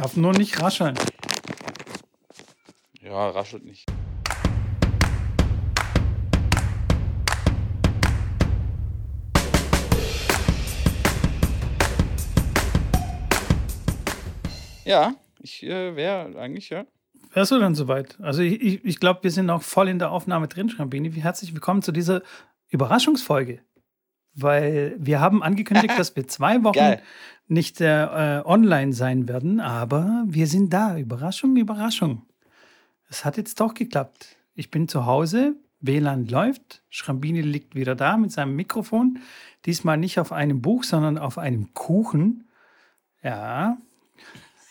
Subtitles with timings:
[0.00, 0.94] Darf nur nicht rascheln.
[3.02, 3.84] Ja, raschelt nicht.
[14.86, 16.86] Ja, ich äh, wäre eigentlich, ja.
[17.34, 18.18] Wärst du dann soweit?
[18.22, 21.12] Also ich, ich, ich glaube, wir sind auch voll in der Aufnahme drin, Schrambini.
[21.12, 22.22] Herzlich willkommen zu dieser
[22.70, 23.60] Überraschungsfolge.
[24.34, 27.02] Weil wir haben angekündigt, dass wir zwei Wochen Geil.
[27.48, 30.96] nicht äh, online sein werden, aber wir sind da.
[30.96, 32.22] Überraschung, Überraschung.
[33.08, 34.36] Es hat jetzt doch geklappt.
[34.54, 39.18] Ich bin zu Hause, WLAN läuft, Schrambini liegt wieder da mit seinem Mikrofon.
[39.66, 42.48] Diesmal nicht auf einem Buch, sondern auf einem Kuchen.
[43.22, 43.78] Ja.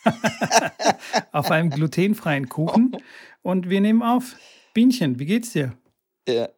[1.32, 2.96] auf einem glutenfreien Kuchen.
[3.42, 4.36] Und wir nehmen auf.
[4.74, 5.74] Bienchen, wie geht's dir?
[6.28, 6.50] Ja.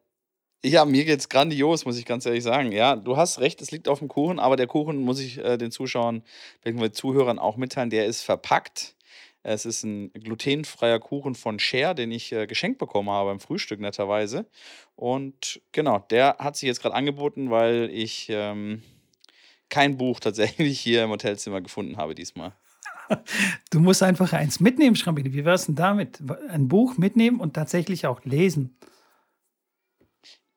[0.64, 2.72] Ja, mir geht's grandios, muss ich ganz ehrlich sagen.
[2.72, 5.58] Ja, du hast recht, es liegt auf dem Kuchen, aber der Kuchen muss ich äh,
[5.58, 6.24] den Zuschauern,
[6.64, 6.92] bzw.
[6.92, 8.96] Zuhörern auch mitteilen, der ist verpackt.
[9.44, 13.80] Es ist ein glutenfreier Kuchen von Cher, den ich äh, geschenkt bekommen habe beim Frühstück
[13.80, 14.46] netterweise.
[14.96, 18.84] Und genau, der hat sich jetzt gerade angeboten, weil ich ähm,
[19.70, 22.54] kein Buch tatsächlich hier im Hotelzimmer gefunden habe diesmal.
[23.72, 25.34] Du musst einfach eins mitnehmen, Schrambini.
[25.34, 26.20] Wie wär's denn damit?
[26.50, 28.78] Ein Buch mitnehmen und tatsächlich auch lesen.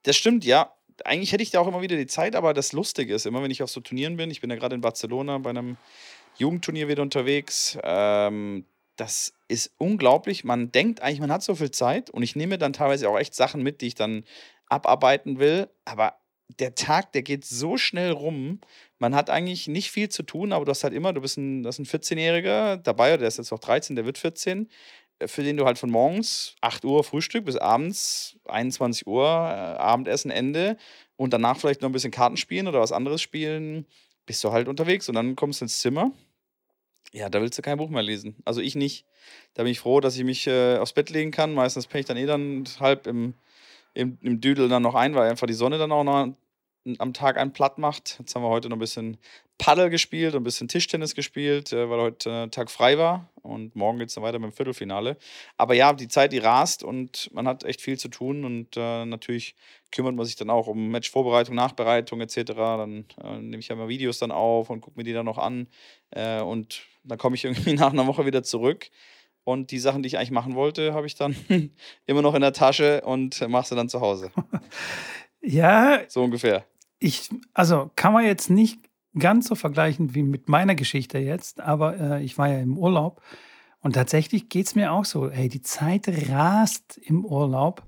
[0.04, 0.72] Das stimmt, ja.
[1.04, 3.50] Eigentlich hätte ich da auch immer wieder die Zeit, aber das Lustige ist, immer wenn
[3.50, 5.76] ich auf so Turnieren bin, ich bin ja gerade in Barcelona bei einem
[6.38, 8.64] Jugendturnier wieder unterwegs, ähm,
[8.96, 10.44] das ist unglaublich.
[10.44, 13.34] Man denkt eigentlich, man hat so viel Zeit und ich nehme dann teilweise auch echt
[13.34, 14.24] Sachen mit, die ich dann
[14.68, 16.14] abarbeiten will, aber
[16.58, 18.60] der Tag, der geht so schnell rum.
[18.98, 21.64] Man hat eigentlich nicht viel zu tun, aber du hast halt immer, du bist ein,
[21.64, 24.68] ein 14-Jähriger dabei, der ist jetzt noch 13, der wird 14, äh,
[25.26, 30.30] für den du halt von morgens 8 Uhr Frühstück bis abends 21 Uhr äh, Abendessen,
[30.30, 30.76] Ende
[31.16, 33.86] und danach vielleicht noch ein bisschen Karten spielen oder was anderes spielen,
[34.26, 36.12] bist du halt unterwegs und dann kommst du ins Zimmer.
[37.12, 38.36] Ja, da willst du kein Buch mehr lesen.
[38.44, 39.06] Also ich nicht.
[39.54, 41.54] Da bin ich froh, dass ich mich äh, aufs Bett legen kann.
[41.54, 43.34] Meistens penne ich dann eh dann halb im,
[43.94, 46.34] im, im Düdel dann noch ein, weil einfach die Sonne dann auch noch
[46.98, 48.16] am Tag einen platt macht.
[48.18, 49.18] Jetzt haben wir heute noch ein bisschen
[49.58, 53.30] Paddel gespielt und ein bisschen Tischtennis gespielt, äh, weil heute äh, Tag frei war.
[53.42, 55.16] Und morgen geht es dann weiter mit dem Viertelfinale.
[55.56, 58.44] Aber ja, die Zeit, die rast und man hat echt viel zu tun.
[58.44, 59.54] Und äh, natürlich
[59.92, 62.36] kümmert man sich dann auch um Matchvorbereitung, Nachbereitung etc.
[62.54, 65.38] Dann äh, nehme ich ja mal Videos dann auf und gucke mir die dann noch
[65.38, 65.68] an.
[66.10, 68.90] Äh, und dann komme ich irgendwie nach einer Woche wieder zurück.
[69.44, 71.36] Und die Sachen, die ich eigentlich machen wollte, habe ich dann
[72.06, 74.32] immer noch in der Tasche und mache sie dann zu Hause.
[75.46, 76.64] Ja, So ungefähr.
[77.04, 78.80] Ich, also kann man jetzt nicht
[79.18, 83.22] ganz so vergleichen wie mit meiner Geschichte jetzt, aber äh, ich war ja im Urlaub
[83.80, 85.30] und tatsächlich geht es mir auch so.
[85.30, 87.82] Hey, die Zeit rast im Urlaub.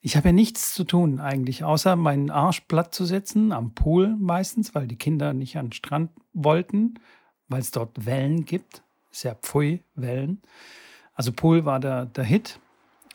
[0.00, 4.16] Ich habe ja nichts zu tun eigentlich, außer meinen Arsch platt zu setzen, am Pool
[4.18, 6.94] meistens, weil die Kinder nicht an den Strand wollten,
[7.48, 8.82] weil es dort Wellen gibt.
[9.10, 10.42] Ist ja Pfui, Wellen.
[11.14, 12.58] Also Pool war der, der Hit.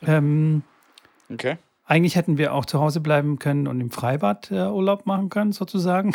[0.02, 0.62] Ähm,
[1.32, 1.56] Okay.
[1.92, 5.52] Eigentlich hätten wir auch zu Hause bleiben können und im Freibad äh, Urlaub machen können,
[5.52, 6.12] sozusagen.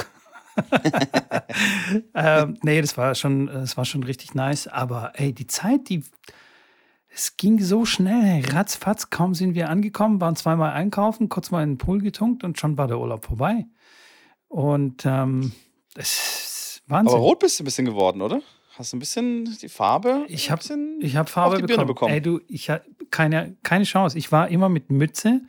[2.15, 4.67] ähm, nee, das war schon, das war schon richtig nice.
[4.67, 6.03] Aber ey, die Zeit, die
[7.13, 11.61] es ging so schnell, hey, ratzfatz, kaum sind wir angekommen, waren zweimal einkaufen, kurz mal
[11.61, 13.67] in den Pool getunkt und schon war der Urlaub vorbei.
[14.47, 15.51] Und ähm,
[15.93, 17.13] das ist Wahnsinn.
[17.13, 18.41] Aber rot bist du ein bisschen geworden, oder?
[18.77, 20.25] Hast du ein bisschen die Farbe?
[20.27, 21.87] Ich habe hab Farbe bekommen.
[21.87, 22.13] bekommen.
[22.13, 24.17] Ey, du, ich hatte keine, keine Chance.
[24.17, 25.41] Ich war immer mit Mütze,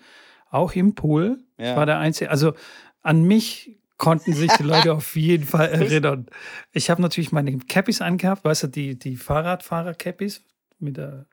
[0.50, 1.38] auch im Pool.
[1.58, 1.72] Ja.
[1.72, 2.30] Ich war der Einzige.
[2.30, 2.54] Also
[3.02, 6.26] an mich konnten sich die Leute auf jeden Fall erinnern.
[6.72, 10.42] Ich habe natürlich meine Cappies angehabt, weißt du, die, die Fahrradfahrer-Cappies
[10.78, 11.26] mit, der,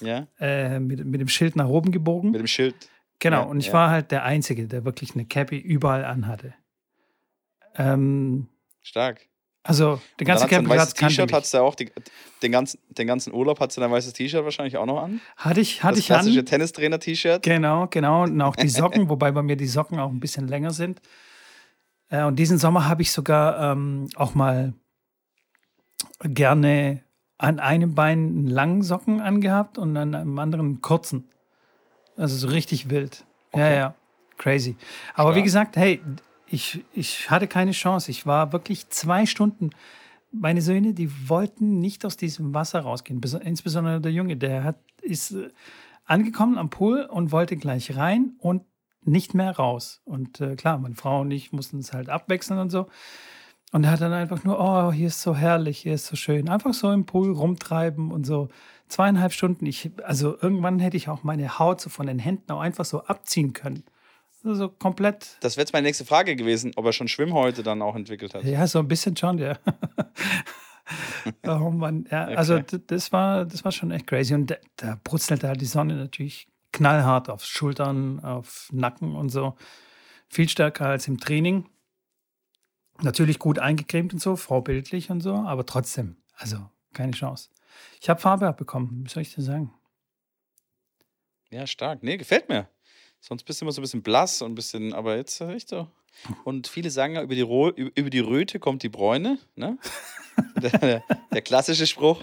[0.00, 2.32] Ja, äh, mit, mit dem Schild nach oben gebogen.
[2.32, 2.74] mit dem Schild.
[3.18, 3.72] Genau, Ja, und ich ja.
[3.74, 6.54] war halt der Einzige, der wirklich eine Cappy überall anhatte.
[7.76, 8.48] Ähm,
[8.82, 9.28] Stark.
[9.66, 11.90] Also, der ganze Campingplatz ein kannte T-Shirt, du ja auch die,
[12.42, 15.20] den, ganzen, den ganzen Urlaub, hast du dein weißes T-Shirt wahrscheinlich auch noch an.
[15.36, 16.18] Hatte ich, hatte das ich an.
[16.20, 17.42] klassische Tennistrainer-T-Shirt.
[17.42, 18.22] Genau, genau.
[18.24, 21.00] Und auch die Socken, wobei bei mir die Socken auch ein bisschen länger sind.
[22.08, 24.72] Äh, und diesen Sommer habe ich sogar ähm, auch mal
[26.22, 27.02] gerne
[27.38, 31.28] an einem Bein einen langen Socken angehabt und an einem anderen einen kurzen.
[32.16, 33.24] Also so richtig wild.
[33.54, 33.76] Ja, Okay.
[33.76, 33.94] ja.
[34.38, 34.76] Crazy.
[35.14, 35.44] Aber wie Stark.
[35.44, 36.00] gesagt, hey,
[36.48, 38.10] ich, ich hatte keine Chance.
[38.10, 39.70] Ich war wirklich zwei Stunden.
[40.32, 43.20] Meine Söhne, die wollten nicht aus diesem Wasser rausgehen.
[43.20, 45.50] Bes- Insbesondere der Junge, der hat, ist äh,
[46.04, 48.62] angekommen am Pool und wollte gleich rein und
[49.02, 50.02] nicht mehr raus.
[50.04, 52.88] Und äh, klar, meine Frau und ich mussten es halt abwechseln und so.
[53.72, 56.48] Und er hat dann einfach nur, oh, hier ist so herrlich, hier ist so schön.
[56.48, 58.48] Einfach so im Pool rumtreiben und so
[58.88, 59.66] zweieinhalb Stunden.
[59.66, 63.02] Ich, also irgendwann hätte ich auch meine Haut so von den Händen auch einfach so
[63.02, 63.84] abziehen können.
[64.44, 67.96] Also komplett, Das wäre jetzt meine nächste Frage gewesen, ob er schon Schwimmhäute dann auch
[67.96, 68.44] entwickelt hat.
[68.44, 69.58] ja, so ein bisschen schon, ja.
[71.46, 74.34] oh Mann, ja, also d- das war, das war schon echt crazy.
[74.34, 79.56] Und da, da brutzelte halt die Sonne natürlich knallhart auf Schultern, auf Nacken und so.
[80.28, 81.68] Viel stärker als im Training.
[83.02, 87.50] Natürlich gut eingecremt und so, vorbildlich und so, aber trotzdem, also keine Chance.
[88.00, 89.72] Ich habe Farbe abbekommen, wie soll ich dir sagen?
[91.50, 92.02] Ja, stark.
[92.02, 92.68] Nee, gefällt mir.
[93.20, 95.68] Sonst bist du immer so ein bisschen blass und ein bisschen, aber jetzt äh, echt
[95.68, 95.88] so.
[96.44, 99.78] Und viele sagen ja, über die, Ro über die Röte kommt die Bräune, ne?
[100.62, 101.02] der, der,
[101.32, 102.22] der klassische Spruch.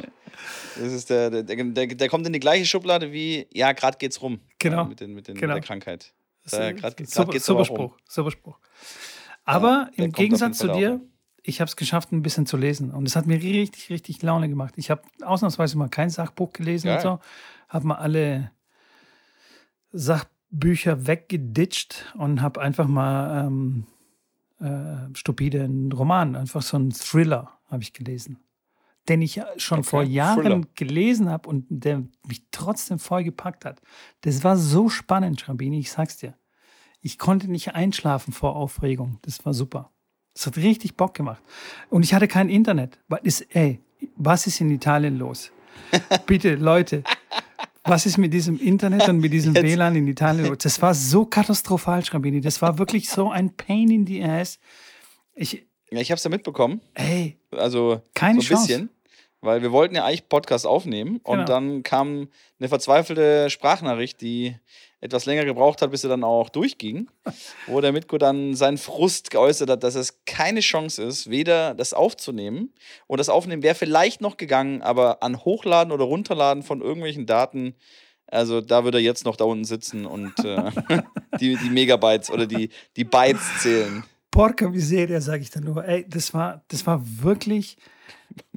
[0.76, 4.22] Das ist der, der, der, der kommt in die gleiche Schublade wie, ja, gerade geht's
[4.22, 4.40] rum.
[4.60, 4.78] Genau.
[4.78, 5.54] Ja, mit, den, mit, den, Genau.
[5.54, 6.14] der Krankheit.
[6.44, 7.76] Das Da, ist grad- grad super, geht's super aber auch um.
[7.90, 8.60] Spruch, super Spruch.
[9.46, 11.02] Aber der im Gegensatz zu dir,
[11.44, 12.92] ich habe es geschafft, ein bisschen zu lesen.
[12.92, 14.74] Und es hat mir richtig, richtig Laune gemacht.
[14.78, 17.04] Ich habe ausnahmsweise mal kein Sachbuch gelesen und Geil.
[17.04, 17.20] so.
[17.70, 18.52] Habe mal alle
[19.92, 20.32] Sachbücher
[20.62, 23.86] weggeditscht und habe einfach mal ähm,
[24.60, 28.40] äh, stupide einen Roman, einfach so einen Thriller habe ich gelesen.
[29.10, 30.62] Den ich schon Okay, vor Jahren Thriller.
[30.76, 33.82] gelesen habe und der mich trotzdem voll gepackt hat.
[34.22, 36.36] Das war so spannend, Schrambini, ich sag's dir.
[37.02, 39.20] Ich konnte nicht einschlafen vor Aufregung.
[39.24, 39.92] Das war super.
[40.34, 41.44] Das hat richtig Bock gemacht.
[41.90, 43.00] Und ich hatte kein Internet.
[43.10, 43.82] Was ist, ey,
[44.16, 45.52] was ist in Italien los?
[46.26, 47.04] Bitte, Leute,
[47.84, 50.56] was ist mit diesem Internet und mit diesem Jetzt- WLAN in Italien?
[50.62, 52.40] Das war so katastrophal, Schrambini.
[52.42, 54.60] Das war wirklich so ein Pain in the ass.
[55.36, 56.82] Ich, Ja, ich habe es ja mitbekommen.
[56.94, 58.68] ey, Also Keine so ein Chance.
[58.68, 58.90] bisschen.
[59.44, 61.46] Weil wir wollten ja eigentlich Podcast aufnehmen und Genau.
[61.46, 62.30] dann kam
[62.60, 64.56] eine verzweifelte Sprachnachricht, die
[65.02, 67.10] etwas länger gebraucht hat, bis sie dann auch durchging,
[67.68, 71.94] wo der Mitko dann seinen Frust geäußert hat, dass es keine Chance ist, weder das
[71.94, 72.74] aufzunehmen
[73.08, 77.76] und das Aufnehmen wäre vielleicht noch gegangen, aber an Hochladen oder Runterladen von irgendwelchen Daten,
[78.28, 80.72] also da würde er jetzt noch da unten sitzen und äh,
[81.42, 84.06] die, die Megabytes oder die, die Bytes zählen.
[84.32, 85.86] Porca Miseria, sage ich dann nur.
[85.86, 87.78] Ey, das war, das war wirklich,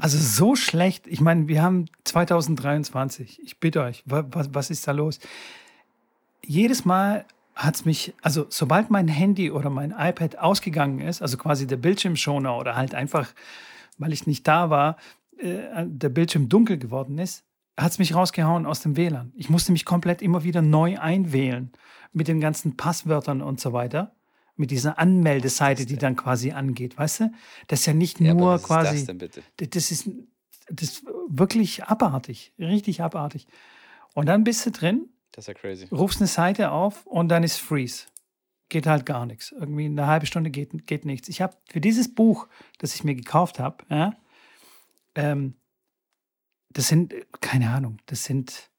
[0.01, 1.07] also so schlecht.
[1.07, 3.41] Ich meine, wir haben 2023.
[3.43, 5.19] Ich bitte euch, wa- was, was ist da los?
[6.45, 7.25] Jedes Mal
[7.55, 11.77] hat es mich, also sobald mein Handy oder mein iPad ausgegangen ist, also quasi der
[11.79, 13.33] Bildschirmschoner oder halt einfach,
[13.99, 14.97] weil ich nicht da war,
[15.39, 17.45] äh, der Bildschirm dunkel geworden ist,
[17.79, 19.33] hat es mich rausgehauen aus dem WLAN.
[19.37, 21.73] Ich musste mich komplett immer wieder neu einwählen
[22.13, 24.13] mit den ganzen Passwörtern und so weiter.
[24.57, 27.33] Mit dieser Anmeldeseite, die dann quasi angeht, weißt du?
[27.69, 28.97] Das ist ja nicht Ja, nur was ist quasi.
[28.97, 29.43] das denn bitte?
[29.61, 30.09] D- Das ist,
[30.71, 33.47] das ist wirklich abartig, richtig abartig.
[34.15, 35.87] Und dann bist du drin, Das ist ja crazy.
[35.93, 38.05] rufst eine Seite auf und dann ist Freeze.
[38.71, 39.53] Geht halt gar nichts.
[39.53, 41.29] Irgendwie eine halbe Stunde geht, geht nichts.
[41.29, 42.49] Ich habe für dieses Buch,
[42.79, 44.17] das ich mir gekauft habe, ja,
[45.15, 45.55] ähm,
[46.71, 48.71] das sind, keine Ahnung, das sind,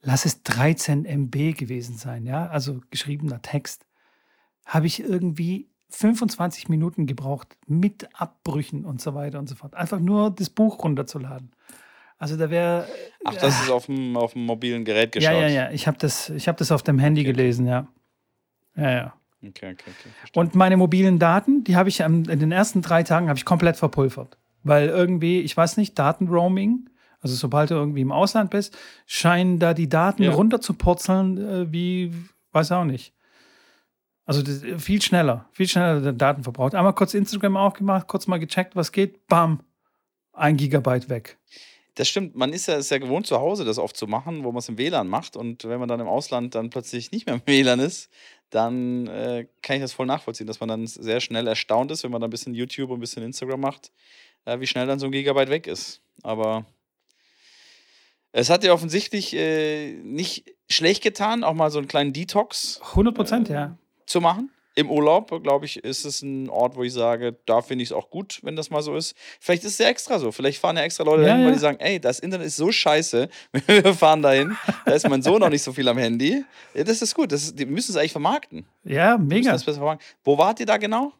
[0.00, 3.85] lass es 13 MB gewesen sein, ja, also geschriebener Text,
[4.66, 9.74] habe ich irgendwie 25 Minuten gebraucht mit Abbrüchen und so weiter und so fort.
[9.74, 11.52] Einfach nur das Buch runterzuladen.
[12.18, 12.86] Also da wäre
[13.24, 15.32] Ach, das ist auf dem, auf dem mobilen Gerät geschaut.
[15.32, 15.70] ja, ja, ja.
[15.70, 17.86] Ich habe das, ich hab das auf dem Handy gelesen, ja.
[18.76, 19.14] Ja, ja.
[19.42, 20.08] Okay, okay, okay.
[20.18, 20.40] verstehe.
[20.42, 23.44] Und meine mobilen Daten, die habe ich am, in den ersten drei Tagen habe ich
[23.44, 24.38] komplett verpulvert.
[24.64, 26.88] Weil irgendwie, ich weiß nicht, Datenroaming,
[27.20, 28.76] also sobald du irgendwie im Ausland bist,
[29.06, 30.32] scheinen da die Daten Ja.
[30.32, 32.12] runter zu purzeln, äh, wie,
[32.52, 33.12] weiß auch nicht.
[34.26, 36.72] Also äh, viel schneller, viel schneller der Datenverbrauch.
[36.72, 39.60] Einmal kurz Instagram aufgemacht, kurz mal gecheckt, was geht, bam,
[40.32, 41.38] ein Gigabyte weg.
[41.94, 44.52] Das stimmt, man ist ja, ist ja gewohnt, zu Hause das oft zu machen, wo
[44.52, 45.34] man es im WLAN macht.
[45.34, 48.10] Und wenn man dann im Ausland dann plötzlich nicht mehr im WLAN ist,
[48.50, 52.10] dann äh, kann ich das voll nachvollziehen, dass man dann sehr schnell erstaunt ist, wenn
[52.10, 53.92] man dann ein bisschen YouTube und ein bisschen Instagram macht,
[54.44, 56.02] äh, wie schnell dann so ein Gigabyte weg ist.
[56.22, 56.66] Aber
[58.32, 63.14] es hat dir offensichtlich äh, nicht schlecht getan, auch mal so einen kleinen Detox 100
[63.14, 63.78] Prozent, ja.
[64.06, 64.50] Zu machen.
[64.78, 67.92] Im Urlaub, glaube ich, ist es ein Ort, wo ich sage, da finde ich es
[67.94, 69.16] auch gut, wenn das mal so ist.
[69.40, 70.32] Vielleicht ist es ja extra so.
[70.32, 71.54] Vielleicht fahren ja extra Leute Ja, dahin, weil ja.
[71.54, 73.30] die sagen, ey, das Internet ist so scheiße.
[73.66, 74.54] Wir fahren dahin.
[74.84, 76.44] Da ist mein Sohn noch nicht so viel am Handy.
[76.74, 77.32] Das ist gut.
[77.32, 78.66] Das ist, die müssen es eigentlich vermarkten.
[78.84, 79.52] Ja, mega.
[79.52, 80.06] das besser vermarkten.
[80.24, 81.14] Wo wart ihr da genau?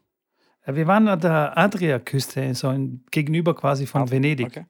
[0.66, 4.48] Ja, wir waren an der Adriaküste, so in, gegenüber quasi von Ah, Venedig.
[4.48, 4.66] Okay.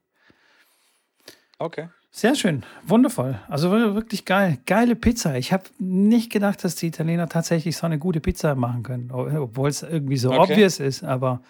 [1.58, 1.88] Okay.
[2.18, 3.38] Sehr schön, wundervoll.
[3.46, 4.56] Also wir- wirklich geil.
[4.64, 5.37] Geile Pizza.
[5.37, 9.68] Ich habe nicht gedacht, dass die Italiener tatsächlich so eine gute Pizza machen können, obwohl
[9.68, 10.52] es irgendwie so Okay.
[10.54, 11.04] obvious ist.
[11.04, 11.42] Aber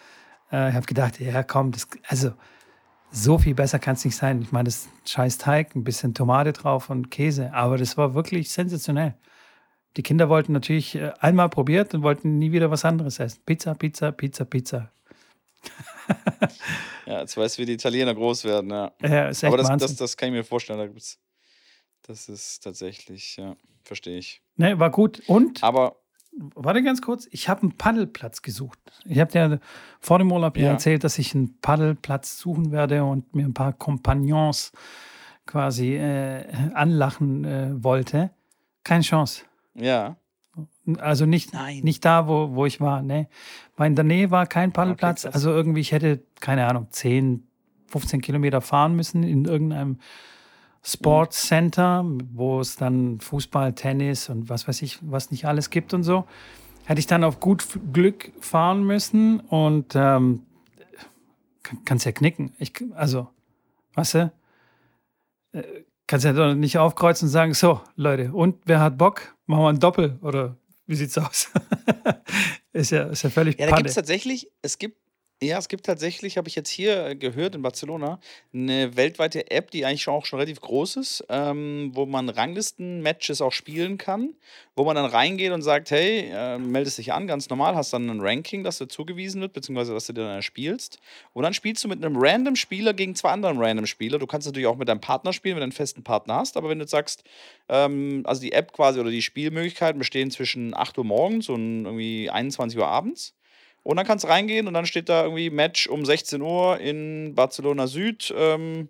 [0.51, 2.33] äh, ich habe gedacht, ja komm, das, also
[3.13, 4.43] so viel besser kann es nicht sein.
[4.43, 7.55] Ich meine, das scheiß Teig, ein bisschen Tomate drauf und Käse.
[7.55, 9.15] Aber das war wirklich sensationell.
[9.97, 13.41] Die Kinder wollten natürlich äh, einmal probiert und wollten nie wieder was anderes essen.
[13.47, 14.91] Pizza, Pizza, Pizza, Pizza.
[17.07, 18.71] Ja, jetzt weißt du, wie die Italiener groß werden.
[18.71, 18.93] Ja.
[19.01, 19.89] Ja, ist echt Aber das, Wahnsinn.
[19.89, 20.79] das, das kann ich mir vorstellen.
[20.79, 21.21] Da gibt's,
[22.03, 24.43] das ist tatsächlich, ja, verstehe ich.
[24.57, 25.23] ne, war gut.
[25.29, 26.01] Und Aber
[26.55, 28.79] warte ganz kurz, ich habe einen Paddelplatz gesucht.
[29.05, 29.61] Ich habe dir
[30.01, 30.73] vor dem Urlaub ja.
[30.73, 34.73] erzählt, dass ich einen Paddelplatz suchen werde und mir ein paar Kompagnons
[35.47, 36.45] quasi äh,
[36.75, 38.31] anlachen äh, wollte.
[38.83, 39.45] Keine Chance.
[39.75, 40.17] Ja.
[40.99, 43.03] Also nicht, nicht da, wo, wo ich war.
[43.03, 43.29] Ne?
[43.77, 45.25] Weil in der Nähe war kein Paddelplatz.
[45.25, 47.47] Okay, also irgendwie, ich hätte, keine Ahnung, 10,
[47.89, 49.99] 15 Kilometer fahren müssen in irgendeinem
[50.83, 55.93] Sports Center, wo es dann Fußball, Tennis und was weiß ich, was nicht alles gibt
[55.93, 56.27] und so.
[56.85, 60.43] Hätte ich dann auf gut Glück fahren müssen und ähm,
[61.85, 62.53] kannst ja knicken.
[62.59, 63.29] Ich, also,
[63.95, 64.33] weißt du,
[65.53, 65.63] äh,
[66.07, 69.35] kannst ja doch nicht aufkreuzen und sagen, so, Leute, und wer hat Bock?
[69.47, 71.51] Machen wir ein Doppel oder wie sieht's aus?
[72.73, 74.99] ist, ja, ist ja völlig Ja, da gibt es tatsächlich, es gibt
[75.43, 78.19] ja, es gibt tatsächlich, habe ich jetzt hier äh, gehört in Barcelona,
[78.55, 83.53] eine weltweite App, die eigentlich auch schon relativ groß ist, ähm, wo man Ranglisten-Matches auch
[83.53, 84.35] spielen kann,
[84.77, 88.09] wo man dann reingeht und sagt, hey, äh, meldest dich an, ganz normal, hast dann
[88.09, 91.01] ein Ranking, das dir zugewiesen wird, beziehungsweise was du dir dann spielst.
[91.35, 94.19] Und dann spielst du mit einem random Spieler gegen zwei anderen random Spieler.
[94.19, 96.71] Du kannst natürlich auch mit deinem Partner spielen, wenn du einen festen Partner hast, aber
[96.71, 97.25] wenn du sagst,
[97.69, 102.31] ähm, also die App quasi oder die Spielmöglichkeiten bestehen zwischen 8 Uhr morgens und irgendwie
[102.31, 103.36] 21 Uhr abends.
[103.87, 107.37] Und dann kannst du reingehen und dann steht da irgendwie Match um 16 Uhr in
[107.37, 108.35] Barcelona Süd.
[108.37, 108.89] Ähm,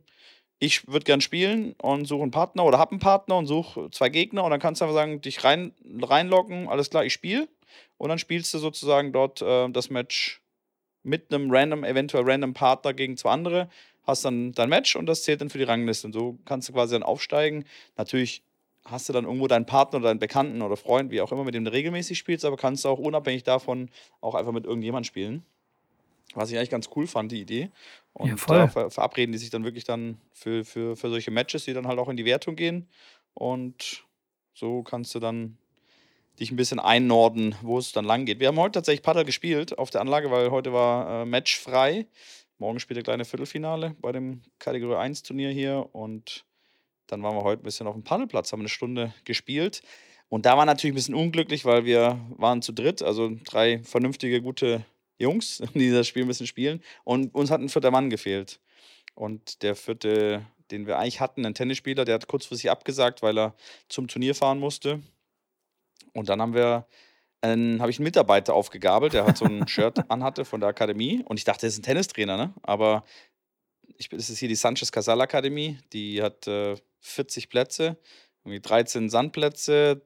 [0.59, 4.09] ich würde gern spielen und suche einen Partner oder habe einen Partner und suche zwei
[4.09, 7.47] Gegner und dann kannst du einfach sagen, dich rein, reinloggen, alles klar, ich spiele.
[7.99, 10.41] Und dann spielst du sozusagen dort äh, das Match
[11.03, 13.69] mit einem random, eventuell random Partner gegen zwei andere,
[14.07, 16.07] hast dann dein Match und das zählt dann für die Rangliste.
[16.07, 17.67] Und so kannst du quasi dann aufsteigen.
[17.99, 18.43] Natürlich
[18.91, 21.55] hast du dann irgendwo deinen Partner oder deinen Bekannten oder Freund, wie auch immer, mit
[21.55, 23.91] dem du regelmäßig spielst, aber kannst du auch unabhängig davon
[24.21, 25.45] auch einfach mit irgendjemandem spielen.
[26.35, 27.71] Was ich eigentlich ganz cool fand, die Idee.
[28.13, 28.71] Und ja, voll.
[28.75, 31.99] da verabreden die sich dann wirklich dann für, für, für solche Matches, die dann halt
[31.99, 32.89] auch in die Wertung gehen.
[33.35, 34.05] Und
[34.55, 35.59] so kannst du dann
[36.41, 38.41] dich ein bisschen einnorden, wo es dann lang geht.
[38.41, 42.07] Wir haben heute tatsächlich Paddel gespielt auf der Anlage, weil heute war äh, Match frei.
[42.59, 46.46] Morgen spielt der kleine Viertelfinale bei dem Kategorie 1 Turnier hier und
[47.07, 49.83] dann waren wir heute ein bisschen auf dem Paddelplatz, haben eine Stunde gespielt.
[50.29, 54.43] Und da war natürlich ein bisschen unglücklich, weil wir waren zu dritt, also drei vernünftige,
[54.43, 54.85] gute
[55.19, 56.83] Jungs, die das Spiel ein bisschen spielen.
[57.05, 58.61] Und uns hat ein vierter Mann gefehlt.
[59.15, 63.55] Und der vierte, den wir eigentlich hatten, ein Tennisspieler, der hat kurzfristig abgesagt, weil er
[63.89, 65.01] zum Turnier fahren musste.
[66.13, 66.87] Und dann haben wir
[67.45, 71.23] habe ich einen Mitarbeiter aufgegabelt, der hat so ein Shirt anhatte von der Akademie.
[71.25, 72.53] Und ich dachte, er ist ein Tennistrainer, ne?
[72.63, 73.05] Aber
[73.99, 75.79] ich, das ist hier die Sanchez Casal Akademie.
[75.93, 77.97] Die hat äh, 40 Plätze,
[78.45, 80.03] irgendwie 13 Sandplätze,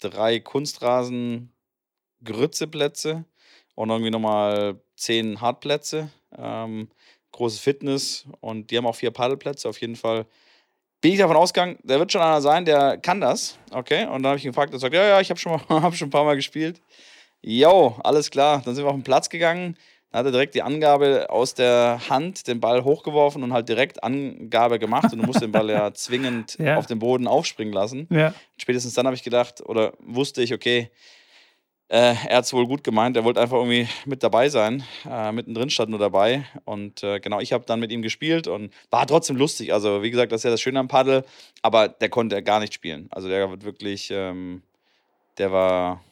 [0.00, 1.52] drei Kunstrasen,
[2.22, 3.24] Grützeplätze
[3.74, 6.10] und irgendwie nochmal 10 Hartplätze.
[6.36, 6.88] Ähm,
[7.32, 9.68] großes Fitness und die haben auch vier Paddelplätze.
[9.68, 10.26] Auf jeden Fall
[11.00, 13.58] bin ich davon ausgegangen, der wird schon einer sein, der kann das.
[13.70, 15.94] Okay, und dann habe ich ihn gefragt, er sagt, ja, ja, ich habe schon, hab
[15.94, 16.80] schon ein paar Mal gespielt.
[17.42, 18.62] Jo, alles klar.
[18.64, 19.76] Dann sind wir auf den Platz gegangen.
[20.14, 24.04] Dann hat er direkt die Angabe aus der Hand, den Ball hochgeworfen und halt direkt
[24.04, 25.12] Angabe gemacht.
[25.12, 26.76] Und du musst den Ball ja zwingend ja.
[26.76, 28.06] auf den Boden aufspringen lassen.
[28.10, 28.32] Ja.
[28.56, 30.88] Spätestens dann habe ich gedacht, oder wusste ich, okay,
[31.88, 33.16] äh, er hat es wohl gut gemeint.
[33.16, 34.84] Er wollte einfach irgendwie mit dabei sein.
[35.04, 36.44] Äh, mittendrin stand nur dabei.
[36.64, 39.72] Und äh, genau, ich habe dann mit ihm gespielt und war trotzdem lustig.
[39.72, 41.24] Also, wie gesagt, das ist ja das Schöne am Paddel.
[41.60, 43.08] Aber der konnte gar nicht spielen.
[43.10, 44.62] Also, der wird wirklich, ähm,
[45.38, 46.04] der war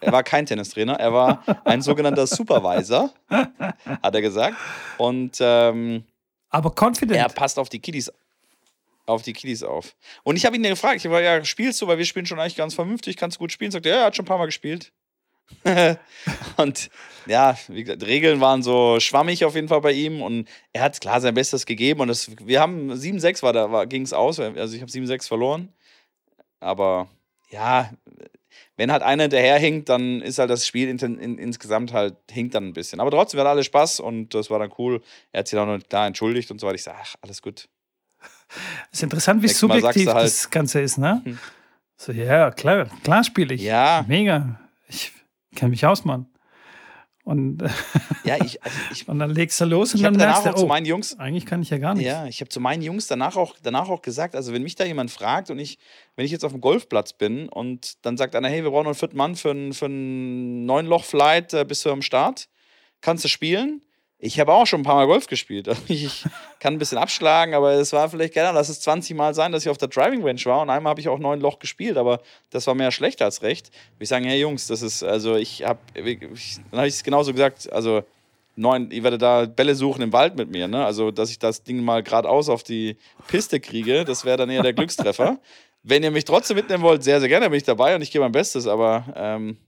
[0.00, 4.56] er war kein Tennistrainer, er war ein sogenannter Supervisor, hat er gesagt.
[4.96, 6.04] Und ähm,
[6.50, 7.18] aber confident.
[7.18, 8.10] Er passt auf die Kiddies
[9.08, 9.96] auf die Kiddies auf.
[10.22, 12.56] Und ich habe ihn gefragt, ich war ja, spielst du, weil wir spielen schon eigentlich
[12.56, 13.70] ganz vernünftig, kannst du gut spielen?
[13.70, 14.92] Sagt er, ja, er hat schon ein paar Mal gespielt.
[16.58, 16.90] und
[17.26, 21.00] ja, wie gesagt, Regeln waren so schwammig auf jeden Fall bei ihm und er hat
[21.00, 24.76] klar sein Bestes gegeben und das, wir haben 7-6 war da, ging es aus, also
[24.76, 25.72] ich habe 7-6 verloren.
[26.60, 27.08] Aber
[27.50, 27.90] ja,
[28.76, 32.68] wenn halt einer hinterherhinkt, dann ist halt das Spiel in, in, insgesamt halt hinkt dann
[32.68, 33.00] ein bisschen.
[33.00, 35.02] Aber trotzdem, wir hatten alle Spaß und das war dann cool.
[35.32, 36.76] Er hat sich auch noch da entschuldigt und so weiter.
[36.76, 37.68] Ich sage, ach, alles gut.
[38.92, 41.20] ist interessant, wie subjektiv halt, das Ganze ist, ne?
[41.24, 41.38] Hm.
[41.96, 43.62] So, ja, klar, klar spiele ich.
[43.62, 44.04] Ja.
[44.06, 44.60] Mega.
[44.88, 45.12] Ich
[45.56, 46.26] kenne mich aus, Mann.
[47.28, 47.58] Und,
[48.24, 50.66] ja, ich, also ich, und dann legst du los und dann merkst du, oh, zu
[50.66, 52.06] meinen Jungs, eigentlich kann ich ja gar nicht.
[52.06, 54.86] Ja, ich habe zu meinen Jungs danach auch, danach auch gesagt, also wenn mich da
[54.86, 55.78] jemand fragt und ich,
[56.16, 58.92] wenn ich jetzt auf dem Golfplatz bin und dann sagt einer, hey, wir brauchen noch
[58.92, 62.48] einen vierten Mann für einen, für einen neun Loch-Flight, äh, bist du am Start?
[63.02, 63.82] Kannst du spielen?
[64.20, 65.68] Ich habe auch schon ein paar Mal Golf gespielt.
[65.88, 66.24] Ich
[66.58, 69.62] kann ein bisschen abschlagen, aber es war vielleicht gerne, lass es 20 Mal sein, dass
[69.64, 72.20] ich auf der Driving Range war und einmal habe ich auch neun Loch gespielt, aber
[72.50, 73.70] das war mehr schlecht als recht.
[74.00, 77.72] Ich sage, hey Jungs, das ist, also ich habe, dann habe ich es genauso gesagt,
[77.72, 78.02] also
[78.56, 80.84] neun, ich werde da Bälle suchen im Wald mit mir, ne?
[80.84, 82.96] Also, dass ich das Ding mal geradeaus auf die
[83.28, 85.38] Piste kriege, das wäre dann eher der Glückstreffer.
[85.84, 88.24] Wenn ihr mich trotzdem mitnehmen wollt, sehr, sehr gerne bin ich dabei und ich gebe
[88.24, 89.58] mein Bestes, aber ähm,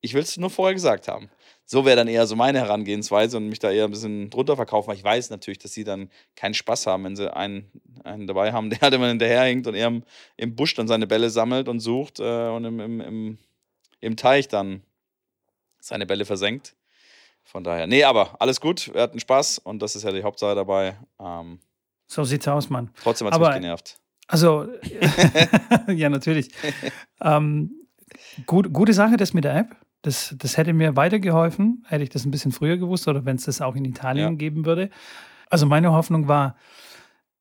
[0.00, 1.28] Ich will es nur vorher gesagt haben.
[1.64, 4.88] So wäre dann eher so meine Herangehensweise und mich da eher ein bisschen drunter verkaufen,
[4.88, 7.70] weil ich weiß natürlich, dass sie dann keinen Spaß haben, wenn sie einen,
[8.02, 10.02] einen dabei haben, der halt immer hinterherhinkt und eher im,
[10.36, 13.38] im Busch dann seine Bälle sammelt und sucht äh, und im, im, im,
[14.00, 14.82] im Teich dann
[15.80, 16.74] seine Bälle versenkt.
[17.42, 20.54] Von daher, nee, aber alles gut, wir hatten Spaß und das ist ja die Hauptsache
[20.54, 20.96] dabei.
[21.18, 21.58] Ähm,
[22.06, 22.90] so sieht's aus, Mann.
[23.02, 23.98] Trotzdem hat es mich genervt.
[24.26, 24.66] Also,
[25.88, 26.50] ja, natürlich.
[27.20, 27.70] ähm,
[28.46, 29.76] gut, gute Sache, das mit der App.
[30.02, 33.44] Das, das hätte mir weitergeholfen, hätte ich das ein bisschen früher gewusst oder wenn es
[33.44, 34.36] das auch in Italien ja.
[34.36, 34.90] geben würde.
[35.50, 36.56] Also meine Hoffnung war,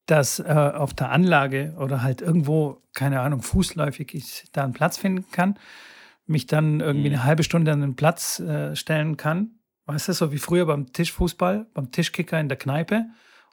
[0.05, 4.97] dass äh, auf der Anlage oder halt irgendwo, keine Ahnung, fußläufig ich da einen Platz
[4.97, 5.57] finden kann,
[6.25, 7.15] mich dann irgendwie mhm.
[7.15, 9.51] eine halbe Stunde an den Platz äh, stellen kann.
[9.85, 13.05] Weißt du, so wie früher beim Tischfußball, beim Tischkicker in der Kneipe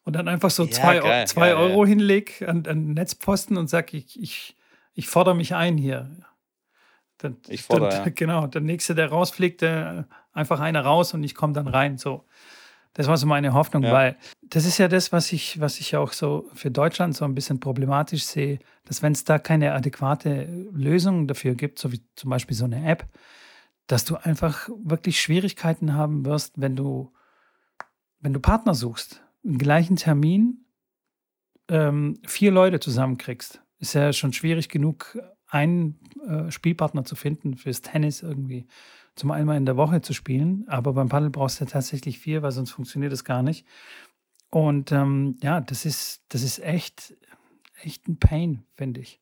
[0.04, 1.88] und dann einfach so ja, zwei, geil, zwei geil, Euro ja.
[1.88, 4.56] hinleg an, an Netzposten und sag, ich, ich,
[4.94, 6.10] ich fordere mich ein hier.
[7.18, 8.10] Dann, ich fordere, dann, ja.
[8.14, 11.98] Genau, der Nächste, der rausfliegt, der, einfach einer raus und ich komme dann rein.
[11.98, 12.24] So.
[12.92, 13.92] Das war so meine Hoffnung, ja.
[13.92, 17.34] weil das ist ja das, was ich, was ich auch so für Deutschland so ein
[17.34, 22.30] bisschen problematisch sehe, dass wenn es da keine adäquate Lösung dafür gibt, so wie zum
[22.30, 23.06] Beispiel so eine App,
[23.86, 27.12] dass du einfach wirklich Schwierigkeiten haben wirst, wenn du,
[28.20, 30.64] wenn du Partner suchst, im gleichen Termin
[31.68, 33.62] ähm, vier Leute zusammenkriegst.
[33.78, 35.18] Ist ja schon schwierig genug,
[35.56, 38.66] einen äh, Spielpartner zu finden fürs Tennis irgendwie
[39.14, 40.64] zum einmal in der Woche zu spielen.
[40.68, 43.66] Aber beim Paddel brauchst du ja tatsächlich vier, weil sonst funktioniert das gar nicht.
[44.50, 47.14] Und ähm, ja, das ist, das ist echt,
[47.82, 49.20] echt ein Pain, finde ich.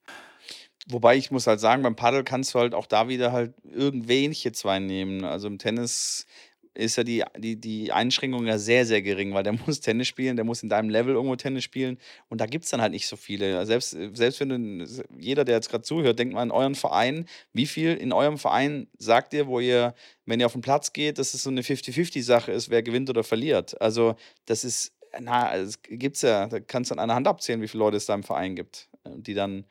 [0.89, 4.53] Wobei ich muss halt sagen, beim Paddel kannst du halt auch da wieder halt irgendwelche
[4.53, 5.25] zwei nehmen.
[5.25, 6.27] Also im Tennis
[6.75, 10.37] ist ja die, die, die Einschränkung ja sehr, sehr gering, weil der muss Tennis spielen,
[10.37, 13.07] der muss in deinem Level irgendwo Tennis spielen und da gibt es dann halt nicht
[13.07, 13.65] so viele.
[13.67, 17.27] Selbst, selbst wenn du, jeder, der jetzt gerade zuhört, denkt mal an euren Verein.
[17.53, 19.95] Wie viel in eurem Verein sagt ihr, wo ihr,
[20.27, 23.25] wenn ihr auf den Platz geht, dass es so eine 50-50-Sache ist, wer gewinnt oder
[23.25, 23.81] verliert?
[23.81, 24.17] Also,
[24.47, 27.85] das ist, na, es gibt's ja, da kannst du an einer Hand abzählen, wie viele
[27.85, 29.65] Leute es da im Verein gibt, die dann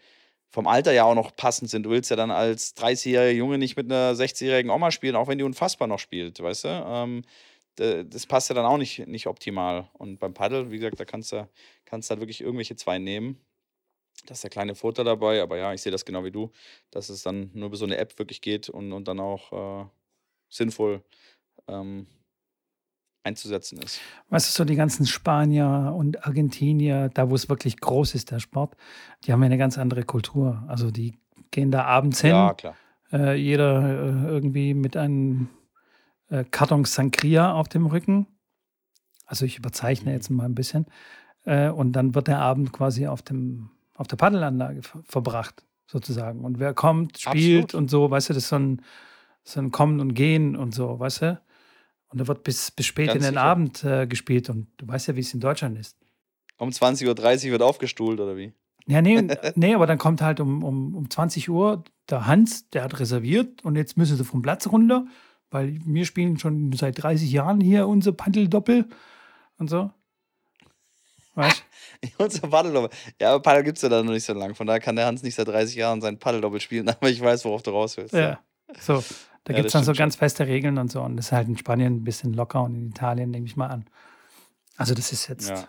[0.54, 1.84] vom Alter ja auch noch passend sind.
[1.84, 5.40] Du willst ja dann als 30-jähriger Junge nicht mit einer 60-jährigen Oma spielen, auch wenn
[5.40, 6.68] die unfassbar noch spielt, weißt du?
[6.68, 7.24] Ähm,
[7.76, 9.90] das passt ja dann auch nicht, nicht optimal.
[9.94, 11.50] Und beim Paddel, wie gesagt, da kannst du,
[11.86, 13.44] kannst halt wirklich irgendwelche zwei nehmen.
[14.28, 16.52] Da ist der kleine Vorteil dabei, aber ja, ich sehe das genau wie du,
[16.92, 19.86] dass es dann nur über so eine App wirklich geht und, und dann auch äh,
[20.50, 21.04] sinnvoll
[21.68, 22.06] ähm,
[23.24, 24.00] einzusetzen ist.
[24.30, 28.40] Weißt du, so die ganzen Spanier und Argentinier, da wo es wirklich groß ist, der
[28.40, 28.76] Sport,
[29.24, 30.64] die haben ja eine ganz andere Kultur.
[30.68, 31.18] Also die
[31.52, 32.32] gehen da abends hin.
[32.32, 32.76] Ja, klar.
[33.12, 35.50] Äh, jeder äh, irgendwie mit einem
[36.30, 38.28] äh, Karton Sangria auf dem Rücken.
[39.26, 40.16] Also ich überzeichne mhm.
[40.16, 40.86] jetzt mal ein bisschen.
[41.46, 46.44] Äh, und dann wird der Abend quasi auf, dem, auf der Paddelanlage ver verbracht, sozusagen.
[46.44, 47.74] Und wer kommt, spielt Absolut.
[47.76, 48.82] und so, weißt du, das ist so ein,
[49.44, 51.42] so ein Kommen und Gehen und so, weißt du?
[52.14, 53.42] Und da wird bis, bis spät Ganz in den sicher.
[53.42, 54.48] Abend äh, gespielt.
[54.50, 55.98] Und du weißt ja, wie es in Deutschland ist.
[56.58, 58.54] Um 20.30 Uhr wird aufgestuhlt, oder wie?
[58.86, 62.84] Ja, nee, nee, aber dann kommt halt um, um, um 20 Uhr der Hans, der
[62.84, 65.08] hat reserviert und jetzt müssen sie vom Platz runter,
[65.50, 68.88] weil wir spielen schon seit 30 Jahren hier unser Paddeldoppel
[69.58, 69.90] und so.
[71.34, 71.64] Weißt
[72.18, 72.96] Unser Paddeldoppel.
[73.20, 74.54] Ja, aber Paddel gibt es ja da noch nicht so lange.
[74.54, 77.46] Von daher kann der Hans nicht seit 30 Jahren sein Paddeldoppel spielen, aber ich weiß,
[77.46, 78.14] worauf du raus willst.
[78.14, 78.40] Ja, ja.
[78.80, 79.04] so.
[79.44, 81.02] Da ja, gibt es dann so ganz feste Regeln und so.
[81.02, 83.68] Und das ist halt in Spanien ein bisschen locker und in Italien nehme ich mal
[83.68, 83.86] an.
[84.78, 85.68] Also das ist jetzt ja.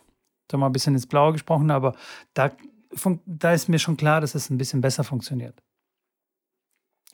[0.50, 1.94] so mal ein bisschen ins Blaue gesprochen, aber
[2.34, 2.52] da,
[3.26, 5.60] da ist mir schon klar, dass es ein bisschen besser funktioniert.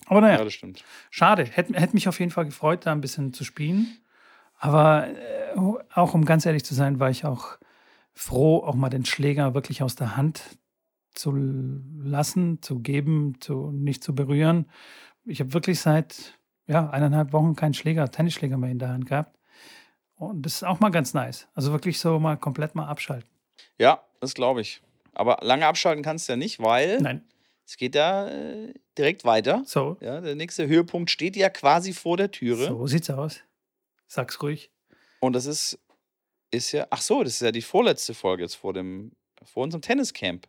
[0.06, 0.84] Aber naja, ja, das stimmt.
[1.10, 1.44] schade.
[1.44, 3.98] Hätte, hätte mich auf jeden Fall gefreut, da ein bisschen zu spielen.
[4.58, 5.54] Aber äh,
[5.94, 7.58] auch um ganz ehrlich zu sein, war ich auch
[8.12, 10.58] froh, auch mal den Schläger wirklich aus der Hand
[11.14, 14.66] zu lassen, zu geben, zu, nicht zu berühren.
[15.24, 16.39] Ich habe wirklich seit
[16.70, 19.36] ja, eineinhalb Wochen keinen Schläger, Tennisschläger mehr in der Hand gehabt.
[20.14, 21.48] Und das ist auch mal ganz nice.
[21.54, 23.28] Also wirklich so mal komplett mal abschalten.
[23.78, 24.80] Ja, das glaube ich.
[25.12, 27.24] Aber lange abschalten kannst du ja nicht, weil Nein.
[27.66, 29.64] es geht ja äh, direkt weiter.
[29.66, 29.96] So.
[30.00, 32.66] Ja, der nächste Höhepunkt steht ja quasi vor der Türe.
[32.66, 33.40] So sieht's aus.
[34.06, 34.70] Sag's ruhig.
[35.18, 35.78] Und das ist,
[36.52, 39.82] ist ja, ach so, das ist ja die vorletzte Folge jetzt vor dem, vor unserem
[39.82, 40.46] Tenniscamp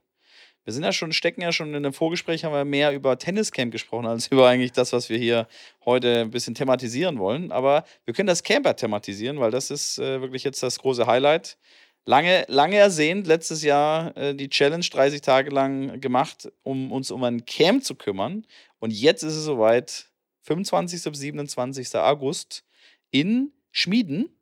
[0.63, 3.71] wir sind ja schon, stecken ja schon in einem Vorgespräch, haben wir mehr über Tenniscamp
[3.71, 5.47] gesprochen, als über eigentlich das, was wir hier
[5.85, 7.51] heute ein bisschen thematisieren wollen.
[7.51, 11.57] Aber wir können das Camper thematisieren, weil das ist äh, wirklich jetzt das große Highlight.
[12.05, 17.23] Lange, lange ersehnt, letztes Jahr äh, die Challenge 30 Tage lang gemacht, um uns um
[17.23, 18.45] ein Camp zu kümmern.
[18.79, 20.07] Und jetzt ist es soweit,
[20.43, 21.03] 25.
[21.03, 21.95] bis 27.
[21.95, 22.65] August
[23.11, 24.35] in Schmieden.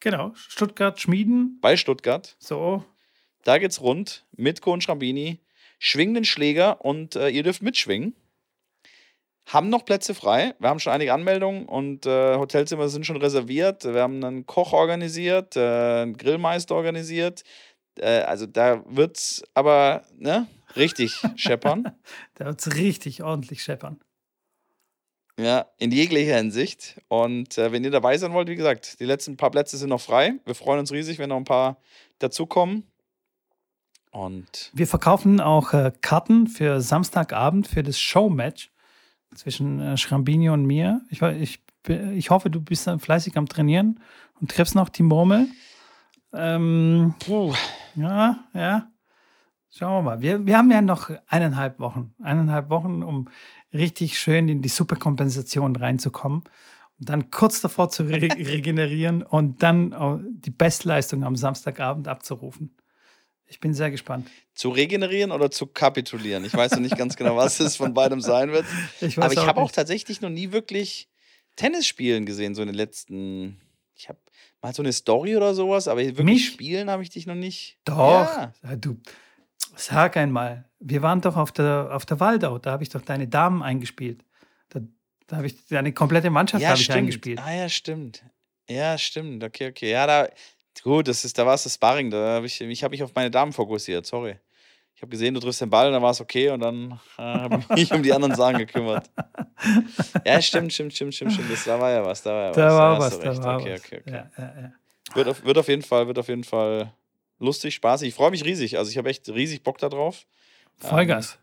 [0.00, 1.58] Genau, Stuttgart, Schmieden.
[1.60, 2.36] Bei Stuttgart.
[2.38, 2.84] So.
[3.44, 5.38] Da geht's rund mit Kohn Schrambini
[5.78, 8.14] schwing den Schläger und äh, ihr dürft mitschwingen.
[9.46, 10.54] haben noch Plätze frei.
[10.58, 13.84] Wir haben schon einige Anmeldungen und äh, Hotelzimmer sind schon reserviert.
[13.84, 17.42] Wir haben einen Koch organisiert, äh, einen Grillmeister organisiert.
[17.98, 21.92] Äh, also da wird es aber ne, richtig scheppern.
[22.34, 24.00] da wird es richtig ordentlich scheppern.
[25.38, 26.98] Ja, in jeglicher Hinsicht.
[27.08, 30.00] Und äh, wenn ihr dabei sein wollt, wie gesagt, die letzten paar Plätze sind noch
[30.00, 30.34] frei.
[30.46, 31.78] Wir freuen uns riesig, wenn noch ein paar
[32.18, 32.90] dazukommen.
[34.16, 38.70] Und wir verkaufen auch äh, Karten für Samstagabend für das Showmatch
[39.34, 41.02] zwischen äh, Schrambini und mir.
[41.10, 44.00] Ich, ich, ich hoffe, du bist dann fleißig am Trainieren
[44.40, 45.48] und triffst noch die Murmel.
[46.32, 47.52] Ähm, Puh.
[47.94, 48.88] Ja, ja.
[49.68, 50.22] Schauen wir mal.
[50.22, 52.14] Wir, wir haben ja noch eineinhalb Wochen.
[52.22, 53.28] Eineinhalb Wochen, um
[53.74, 56.42] richtig schön in die Superkompensation reinzukommen.
[56.98, 62.74] Und dann kurz davor zu re regenerieren und dann die Bestleistung am Samstagabend abzurufen.
[63.48, 64.28] Ich bin sehr gespannt.
[64.54, 66.44] Zu regenerieren oder zu kapitulieren?
[66.44, 68.66] Ich weiß noch nicht ganz genau, was es von beidem sein wird.
[69.00, 71.08] Ich Aber ich habe auch tatsächlich noch nie wirklich
[71.54, 73.60] Tennis spielen gesehen, so in den letzten.
[73.94, 74.18] Ich habe
[74.62, 76.46] mal so eine Story oder sowas, aber wirklich Mich?
[76.46, 77.78] spielen habe ich dich noch nicht.
[77.84, 77.96] Doch.
[78.26, 78.52] Ja.
[78.76, 79.00] Du,
[79.76, 80.68] sag einmal.
[80.78, 84.24] Wir waren doch auf der, auf der Waldau, da habe ich doch deine Damen eingespielt.
[84.68, 84.80] Da,
[85.26, 87.40] da habe ich deine komplette Mannschaft ja, ich eingespielt.
[87.40, 88.24] Ah ja, stimmt.
[88.68, 89.44] Ja, stimmt.
[89.44, 89.90] Okay, okay.
[89.90, 90.28] Ja, da,
[90.82, 92.10] Gut, das ist, da war es das Sparring.
[92.10, 94.36] Da habe ich, ich habe mich auf meine Damen fokussiert, sorry.
[94.94, 97.58] Ich habe gesehen, du triffst den Ball, dann war es okay und dann äh, habe
[97.58, 99.10] ich mich um die anderen Sachen gekümmert.
[100.24, 101.50] Ja, stimmt, stimmt, stimmt, stimmt, stimmt.
[101.50, 103.18] Das, da war ja was, da war ja da was.
[103.18, 103.84] War was da war okay, was.
[103.84, 104.10] okay, okay.
[104.10, 104.72] Ja, ja, ja.
[105.14, 106.92] Wird, auf, wird, auf jeden Fall, wird auf jeden Fall
[107.38, 108.08] lustig, spaßig.
[108.08, 108.78] Ich freue mich riesig.
[108.78, 110.26] Also ich habe echt riesig Bock darauf.
[110.78, 111.34] Vollgas.
[111.34, 111.40] Ähm,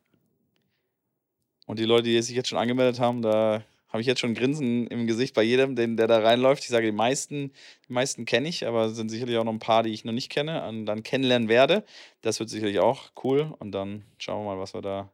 [1.67, 3.63] und die Leute, die sich jetzt schon angemeldet haben, da
[3.93, 6.63] habe ich jetzt schon ein Grinsen im Gesicht bei jedem, den, der da reinläuft.
[6.63, 7.51] Ich sage, die meisten,
[7.87, 10.13] die meisten kenne ich, aber es sind sicherlich auch noch ein paar, die ich noch
[10.13, 11.83] nicht kenne und dann kennenlernen werde.
[12.21, 13.53] Das wird sicherlich auch cool.
[13.59, 15.11] Und dann schauen wir mal, was wir da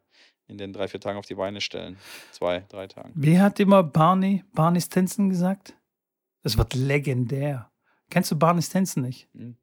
[0.47, 1.97] in den drei, vier Tagen auf die Beine stellen.
[2.31, 3.11] Zwei, drei Tagen.
[3.15, 5.75] Wie hat immer Barney, Barney Stinson gesagt?
[6.41, 7.69] Das wird legendär.
[8.09, 9.27] Kennst du Barney Stinson nicht?
[9.33, 9.57] Hm.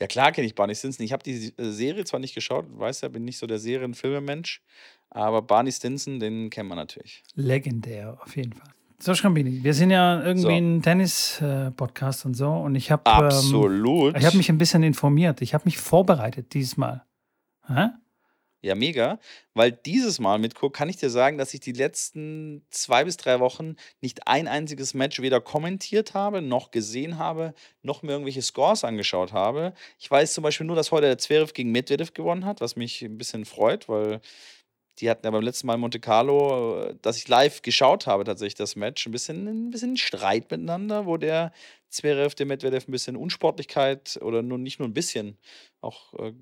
[0.00, 1.04] Ja, klar kenne ich Barney Stinson.
[1.04, 4.62] Ich habe die äh, Serie zwar nicht geschaut, weiß ja, bin nicht so der Serien-Filme-Mensch,
[5.10, 7.22] aber Barney Stinson, den kennt man natürlich.
[7.34, 8.68] Legendär, auf jeden Fall.
[9.00, 10.48] So, Schrambini, wir sind ja irgendwie so.
[10.48, 14.14] ein Tennis-Podcast und so und ich habe Absolut.
[14.14, 15.40] Ähm, ich habe mich ein bisschen informiert.
[15.40, 17.04] Ich habe mich vorbereitet diesmal.
[17.66, 17.90] Hä?
[18.62, 19.20] Ja, mega.
[19.54, 23.38] Weil dieses Mal, Mitko, kann ich dir sagen, dass ich die letzten zwei bis drei
[23.38, 28.82] Wochen nicht ein einziges Match weder kommentiert habe, noch gesehen habe, noch mir irgendwelche Scores
[28.82, 29.74] angeschaut habe.
[30.00, 33.02] Ich weiß zum Beispiel nur, dass heute der Zverev gegen Medvedev gewonnen hat, was mich
[33.02, 34.20] ein bisschen freut, weil
[34.98, 38.24] die hatten ja beim letzten Mal in Monte Carlo, äh, dass ich live geschaut habe,
[38.24, 41.52] tatsächlich das Match, ein bisschen, ein bisschen Streit miteinander, wo der
[41.88, 45.38] Zverev dem Medvedev ein bisschen Unsportlichkeit oder nur nicht nur ein bisschen,
[45.80, 46.32] auch äh,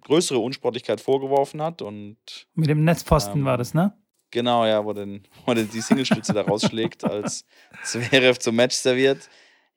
[0.00, 1.82] größere Unsportlichkeit vorgeworfen hat.
[1.82, 2.16] Und,
[2.54, 3.96] Mit dem Netzposten ähm, war das, ne?
[4.30, 7.44] Genau, ja, wo, den, wo den die Singlestütze da rausschlägt, als
[7.84, 9.28] Zverev zum Match serviert.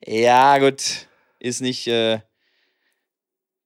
[0.06, 1.08] Ja, gut,
[1.40, 2.22] ist nicht äh,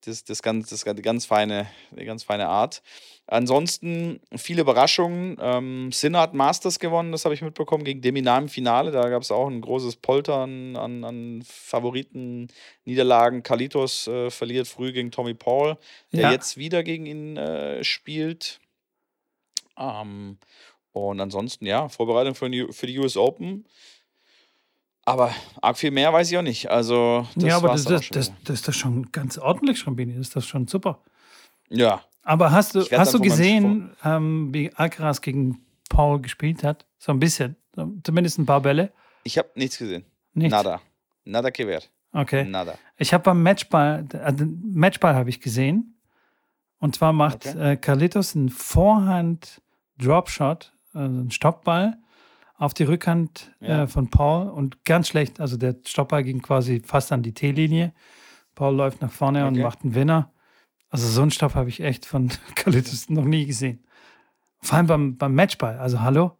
[0.01, 2.81] das, das, ganz, das ganz feine, eine ganz feine Art.
[3.27, 5.37] Ansonsten viele Überraschungen.
[5.39, 8.91] Ähm, Sinner hat Masters gewonnen, das habe ich mitbekommen, gegen Deminar im Finale.
[8.91, 13.41] Da gab es auch ein großes Poltern an, an Favoriten-Niederlagen.
[13.41, 15.77] Kalitos äh, verliert früh gegen Tommy Paul,
[16.11, 16.31] der ja.
[16.31, 18.59] jetzt wieder gegen ihn äh, spielt.
[19.77, 20.37] Ähm,
[20.91, 23.65] und ansonsten, ja, Vorbereitung für die, für die US Open.
[25.05, 26.69] Aber arg viel mehr weiß ich auch nicht.
[26.69, 30.13] Also, das ja, aber das, das, das, das, ist doch schon ganz ordentlich, Schrambini.
[30.13, 31.01] Das ist doch schon super.
[31.69, 36.85] Ja, aber hast du, hast du gesehen, ähm, wie Alcaraz gegen Paul gespielt hat?
[36.97, 37.57] So ein bisschen.
[38.03, 38.93] Zumindest ein paar Bälle.
[39.23, 40.05] Ich habe nichts gesehen.
[40.33, 40.51] Nichts.
[40.51, 40.81] Nada.
[41.25, 41.81] Nada que ver.
[42.13, 42.45] Okay.
[42.45, 42.75] Nada.
[42.97, 45.97] Ich habe beim Matchball, also Matchball habe ich gesehen.
[46.79, 47.73] Und zwar macht okay.
[47.73, 51.97] äh, Carlitos einen Vorhand-Dropshot, also einen Stoppball
[52.57, 53.83] auf die Rückhand ja.
[53.83, 55.39] äh, von Paul und ganz schlecht.
[55.39, 57.93] Also der Stoppball ging quasi fast an die T-Linie.
[58.55, 59.47] Paul läuft nach vorne okay.
[59.47, 60.31] und macht einen Winner.
[60.93, 63.83] Also so einen Stoff habe ich echt von Kalitus noch nie gesehen.
[64.61, 65.79] Vor allem beim, beim Matchball.
[65.79, 66.37] Also hallo?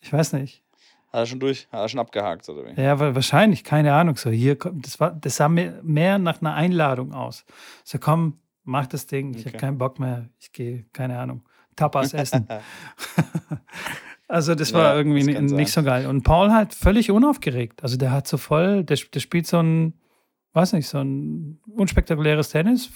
[0.00, 0.64] Ich weiß nicht.
[1.12, 1.68] Hat er schon durch?
[1.70, 2.80] Hat er schon abgehakt, oder wie?
[2.80, 4.16] Ja, wahrscheinlich, keine Ahnung.
[4.16, 7.44] So, hier das, war, das sah mehr nach einer Einladung aus.
[7.84, 9.48] So, komm, mach das Ding, ich okay.
[9.50, 11.42] habe keinen Bock mehr, ich gehe, keine Ahnung,
[11.76, 12.48] Tapas essen.
[14.28, 16.06] also, das war ja, irgendwie das nicht so geil.
[16.06, 17.82] Und Paul halt völlig unaufgeregt.
[17.82, 20.00] Also, der hat so voll, der, der spielt so ein,
[20.54, 22.90] weiß nicht, so ein unspektakuläres Tennis,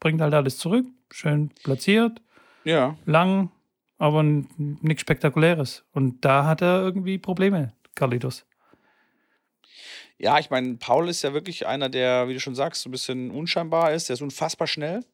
[0.00, 2.20] bringt halt alles zurück, schön platziert,
[2.64, 2.96] ja.
[3.04, 3.50] lang,
[3.98, 5.84] aber nichts Spektakuläres.
[5.92, 8.44] Und da hat er irgendwie Probleme, Carlitos.
[10.18, 12.92] Ja, ich meine, Paul ist ja wirklich einer, der, wie du schon sagst, so ein
[12.92, 14.08] bisschen unscheinbar ist.
[14.08, 15.04] Der ist unfassbar schnell.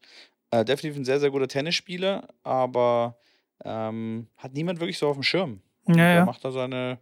[0.51, 3.19] Äh, definitiv ein sehr, sehr guter Tennisspieler, aber
[3.65, 5.61] ähm, hat niemand wirklich so auf dem Schirm.
[5.89, 6.25] Ja, Ja, ja.
[6.25, 6.99] macht da seine,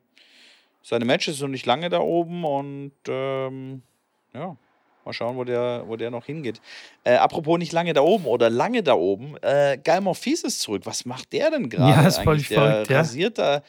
[0.83, 3.83] seine Matches noch nicht lange da oben und ähm,
[4.35, 4.57] ja,
[5.05, 6.61] mal schauen, wo der, wo der noch hingeht.
[7.05, 10.83] Äh, apropos nicht lange da oben oder lange da oben, äh, Guy Monfils ist zurück.
[10.85, 12.03] Was macht der denn gerade?
[12.03, 12.49] Ja, ist eigentlich?
[12.49, 12.99] der verrückt, ja.
[12.99, 13.63] rasiert da,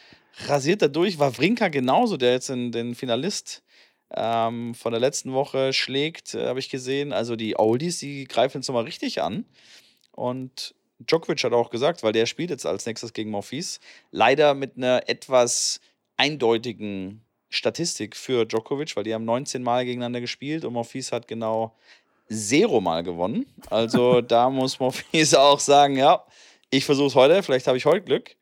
[0.45, 1.19] rasiert da durch.
[1.19, 3.63] Wawrinka genauso, der jetzt in, den Finalist
[4.15, 7.13] ähm, von der letzten Woche schlägt, äh, habe ich gesehen.
[7.13, 9.45] Also die Oldies, die greifen jetzt nochmal richtig an.
[10.11, 13.79] Und Djokovic hat auch gesagt, weil der spielt jetzt als nächstes gegen Monfils,
[14.11, 15.81] leider mit einer etwas
[16.17, 17.21] eindeutigen
[17.53, 21.75] Statistik für Djokovic, weil die haben 19 Mal gegeneinander gespielt und Monfils hat genau
[22.29, 23.45] zero Mal gewonnen.
[23.69, 26.25] Also da muss Monfils auch sagen, ja,
[26.69, 28.35] ich versuche es heute, vielleicht habe ich heute Glück.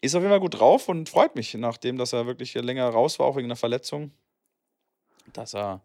[0.00, 3.18] Ist auf jeden Fall gut drauf und freut mich, nachdem dass er wirklich länger raus
[3.18, 4.12] war, auch wegen einer Verletzung,
[5.32, 5.82] dass er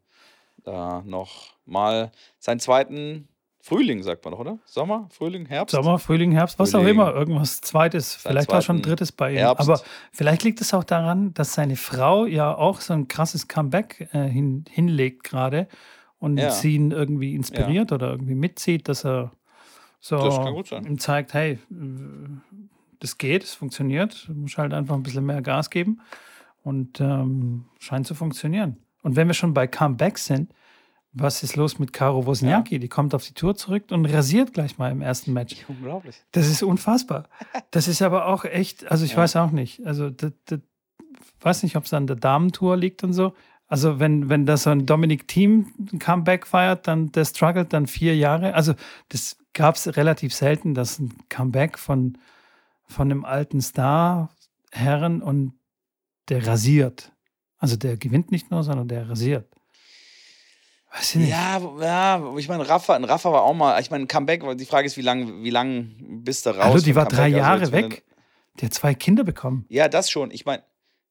[0.63, 3.27] da noch mal seinen zweiten
[3.61, 4.59] Frühling, sagt man doch, oder?
[4.65, 5.75] Sommer, Frühling, Herbst?
[5.75, 8.13] Sommer, Frühling, Herbst, was auch immer, irgendwas Zweites.
[8.21, 9.37] Seinen Vielleicht war schon Drittes bei ihm.
[9.37, 9.61] Herbst.
[9.69, 9.79] Aber
[10.11, 14.27] vielleicht liegt es auch daran, dass seine Frau ja auch so ein krasses Comeback äh,
[14.27, 15.67] hin, hinlegt gerade
[16.17, 16.49] und Ja.
[16.49, 19.31] sie ihn irgendwie inspiriert oder irgendwie mitzieht, dass er
[19.99, 20.85] so Das sein.
[20.85, 21.59] ihm zeigt, hey,
[22.99, 26.01] das geht, es funktioniert, du musst halt einfach ein bisschen mehr Gas geben
[26.63, 28.77] und ähm, scheint zu funktionieren.
[29.03, 30.51] Und wenn wir schon bei Comebacks sind,
[31.13, 32.79] was ist los mit Caro Wozniacki?
[32.79, 35.57] Die kommt auf die Tour zurück und rasiert gleich mal im ersten Match.
[35.67, 36.15] Unglaublich.
[36.31, 37.27] Das ist unfassbar.
[37.71, 39.17] Das ist aber auch echt, also ich Ja.
[39.17, 39.85] weiß auch nicht.
[39.85, 40.59] Also, das, das,
[41.41, 43.33] weiß nicht, ob es an der Damentour liegt und so.
[43.67, 47.87] Also, wenn, wenn da so ein Dominic Team ein Comeback feiert, dann der struggelt dann
[47.87, 48.53] vier Jahre.
[48.53, 48.73] Also,
[49.09, 52.17] das gab es relativ selten, dass ein Comeback von,
[52.87, 54.29] von einem alten Star,
[54.71, 55.53] Herren und
[56.29, 57.11] der rasiert.
[57.57, 59.47] Also, der gewinnt nicht nur, sondern der rasiert.
[60.91, 61.29] Weiß ich nicht.
[61.29, 64.65] Ja, ja, ich meine, Rafa, ein Rafa war auch mal, ich meine, ein Comeback, die
[64.65, 66.65] Frage ist, wie lange wie lang bist du raus?
[66.65, 67.43] Hallo, die war drei Comeback?
[67.43, 68.03] Also Jahre wenn weg.
[68.59, 69.65] Die hat zwei Kinder bekommen.
[69.69, 70.31] Ja, das schon.
[70.31, 70.63] Ich meine,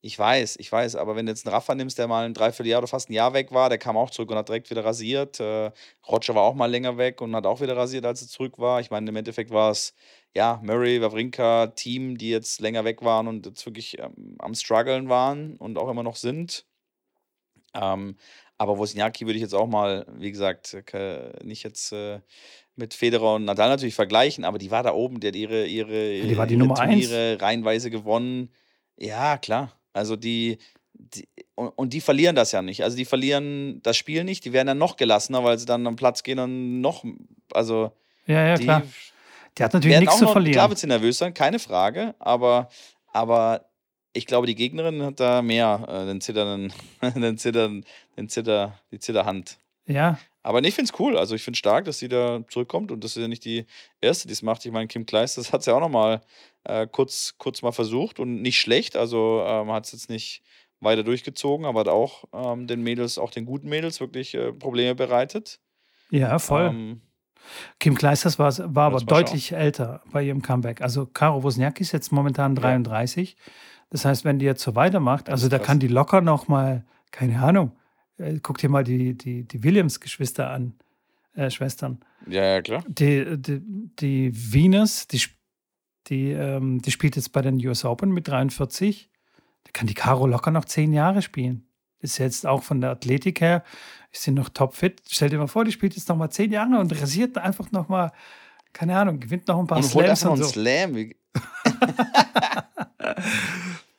[0.02, 2.78] ich weiß, ich weiß, aber wenn du jetzt einen Rafa nimmst, der mal ein Dreivierteljahr
[2.78, 5.40] oder fast ein Jahr weg war, der kam auch zurück und hat direkt wieder rasiert.
[5.40, 5.70] Äh,
[6.08, 8.80] Roger war auch mal länger weg und hat auch wieder rasiert, als er zurück war.
[8.80, 9.94] Ich meine, im Endeffekt war es,
[10.34, 15.08] ja, Murray, Wawrinka, Team, die jetzt länger weg waren und jetzt wirklich ähm, am struggeln
[15.08, 16.66] waren und auch immer noch sind.
[17.74, 18.16] Ähm,
[18.60, 22.20] aber Wozniacki würde ich jetzt auch mal, wie gesagt, ke- nicht jetzt äh,
[22.76, 26.20] mit Federer und Nadal natürlich vergleichen, aber die war da oben, die hat ihre, ihre,
[26.20, 27.08] die war die ihre Nummer eins.
[27.08, 28.50] Turniere reihenweise gewonnen.
[28.98, 29.72] Ja, klar.
[29.94, 30.58] Also die,
[30.92, 32.84] die und, und die verlieren das ja nicht.
[32.84, 35.96] Also die verlieren das Spiel nicht, die werden dann noch gelassener, weil sie dann am
[35.96, 37.02] Platz gehen und noch,
[37.54, 37.92] also
[38.26, 38.82] Ja, ja, die klar.
[39.56, 40.52] Die hat natürlich nichts zu verlieren.
[40.52, 42.68] klar wird sie nervös sein, keine Frage, aber,
[43.06, 43.69] aber
[44.12, 46.72] ich glaube, die Gegnerin hat da mehr äh, den zitternden,
[47.14, 47.84] den zittern,
[48.16, 49.58] den Zitter, die Zitterhand.
[49.86, 51.16] ja, Aber nee, ich finde es cool.
[51.16, 53.66] Also ich finde es stark, dass sie da zurückkommt und das ist ja nicht die
[54.00, 54.64] erste, die es macht.
[54.64, 56.20] Ich meine, Kim Kleist, das hat sie auch noch mal
[56.64, 58.96] äh, kurz, kurz mal versucht und nicht schlecht.
[58.96, 60.42] Also ähm, hat es jetzt nicht
[60.80, 64.94] weiter durchgezogen, aber hat auch ähm, den Mädels, auch den guten Mädels wirklich äh, Probleme
[64.94, 65.60] bereitet.
[66.10, 66.68] ja, voll.
[66.68, 67.00] Ähm,
[67.78, 70.82] Kim Kleisters war, war aber deutlich älter bei ihrem Comeback.
[70.82, 73.36] Also Caro Wozniacki ist jetzt momentan 33.
[73.90, 75.66] Das heißt, wenn die jetzt so weitermacht, also da krass.
[75.66, 77.72] kann die locker noch mal, keine Ahnung,
[78.18, 80.74] äh, guck dir mal die, die, die Williams-Geschwister an,
[81.34, 82.00] äh, Schwestern.
[82.26, 82.84] ja, ja, klar.
[82.88, 83.60] Die, die,
[83.98, 85.20] die Venus, die,
[86.06, 89.10] die, ähm, die spielt jetzt bei den US Open mit 43.
[89.64, 91.66] Da kann die Caro locker noch zehn Jahre spielen.
[91.98, 93.62] Ist jetzt auch von der Athletik her,
[94.10, 95.02] ist sie noch topfit.
[95.08, 97.88] Stell dir mal vor, die spielt jetzt noch mal zehn Jahre und rasiert einfach noch
[97.88, 98.12] mal,
[98.72, 100.60] keine Ahnung, gewinnt noch ein paar Und holt Slams einfach noch und einen so.
[100.60, 100.94] Slam.
[100.96, 101.16] Wie-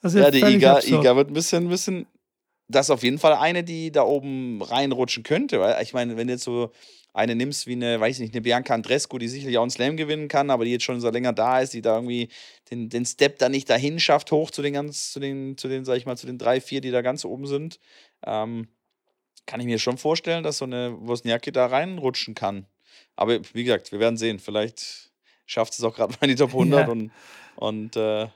[0.02, 1.02] Das ist Ja, die Iga, absurd.
[1.02, 2.08] Iga wird ein bisschen, ein bisschen.
[2.67, 5.60] Das ist auf jeden Fall eine, die da oben reinrutschen könnte.
[5.60, 6.72] Weil ich meine, wenn du jetzt so
[7.13, 10.30] eine nimmst wie eine, weiß nicht, eine Bianca Andrescu, die sicherlich auch einen Slam gewinnen
[10.30, 12.30] kann, aber die jetzt schon so länger da ist, die da irgendwie
[12.72, 15.84] den, den Step da nicht dahin schafft, hoch zu den ganz, zu den, zu den,
[15.84, 17.80] sag ich mal, zu den drei, vier, die da ganz oben sind,
[18.26, 18.70] ähm,
[19.46, 22.65] kann ich mir schon vorstellen, dass so eine Wozniacki da reinrutschen kann.
[23.17, 24.39] Aber wie gesagt, wir werden sehen.
[24.39, 25.11] Vielleicht
[25.52, 26.88] schafft es auch gerade mal in die Top 100 Ja.
[26.92, 27.12] und,
[27.56, 28.28] und äh,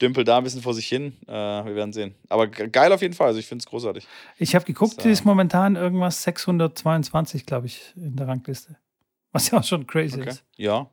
[0.00, 1.16] dümpelt da ein bisschen vor sich hin.
[1.26, 2.14] Äh, wir werden sehen.
[2.28, 3.28] Aber ge- geil auf jeden Fall.
[3.28, 4.06] Also ich finde es großartig.
[4.38, 8.76] Ich habe geguckt, die ist momentan irgendwas 622, glaube ich, in der Rangliste.
[9.32, 10.30] Was ja auch schon crazy Okay.
[10.30, 10.44] ist.
[10.56, 10.90] Ja.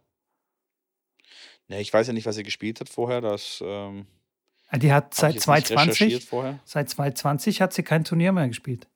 [1.70, 3.22] Ne, ich weiß ja nicht, was sie gespielt hat vorher.
[3.22, 4.06] Das ähm,
[4.70, 6.60] Ja, Die hat seit ich jetzt nicht 2020, recherchiert vorher.
[6.66, 8.90] seit 2020 hat sie kein Turnier mehr gespielt.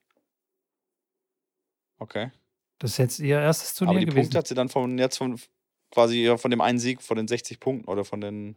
[1.99, 2.31] Okay.
[2.79, 4.23] Das ist jetzt ihr erstes Turnier Aber die gewesen.
[4.23, 5.39] Punkte hat sie dann von jetzt von
[5.91, 8.55] quasi ja, von dem einen Sieg von den 60 Punkten oder von den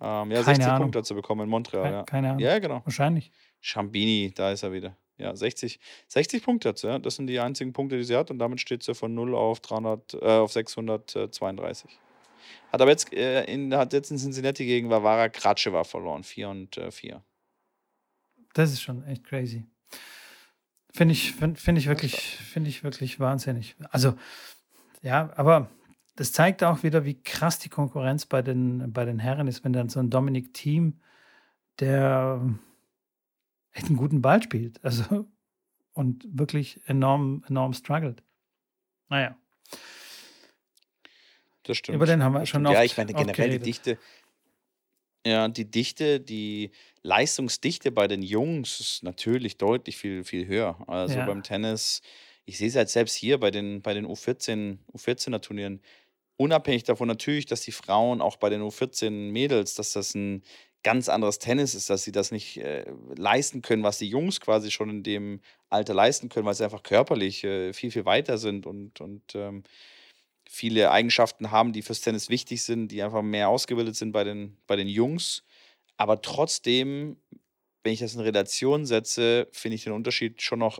[0.00, 0.82] ähm, ja, Keine 60 Ahnung.
[0.82, 1.82] Punkte sie bekommen in Montreal.
[1.84, 2.40] Keine, Ja, keine Ahnung.
[2.40, 2.82] ja genau.
[2.84, 3.30] Wahrscheinlich.
[3.60, 4.96] Schambini, da ist er wieder.
[5.18, 6.98] Ja, 60, 60 Punkte hat sie, ja.
[6.98, 9.60] Das sind die einzigen Punkte, die sie hat und damit steht sie von 0 auf
[9.60, 11.98] 300, äh, auf 632.
[12.72, 16.22] Hat aber jetzt, äh, in, hat jetzt in Cincinnati gegen Vavara Kratscheva verloren.
[16.22, 17.14] 4 und 4.
[17.14, 17.20] Äh,
[18.52, 19.64] das ist schon echt crazy.
[20.92, 23.76] Finde ich, find, find ich, wirklich, find ich wirklich wahnsinnig.
[23.90, 24.14] Also,
[25.02, 25.68] ja, aber
[26.16, 29.72] das zeigt auch wieder, wie krass die Konkurrenz bei den, bei den Herren ist, wenn
[29.72, 31.00] dann so ein Dominik Team,
[31.78, 32.40] der
[33.72, 34.82] echt einen guten Ball spielt.
[34.82, 35.26] Also,
[35.92, 38.22] und wirklich enorm, enorm struggelt.
[39.08, 39.36] Naja.
[41.62, 41.96] Das stimmt.
[41.96, 43.98] Über den haben wir schon oft, Ja, ich meine generell die Dichte.
[45.26, 46.70] Ja, die Dichte, die
[47.02, 50.78] Leistungsdichte bei den Jungs ist natürlich deutlich viel, viel höher.
[50.88, 51.26] Also ja.
[51.26, 52.00] beim Tennis,
[52.44, 55.80] ich sehe es halt selbst hier bei den, bei den U14, U14er Turnieren,
[56.36, 60.42] unabhängig davon natürlich, dass die Frauen auch bei den U14 Mädels, dass das ein
[60.82, 62.84] ganz anderes Tennis ist, dass sie das nicht äh,
[63.16, 66.84] leisten können, was die Jungs quasi schon in dem Alter leisten können, weil sie einfach
[66.84, 69.64] körperlich äh, viel, viel weiter sind und, und ähm,
[70.48, 74.56] viele Eigenschaften haben, die fürs Tennis wichtig sind, die einfach mehr ausgebildet sind bei den,
[74.66, 75.42] bei den Jungs.
[75.96, 77.16] Aber trotzdem,
[77.82, 80.78] wenn ich das in Relation setze, finde ich den Unterschied schon noch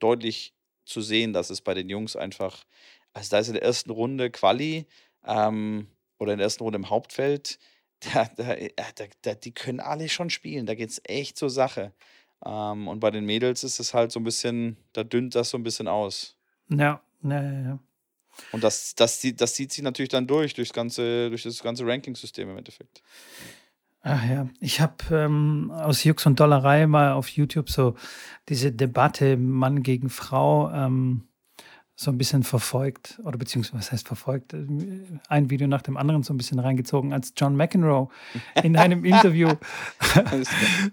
[0.00, 0.52] deutlich
[0.84, 2.64] zu sehen, dass es bei den Jungs einfach,
[3.16, 4.86] also da ist in der ersten Runde Quali
[5.24, 7.58] ähm, oder in der ersten Runde im Hauptfeld,
[8.12, 8.54] da, da,
[9.22, 10.66] da, die können alle schon spielen.
[10.66, 11.94] Da geht es echt zur Sache.
[12.44, 15.56] Ähm, und bei den Mädels ist es halt so ein bisschen, da dünnt das so
[15.56, 16.36] ein bisschen aus.
[16.68, 17.60] Ja, ja, ja.
[17.60, 17.78] ja.
[18.52, 22.50] Und das, das, das zieht sich natürlich dann durch, durchs ganze, durch das ganze Ranking-System
[22.50, 23.02] im Endeffekt.
[24.02, 27.94] Ach ja, ich habe ähm, aus Jux und Dollerei mal auf YouTube so
[28.50, 31.26] diese Debatte Mann gegen Frau ähm,
[31.98, 36.34] so ein bisschen verfolgt, oder beziehungsweise was heißt verfolgt, ein Video nach dem anderen so
[36.34, 38.08] ein bisschen reingezogen, als John McEnroe
[38.62, 39.48] in einem Interview,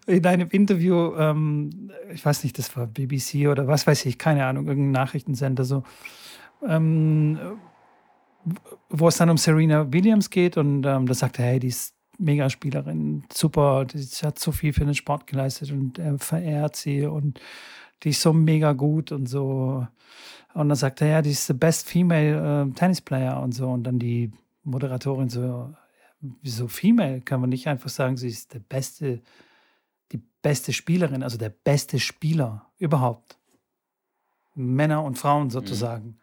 [0.08, 4.46] in einem Interview, ähm, ich weiß nicht, das war BBC oder was weiß ich, keine
[4.46, 5.84] Ahnung, irgendein Nachrichtensender, so,
[6.66, 7.38] ähm,
[8.90, 11.96] wo es dann um Serena Williams geht und ähm, da sagt er, hey, die ist
[12.18, 17.42] Megaspielerin, super, die hat so viel für den Sport geleistet und er verehrt sie und
[18.04, 19.88] die ist so mega gut und so
[20.54, 23.70] und dann sagt er, ja, die ist the best female äh, Tennis Player und so.
[23.70, 24.32] Und dann die
[24.64, 25.74] Moderatorin so,
[26.20, 27.22] wieso female?
[27.22, 29.22] Kann man nicht einfach sagen, sie ist der beste,
[30.12, 33.40] die beste Spielerin, also der beste Spieler überhaupt.
[34.54, 36.06] Männer und Frauen sozusagen.
[36.06, 36.18] Mhm.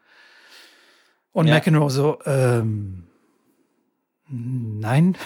[1.33, 1.55] Und ja.
[1.55, 3.09] McEnroe so, ähm,
[4.29, 5.17] nein,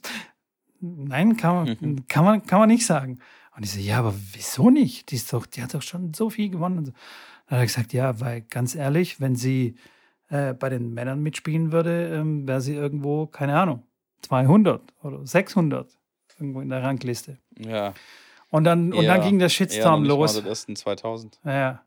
[0.80, 2.08] nein, kann man, mhm.
[2.08, 3.18] kann, man, kann man nicht sagen.
[3.60, 5.10] Und ich so, ja, aber wieso nicht?
[5.10, 6.76] Die, ist doch, die hat doch schon so viel gewonnen.
[6.76, 6.94] Dann
[7.46, 9.74] hat er gesagt, ja, weil ganz ehrlich, wenn sie
[10.30, 13.82] äh, bei den Männern mitspielen würde, ähm, wäre sie irgendwo, keine Ahnung,
[14.22, 15.94] 200 oder 600
[16.38, 17.36] irgendwo in der Rangliste.
[17.58, 17.92] Ja.
[18.48, 20.40] Und dann, und dann ging der Shitstorm los.
[20.40, 21.38] Mal ersten 2000.
[21.44, 21.82] Ja.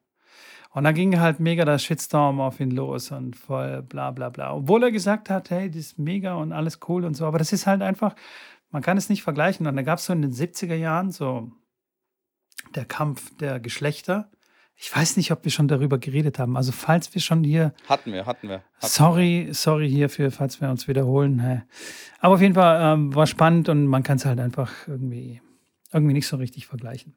[0.73, 4.53] Und dann ging halt mega der Shitstorm auf ihn los und voll bla bla bla.
[4.53, 7.25] Obwohl er gesagt hat, hey, das ist mega und alles cool und so.
[7.25, 8.13] Aber das ist halt einfach,
[8.69, 9.65] man kann es nicht vergleichen.
[9.65, 11.51] Und da gab es so in den 70er Jahren so
[12.75, 14.29] der Kampf der Geschlechter.
[14.75, 16.57] Ich weiß nicht, ob wir schon darüber geredet haben.
[16.57, 17.73] Also falls wir schon hier.
[17.87, 18.63] Hatten wir, hatten wir.
[18.77, 21.63] Hatten sorry, sorry hierfür, falls wir uns wiederholen.
[22.19, 25.41] Aber auf jeden Fall ähm, war spannend und man kann es halt einfach irgendwie,
[25.91, 27.15] irgendwie nicht so richtig vergleichen.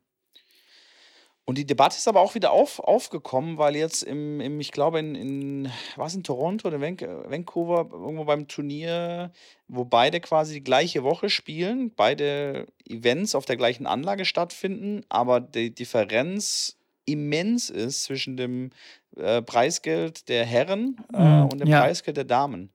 [1.48, 4.98] Und die Debatte ist aber auch wieder auf, aufgekommen, weil jetzt im, im ich glaube,
[4.98, 9.30] in, in was in Toronto oder Vancouver, irgendwo beim Turnier,
[9.68, 15.38] wo beide quasi die gleiche Woche spielen, beide Events auf der gleichen Anlage stattfinden, aber
[15.40, 18.70] die Differenz immens ist zwischen dem
[19.16, 21.80] äh, Preisgeld der Herren äh, mhm, und dem ja.
[21.80, 22.72] Preisgeld der Damen.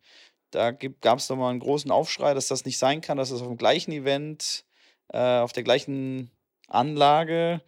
[0.52, 3.48] Da gab es nochmal einen großen Aufschrei, dass das nicht sein kann, dass das auf
[3.48, 4.64] dem gleichen Event,
[5.10, 6.32] äh, auf der gleichen
[6.70, 7.62] Anlage,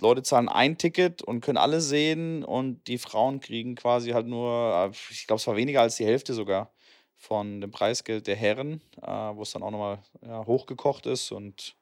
[0.00, 4.92] Leute zahlen ein Ticket und können alle sehen und die Frauen kriegen quasi halt nur,
[4.92, 6.72] äh, ich glaube, es war weniger als die Hälfte sogar
[7.16, 11.76] von dem Preisgeld der Herren, äh, wo es dann auch nochmal ja, hochgekocht ist und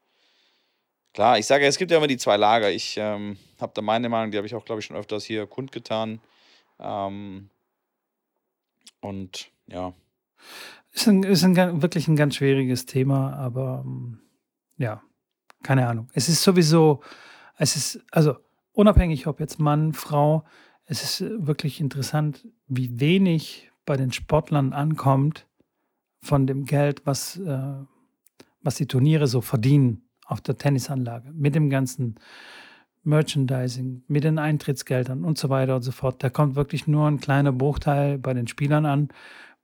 [1.14, 2.70] Klar, ich sage, es gibt ja immer die zwei Lager.
[2.70, 5.48] Ich ähm, habe da meine Meinung, die habe ich auch, glaube ich, schon öfters hier
[5.48, 6.20] kundgetan.
[6.78, 7.50] Ähm,
[9.00, 9.94] und ja.
[10.92, 13.84] Ist, ein, ist ein, wirklich ein ganz schwieriges Thema, aber
[14.76, 15.02] ja,
[15.62, 16.08] keine Ahnung.
[16.12, 17.02] Es ist sowieso,
[17.58, 18.36] es ist, also
[18.72, 20.44] unabhängig, ob jetzt Mann, Frau,
[20.86, 25.46] es ist wirklich interessant, wie wenig bei den Sportlern ankommt
[26.22, 27.74] von dem Geld, was, äh,
[28.62, 32.16] was die Turniere so verdienen auf der Tennisanlage mit dem ganzen
[33.02, 36.22] Merchandising, mit den Eintrittsgeldern und so weiter und so fort.
[36.22, 39.08] Da kommt wirklich nur ein kleiner Bruchteil bei den Spielern an.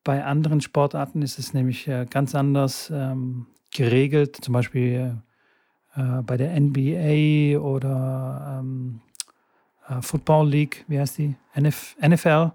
[0.03, 5.23] Bei anderen Sportarten ist es nämlich äh, ganz anders ähm, geregelt, zum Beispiel
[5.97, 9.01] äh, bei der NBA oder ähm,
[9.89, 11.35] äh, Football League, wie heißt die?
[11.55, 12.53] NF NFL.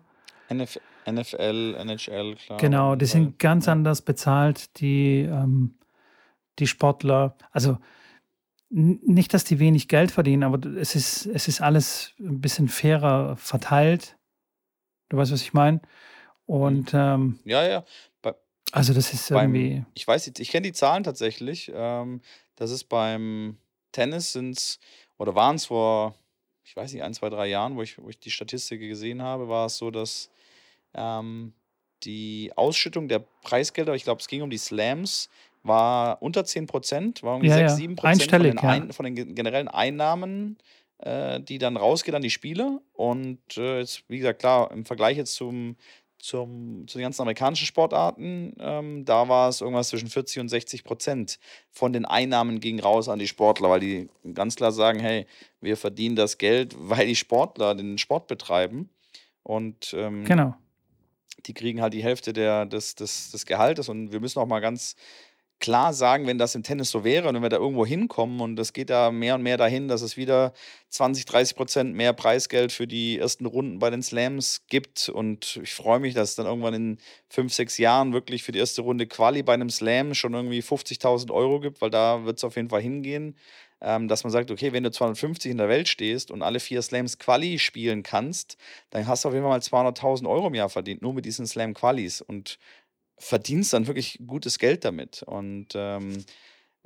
[0.49, 0.79] NF
[1.11, 2.59] NFL, NHL, klar.
[2.59, 3.71] Genau, die sind ganz ja.
[3.71, 5.75] anders bezahlt, die, ähm,
[6.59, 7.35] die Sportler.
[7.51, 7.77] Also
[8.69, 13.35] nicht, dass die wenig Geld verdienen, aber es ist, es ist alles ein bisschen fairer
[13.37, 14.17] verteilt.
[15.09, 15.81] Du weißt, was ich meine?
[16.45, 17.83] Und ähm, Ja, ja.
[18.71, 21.71] Also das ist beim, irgendwie, ich weiß, jetzt- ich kenne die Zahlen tatsächlich.
[21.73, 22.21] Ähm,
[22.55, 23.57] das ist beim
[23.91, 24.79] Tennis sind's
[25.17, 26.15] oder waren es vor,
[26.63, 29.49] ich weiß nicht, ein, zwei, drei Jahren, wo ich, wo ich die Statistik gesehen habe,
[29.49, 30.29] war es so, dass
[30.93, 31.53] ähm,
[32.03, 35.29] die Ausschüttung der Preisgelder, ich glaube, es ging um die Slams,
[35.63, 38.69] war unter 10 Prozent, war irgendwie ja, 6, ja, 7 Prozent von ja.
[38.69, 40.57] ein, von den ge- generellen Einnahmen,
[40.99, 42.81] äh, die dann rausgehen an die Spieler.
[42.93, 45.75] Und äh, jetzt, wie gesagt, klar, im Vergleich jetzt zum,
[46.19, 50.83] zum, zu den ganzen amerikanischen Sportarten, ähm, da war es irgendwas zwischen 40 und 60
[50.83, 51.39] Prozent
[51.71, 55.25] von den Einnahmen ging raus an die Sportler, weil die ganz klar sagen, hey,
[55.61, 58.89] wir verdienen das Geld, weil die Sportler den Sport betreiben.
[59.43, 60.55] Und ähm, Genau.
[61.45, 63.89] die kriegen halt die Hälfte der, des, des, des Gehaltes.
[63.89, 64.95] Und wir müssen auch mal ganz
[65.59, 68.57] klar sagen, wenn das im Tennis so wäre und wenn wir da irgendwo hinkommen und
[68.59, 70.53] es geht da mehr und mehr dahin, dass es wieder
[70.89, 75.09] 20, 30 Prozent mehr Preisgeld für die ersten Runden bei den Slams gibt.
[75.09, 76.97] Und ich freue mich, dass es dann irgendwann in
[77.29, 81.31] fünf, sechs Jahren wirklich für die erste Runde Quali bei einem Slam schon irgendwie 50.000
[81.31, 83.35] Euro gibt, weil da wird es auf jeden Fall hingehen.
[83.81, 86.81] Ähm, dass man sagt, okay, wenn du 250 in der Welt stehst und alle vier
[86.81, 88.57] Slams Quali spielen kannst,
[88.89, 91.47] dann hast du auf jeden Fall mal 200.000 Euro im Jahr verdient, nur mit diesen
[91.47, 92.19] Slam Qualis.
[92.19, 92.59] Und
[93.19, 95.23] verdienst dann wirklich gutes Geld damit.
[95.23, 96.25] Und ähm,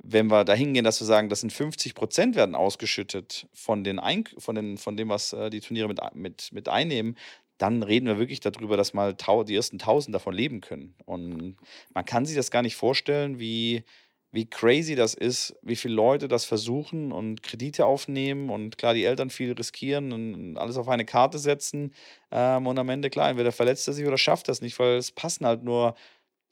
[0.02, 3.98] wenn wir da hingehen, dass wir sagen, das sind 50 Prozent werden ausgeschüttet von, den
[3.98, 7.16] Ein von, den, von dem, was äh, die Turniere mit, mit, mit einnehmen,
[7.58, 10.94] dann reden wir wirklich darüber, dass mal die ersten 1000 davon leben können.
[11.04, 11.56] Und
[11.94, 13.84] man kann sich das gar nicht vorstellen, wie,
[14.32, 19.04] wie crazy das ist, wie viele Leute das versuchen und Kredite aufnehmen und klar, die
[19.04, 21.94] Eltern viel riskieren und alles auf eine Karte setzen.
[22.32, 25.12] Ähm, und am Ende, klar, entweder verletzt er sich oder schafft das nicht, weil es
[25.12, 25.94] passen halt nur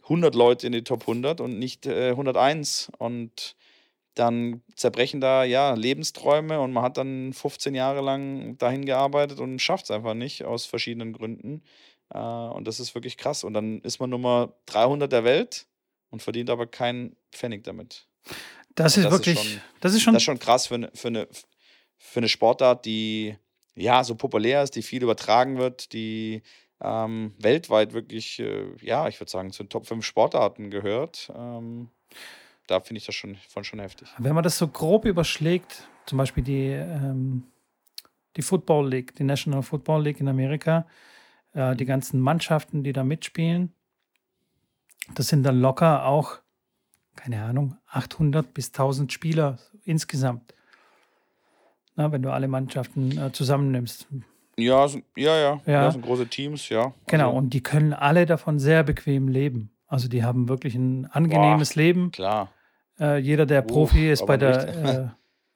[0.04, 2.90] 100 Leute in die Top 100 und nicht äh, 101.
[2.98, 3.56] Und
[4.14, 9.58] dann zerbrechen da ja Lebensträume und man hat dann 15 Jahre lang dahin gearbeitet und
[9.60, 11.62] schafft es einfach nicht aus verschiedenen Gründen.
[12.12, 13.44] Äh, und das ist wirklich krass.
[13.44, 15.66] Und dann ist man Nummer 300 der Welt
[16.10, 18.06] und verdient aber keinen Pfennig damit.
[18.74, 20.74] Das Und ist das ist wirklich, schon, das ist schon, das ist schon krass für
[20.74, 21.28] eine, für eine,
[21.98, 23.36] für eine Sportart, die
[23.74, 26.42] ja so populär ist, die viel übertragen wird, die
[26.82, 31.32] ähm, weltweit wirklich, äh, ja, ich würde sagen, zu den Top 5 Sportarten gehört.
[31.34, 31.88] Ähm,
[32.66, 34.08] da finde ich das schon, von schon heftig.
[34.18, 37.44] wenn man das so grob überschlägt, zum Beispiel die, ähm,
[38.36, 40.86] die Football League, die National Football League in Amerika,
[41.52, 43.72] äh, die ganzen Mannschaften, die da mitspielen,
[45.14, 46.38] das sind dann locker auch,
[47.16, 50.54] keine Ahnung, 800 bis 1000 Spieler insgesamt.
[51.94, 54.08] Na, wenn du alle Mannschaften äh, zusammennimmst.
[54.62, 55.60] Ja, ja, ja, Ja.
[55.66, 55.90] ja.
[55.90, 56.92] sind große Teams, ja.
[57.06, 59.70] Genau, Also, und die können alle davon sehr bequem leben.
[59.86, 62.10] Also die haben wirklich ein angenehmes Leben.
[62.12, 62.48] klar.
[62.98, 65.14] Äh, jeder, der Uff, Profi ist bei der,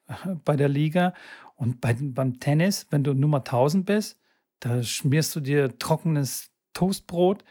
[0.09, 0.13] äh,
[0.45, 1.13] bei der Liga.
[1.55, 4.19] Und bei, beim Tennis, wenn du Nummer 1000 bist,
[4.59, 7.43] da schmierst du dir trockenes Toastbrot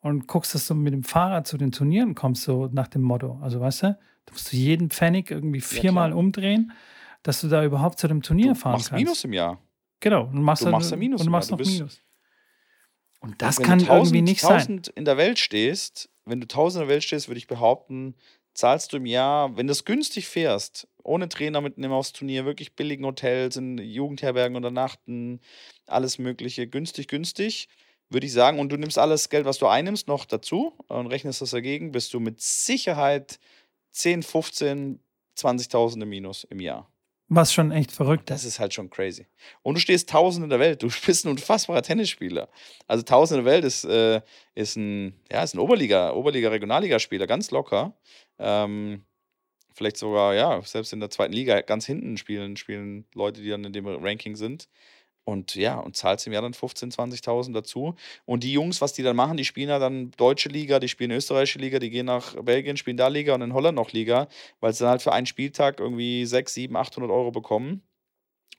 [0.00, 3.38] und guckst, dass du mit dem Fahrrad zu den Turnieren kommst, so nach dem Motto.
[3.40, 6.18] Also weißt du, da musst du jeden Pfennig irgendwie viermal klar.
[6.18, 6.72] umdrehen,
[7.22, 9.04] dass du da überhaupt zu dem Turnier Du fahren machst kannst.
[9.04, 9.58] Minus im Jahr.
[10.02, 12.00] Genau, und machst Du dann- machst ja Minus Und machst noch Minus.
[13.20, 14.58] Und das kann du irgendwie nicht sein.
[14.58, 18.16] 1000 in der Welt stehst, wenn du 1000 in der Welt stehst, würde ich behaupten,
[18.52, 22.74] zahlst du im Jahr, wenn du es günstig fährst, ohne Trainer mitnehmen aufs Turnier, wirklich
[22.74, 25.40] billigen Hotels, in Jugendherbergen unternachten,
[25.86, 27.68] alles Mögliche, günstig, günstig,
[28.10, 28.58] würde ich sagen.
[28.58, 32.12] Und du nimmst alles Geld, was du einnimmst, noch dazu und rechnest das dagegen, bist
[32.12, 33.38] du mit Sicherheit
[33.92, 34.98] 10, 15,
[35.38, 36.91] 20.000 im Minus im Jahr.
[37.34, 38.60] Was schon echt verrückt Das ist.
[38.60, 39.26] halt schon crazy.
[39.62, 40.82] Und du stehst tausend in der Welt.
[40.82, 42.50] Du bist ein unfassbarer Tennisspieler.
[42.86, 44.20] Also tausend in der Welt ist, äh,
[44.54, 47.96] ist ein, ja, ist ein Oberliga, Oberliga, Regionalligaspieler, ganz locker.
[48.38, 49.06] Ähm,
[49.72, 53.64] vielleicht sogar, ja, selbst in der zweiten Liga ganz hinten spielen, spielen Leute, die dann
[53.64, 54.68] in dem Ranking sind.
[55.24, 57.94] Und ja, und zahlst im Jahr dann 15.000, 20.000 dazu.
[58.24, 61.12] Und die Jungs, was die dann machen, die spielen ja dann deutsche Liga, die spielen
[61.12, 64.28] österreichische Liga, die gehen nach Belgien, spielen da Liga und in Holland noch Liga,
[64.60, 67.82] weil sie dann halt für einen Spieltag irgendwie 6, 7, 800 Euro bekommen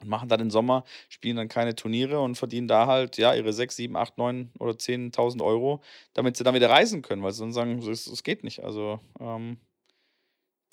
[0.01, 3.53] und machen dann im Sommer, spielen dann keine Turniere und verdienen da halt, ja, ihre
[3.53, 5.81] 6, 7, 8, 9 oder 10.000 Euro,
[6.13, 8.63] damit sie dann wieder reisen können, weil sie dann sagen, es, geht nicht.
[8.63, 9.57] Also, ähm,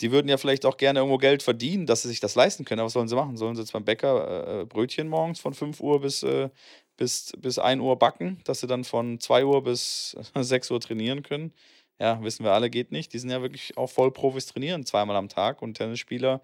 [0.01, 2.81] die würden ja vielleicht auch gerne irgendwo Geld verdienen, dass sie sich das leisten können.
[2.81, 3.37] Aber was sollen sie machen?
[3.37, 6.49] Sollen sie jetzt beim Bäcker äh, Brötchen morgens von 5 Uhr bis, äh,
[6.97, 11.23] bis, bis 1 Uhr backen, dass sie dann von 2 Uhr bis 6 Uhr trainieren
[11.23, 11.53] können?
[11.99, 13.13] Ja, wissen wir alle, geht nicht.
[13.13, 15.61] Die sind ja wirklich auch Vollprofis trainieren, zweimal am Tag.
[15.61, 16.41] Und Tennisspieler,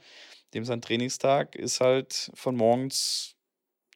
[0.52, 3.36] dem sein Trainingstag ist halt von morgens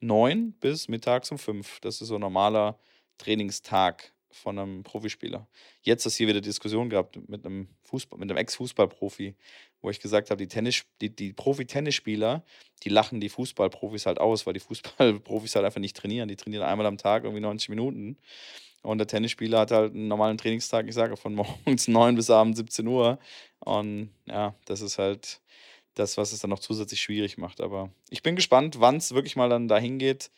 [0.00, 1.80] 9 bis mittags um 5.
[1.80, 2.78] Das ist so ein normaler
[3.18, 5.46] Trainingstag von einem Profispieler.
[5.82, 9.34] Jetzt du hier wieder Diskussion gehabt mit einem Fußball, mit einem Ex-Fußballprofi,
[9.80, 12.44] wo ich gesagt habe, die Tennis, die, die Profi-Tennisspieler,
[12.82, 16.28] die lachen die Fußballprofis halt aus, weil die Fußballprofis halt einfach nicht trainieren.
[16.28, 18.16] Die trainieren einmal am Tag irgendwie 90 Minuten.
[18.82, 21.34] Und der Tennisspieler hat halt einen normalen Trainingstag, ich sage, von
[21.66, 23.18] morgens 9 bis abends 17 Uhr.
[23.60, 25.40] Und ja, das ist halt
[25.94, 27.60] das, was es dann noch zusätzlich schwierig macht.
[27.60, 30.30] Aber ich bin gespannt, wann es wirklich mal dann dahin geht,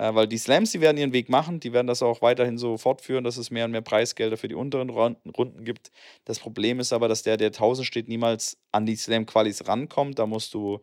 [0.00, 2.78] äh, weil die Slams, die werden ihren Weg machen, die werden das auch weiterhin so
[2.78, 5.90] fortführen, dass es mehr und mehr Preisgelder für die unteren Runden gibt.
[6.24, 10.18] Das Problem ist aber, dass der, der 1000 steht, niemals an die Slam-Qualis rankommt.
[10.18, 10.80] Da musst du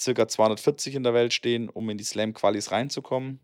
[0.00, 3.40] circa 240 in der Welt stehen, um in die Slam-Qualis reinzukommen.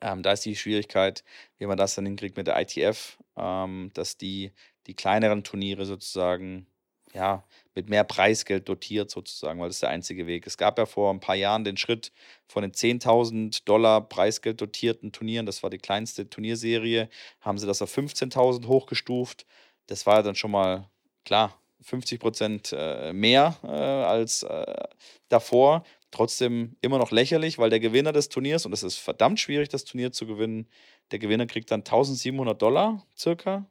[0.00, 1.24] Ähm, da ist die Schwierigkeit,
[1.58, 4.52] wie man das dann hinkriegt mit der ITF, ähm, dass die,
[4.86, 6.68] die kleineren Turniere sozusagen
[7.14, 7.44] ja,
[7.78, 10.48] mit mehr Preisgeld dotiert sozusagen, weil das ist der einzige Weg.
[10.48, 12.10] Es gab ja vor ein paar Jahren den Schritt
[12.48, 17.08] von den 10.000 Dollar Preisgeld dotierten Turnieren, das war die kleinste Turnierserie,
[17.40, 19.46] haben sie das auf 15.000 hochgestuft.
[19.86, 20.88] Das war ja dann schon mal,
[21.24, 24.84] klar, 50 Prozent äh, mehr äh, als äh,
[25.28, 25.84] davor.
[26.10, 29.84] Trotzdem immer noch lächerlich, weil der Gewinner des Turniers, und es ist verdammt schwierig, das
[29.84, 30.66] Turnier zu gewinnen,
[31.12, 33.66] der Gewinner kriegt dann 1700 Dollar circa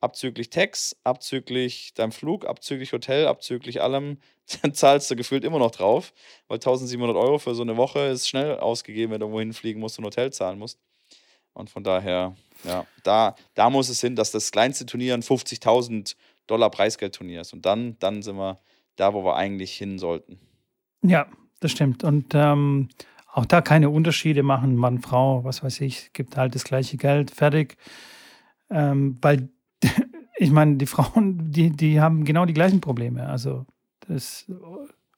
[0.00, 4.18] abzüglich Tax, abzüglich deinem Flug, abzüglich Hotel, abzüglich allem,
[4.62, 6.12] dann zahlst du gefühlt immer noch drauf,
[6.46, 9.98] weil 1700 Euro für so eine Woche ist schnell ausgegeben, wenn du irgendwo hinfliegen musst
[9.98, 10.78] und Hotel zahlen musst.
[11.52, 16.14] Und von daher, ja, da, da muss es hin, dass das kleinste Turnier ein 50.000
[16.46, 17.52] Dollar Preisgeldturnier ist.
[17.52, 18.60] Und dann, dann sind wir
[18.96, 20.38] da, wo wir eigentlich hin sollten.
[21.02, 21.26] Ja,
[21.60, 22.04] das stimmt.
[22.04, 22.88] Und ähm,
[23.32, 27.30] auch da keine Unterschiede machen, Mann, Frau, was weiß ich, gibt halt das gleiche Geld,
[27.30, 27.76] fertig.
[28.70, 29.48] Ähm, weil
[30.38, 33.26] ich meine, die Frauen, die, die haben genau die gleichen Probleme.
[33.26, 33.66] Also
[34.06, 34.46] das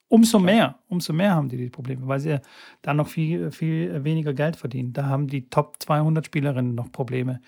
[0.08, 2.40] umso mehr, umso mehr haben die die Probleme, weil sie
[2.82, 4.92] da noch viel, viel weniger Geld verdienen.
[4.92, 7.40] Da haben die Top 200 Spielerinnen noch Probleme.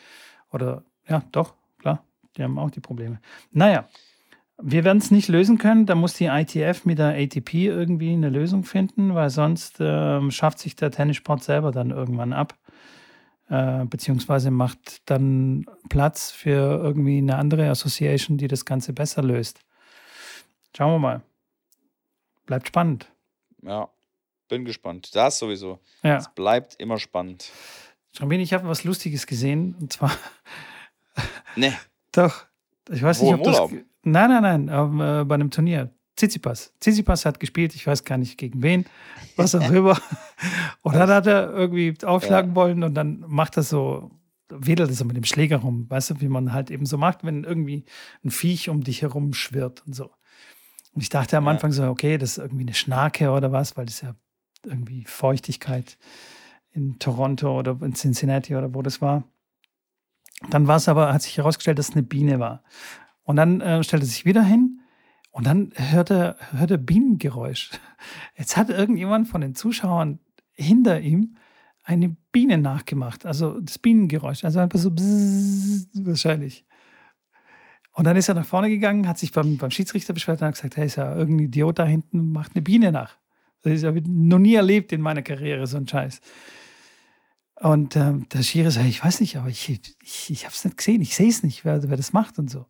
[0.52, 2.04] Oder ja, doch, klar,
[2.36, 3.20] die haben auch die Probleme.
[3.50, 3.88] Naja,
[4.62, 5.86] wir werden es nicht lösen können.
[5.86, 10.58] Da muss die ITF mit der ATP irgendwie eine Lösung finden, weil sonst äh, schafft
[10.58, 12.54] sich der Tennissport selber dann irgendwann ab
[13.52, 19.60] äh, beziehungsweise macht dann Platz für irgendwie eine andere Association, die das Ganze besser löst.
[20.74, 21.22] Schauen wir mal.
[22.46, 23.12] Bleibt spannend.
[23.62, 23.90] Ja,
[24.48, 25.14] bin gespannt.
[25.14, 25.80] Das sowieso.
[26.02, 26.16] Ja.
[26.16, 27.50] Es bleibt immer spannend.
[28.16, 30.12] Schrambin, ich habe was Lustiges gesehen und zwar.
[31.54, 31.74] Nee.
[32.12, 32.46] Doch.
[32.90, 33.70] Ich weiß Wo, nicht, ob das.
[34.02, 35.90] Nein, nein, nein, äh, bei einem Turnier.
[36.22, 36.72] Tsitsipas.
[36.78, 38.86] Tsitsipas hat gespielt, ich weiß gar nicht gegen wen,
[39.34, 40.00] was auch immer.
[40.82, 42.54] Und dann hat er irgendwie aufschlagen ja.
[42.54, 44.12] wollen und dann macht er so,
[44.48, 45.90] wedelt er so mit dem Schläger rum.
[45.90, 47.84] Weißt du, wie man halt eben so macht, wenn irgendwie
[48.24, 50.12] ein Viech um dich herum schwirrt und so.
[50.92, 53.86] Und ich dachte am Anfang so, okay, das ist irgendwie eine Schnarke oder was, weil
[53.86, 54.14] das ja
[54.64, 55.98] irgendwie Feuchtigkeit
[56.70, 59.24] in Toronto oder in Cincinnati oder wo das war.
[60.50, 62.62] Dann war es aber, hat sich herausgestellt, dass es eine Biene war.
[63.24, 64.81] Und dann äh, stellte sich wieder hin
[65.32, 67.70] und dann hört er, er Bienengeräusch.
[68.36, 70.20] Jetzt hat irgendjemand von den Zuschauern
[70.52, 71.36] hinter ihm
[71.84, 76.64] eine Biene nachgemacht, also das Bienengeräusch, also einfach so bzzz, wahrscheinlich.
[77.94, 80.54] Und dann ist er nach vorne gegangen, hat sich beim, beim Schiedsrichter beschwert und hat
[80.54, 83.16] gesagt, hey, ist ja irgendein Idiot da hinten, macht eine Biene nach.
[83.62, 86.20] Das habe ich noch nie erlebt in meiner Karriere, so ein Scheiß.
[87.60, 89.68] Und ähm, der Schiri sagt, ich weiß nicht, aber ich,
[90.02, 92.50] ich, ich habe es nicht gesehen, ich sehe es nicht, wer, wer das macht und
[92.50, 92.66] so.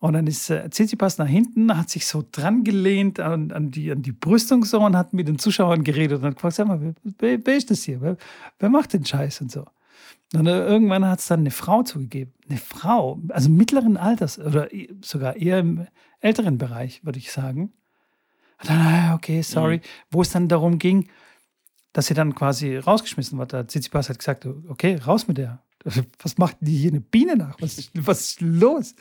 [0.00, 3.92] Und dann ist äh, Tsitsipas nach hinten, hat sich so dran gelehnt an, an, die,
[3.92, 6.94] an die Brüstung so und hat mit den Zuschauern geredet und hat gefragt, sag mal,
[7.18, 8.00] wer, wer, ist das hier?
[8.00, 8.16] Wer,
[8.58, 9.66] wer, macht den Scheiß und so?
[10.32, 12.32] Und äh, irgendwann hat es dann eine Frau zugegeben.
[12.48, 14.68] Eine Frau, also mittleren Alters oder
[15.02, 15.86] sogar eher im
[16.20, 17.72] älteren Bereich, würde ich sagen.
[18.60, 19.78] Und dann, ah, okay, sorry.
[19.78, 19.82] Mhm.
[20.10, 21.08] Wo es dann darum ging,
[21.92, 23.52] dass sie dann quasi rausgeschmissen wird.
[23.52, 25.62] Der Tsitsipas hat gesagt, okay, raus mit der.
[25.84, 27.56] Was macht die hier eine Biene nach?
[27.60, 28.94] Was, was ist los?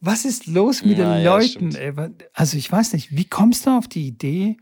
[0.00, 1.70] Was ist los mit ja, den Leuten?
[1.72, 4.56] Ja, also ich weiß nicht, wie kommst du auf die Idee,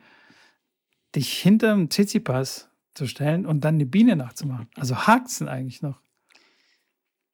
[1.14, 4.68] dich hinterm Tsitsipas zu stellen und dann eine Biene nachzumachen?
[4.76, 6.01] Also hakt es denn eigentlich noch?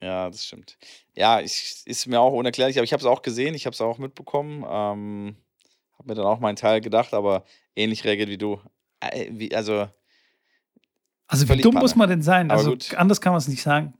[0.02, 0.78] Ja, das stimmt.
[1.14, 3.80] Ja, ich, ist mir auch unerklärlich, aber ich habe es auch gesehen, ich habe es
[3.80, 4.64] auch mitbekommen.
[4.68, 5.36] Ähm,
[5.96, 7.44] habe mir dann auch meinen Teil gedacht, aber
[7.76, 8.60] ähnlich reagiert wie du.
[8.98, 9.88] Äh, wie, also,
[11.28, 11.84] also wie dumm Panne.
[11.84, 12.50] muss man denn sein?
[12.50, 13.94] also anders kann man es nicht sagen.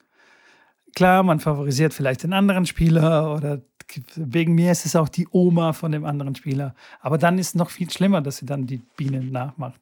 [0.95, 3.62] Klar, man favorisiert vielleicht den anderen Spieler oder
[4.16, 6.74] wegen mir ist es auch die Oma von dem anderen Spieler.
[7.01, 9.80] Aber dann ist es noch viel schlimmer, dass sie dann die Biene nachmacht.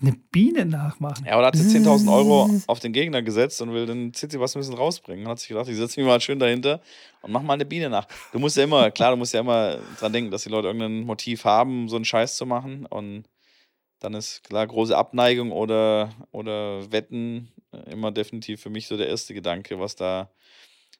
[0.00, 1.24] Eine Biene nachmachen.
[1.24, 4.54] Ja, oder hat sie 10.000 Euro auf den Gegner gesetzt und will den Zizi was
[4.54, 5.24] ein bisschen rausbringen.
[5.24, 6.80] Und hat sich gedacht, ich setze mich mal schön dahinter
[7.22, 8.06] und mach mal eine Biene nach.
[8.30, 11.04] Du musst ja immer, klar, du musst ja immer dran denken, dass die Leute irgendein
[11.04, 12.84] Motiv haben, so einen Scheiß zu machen.
[12.84, 13.24] Und
[14.00, 19.08] dann ist klar große Abneigung oder, oder Wetten äh, immer definitiv für mich so der
[19.08, 20.30] erste Gedanke, was da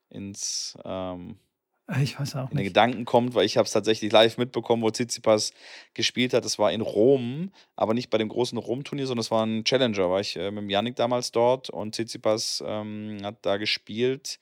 [0.08, 1.38] ins ähm,
[1.88, 4.82] äh, ich weiß auch in den Gedanken kommt, weil ich habe es tatsächlich live mitbekommen,
[4.82, 5.52] wo Tsitsipas
[5.94, 6.44] gespielt hat.
[6.44, 10.10] Das war in Rom, aber nicht bei dem großen Rom-Turnier, sondern es war ein Challenger.
[10.10, 14.40] War ich äh, mit Yannick damals dort und Tsitsipas ähm, hat da gespielt.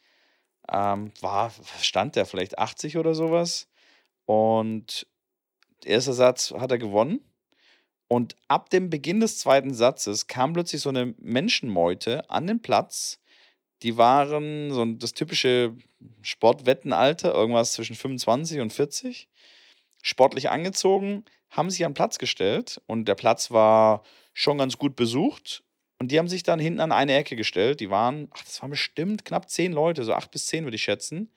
[0.70, 3.68] Ähm, war, stand der vielleicht 80 oder sowas.
[4.26, 5.06] Und
[5.84, 7.20] erster Satz hat er gewonnen.
[8.14, 13.18] Und ab dem Beginn des zweiten Satzes kam plötzlich so eine Menschenmeute an den Platz.
[13.82, 15.74] Die waren so das typische
[16.22, 19.28] Sportwettenalter, irgendwas zwischen 25 und 40.
[20.00, 24.94] Sportlich angezogen, haben sich an den Platz gestellt und der Platz war schon ganz gut
[24.94, 25.64] besucht.
[25.98, 27.80] Und die haben sich dann hinten an eine Ecke gestellt.
[27.80, 30.84] Die waren, ach, das waren bestimmt knapp zehn Leute, so acht bis zehn würde ich
[30.84, 31.32] schätzen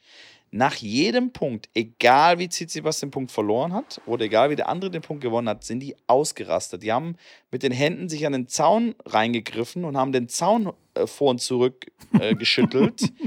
[0.51, 4.91] nach jedem Punkt, egal wie Tsitsipas den Punkt verloren hat oder egal wie der andere
[4.91, 6.83] den Punkt gewonnen hat, sind die ausgerastet.
[6.83, 7.15] Die haben
[7.51, 11.41] mit den Händen sich an den Zaun reingegriffen und haben den Zaun äh, vor und
[11.41, 13.01] zurück äh, geschüttelt.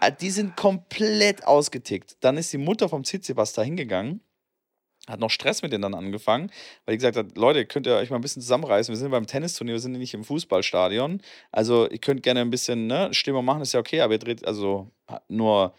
[0.00, 2.16] Äh, die sind komplett ausgetickt.
[2.20, 4.22] Dann ist die Mutter vom Tsitsipas da hingegangen
[5.08, 6.50] hat noch Stress mit denen dann angefangen,
[6.84, 8.92] weil die gesagt hat, Leute, könnt ihr euch mal ein bisschen zusammenreißen.
[8.92, 11.20] Wir sind beim Tennisturnier, wir sind nicht im Fußballstadion.
[11.50, 14.46] Also ihr könnt gerne ein bisschen ne, Stimmung machen, ist ja okay, aber ihr dreht
[14.46, 14.90] also
[15.28, 15.74] nur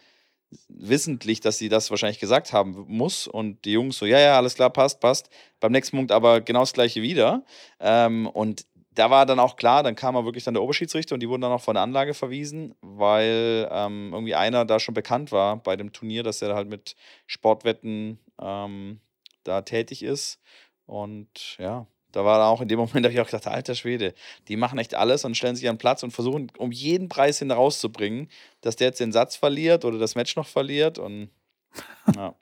[0.68, 3.26] wissentlich, dass sie das wahrscheinlich gesagt haben muss.
[3.26, 5.30] Und die Jungs so, ja, ja, alles klar, passt, passt.
[5.60, 7.44] Beim nächsten Punkt aber genau das gleiche wieder.
[7.80, 11.20] Ähm, und da war dann auch klar, dann kam er wirklich dann der Oberschiedsrichter und
[11.20, 15.32] die wurden dann auch von der Anlage verwiesen, weil ähm, irgendwie einer da schon bekannt
[15.32, 16.94] war bei dem Turnier, dass er halt mit
[17.26, 19.00] Sportwetten ähm,
[19.44, 20.40] da tätig ist.
[20.86, 24.14] Und ja, da war auch in dem Moment, da habe ich auch gedacht, alter Schwede,
[24.48, 27.38] die machen echt alles und stellen sich an den Platz und versuchen um jeden Preis
[27.38, 28.28] hin rauszubringen,
[28.60, 30.98] dass der jetzt den Satz verliert oder das Match noch verliert.
[30.98, 31.30] Und
[32.16, 32.34] ja.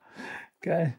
[0.60, 0.98] Geil.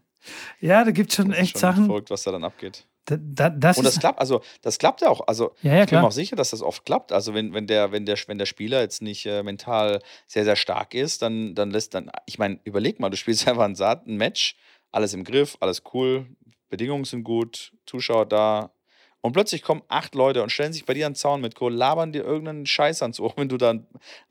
[0.60, 1.86] Ja, da gibt es schon echt schon Sachen.
[1.86, 2.86] Verrückt, was da dann abgeht.
[3.06, 5.28] Da, da, das und das klappt, also das klappt ja auch.
[5.28, 7.12] Also ja, ja, ich bin mir auch sicher, dass das oft klappt.
[7.12, 10.56] Also wenn, wenn, der, wenn, der, wenn der Spieler jetzt nicht äh, mental sehr, sehr
[10.56, 14.06] stark ist, dann, dann lässt dann, ich meine, überleg mal, du spielst einfach ein, Saat,
[14.06, 14.56] ein Match,
[14.92, 16.28] alles im Griff, alles cool,
[16.72, 18.74] Bedingungen sind gut, Zuschauer da.
[19.20, 21.74] Und plötzlich kommen acht Leute und stellen sich bei dir an den Zaun mit Kohl,
[21.74, 23.86] labern dir irgendeinen Scheiß ans Ohr, wenn du dann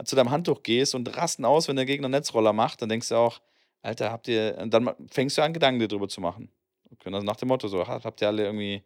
[0.04, 2.82] zu deinem Handtuch gehst und rasten aus, wenn der Gegner Netzroller macht.
[2.82, 3.40] Dann denkst du auch,
[3.82, 4.58] Alter, habt ihr.
[4.60, 6.50] Und dann fängst du an, Gedanken dir drüber zu machen.
[7.04, 8.82] Also nach dem Motto, so, habt ihr alle irgendwie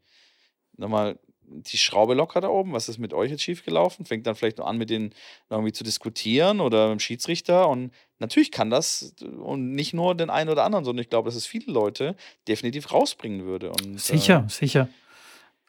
[0.76, 2.72] nochmal die Schraube locker da oben?
[2.72, 4.06] Was ist mit euch jetzt schiefgelaufen?
[4.06, 5.14] Fängt dann vielleicht noch an, mit denen
[5.50, 7.68] irgendwie zu diskutieren oder mit dem Schiedsrichter.
[7.68, 11.36] Und natürlich kann das und nicht nur den einen oder anderen, sondern ich glaube, dass
[11.36, 12.16] es viele Leute
[12.48, 13.70] definitiv rausbringen würde.
[13.70, 14.88] Und, sicher, äh, sicher.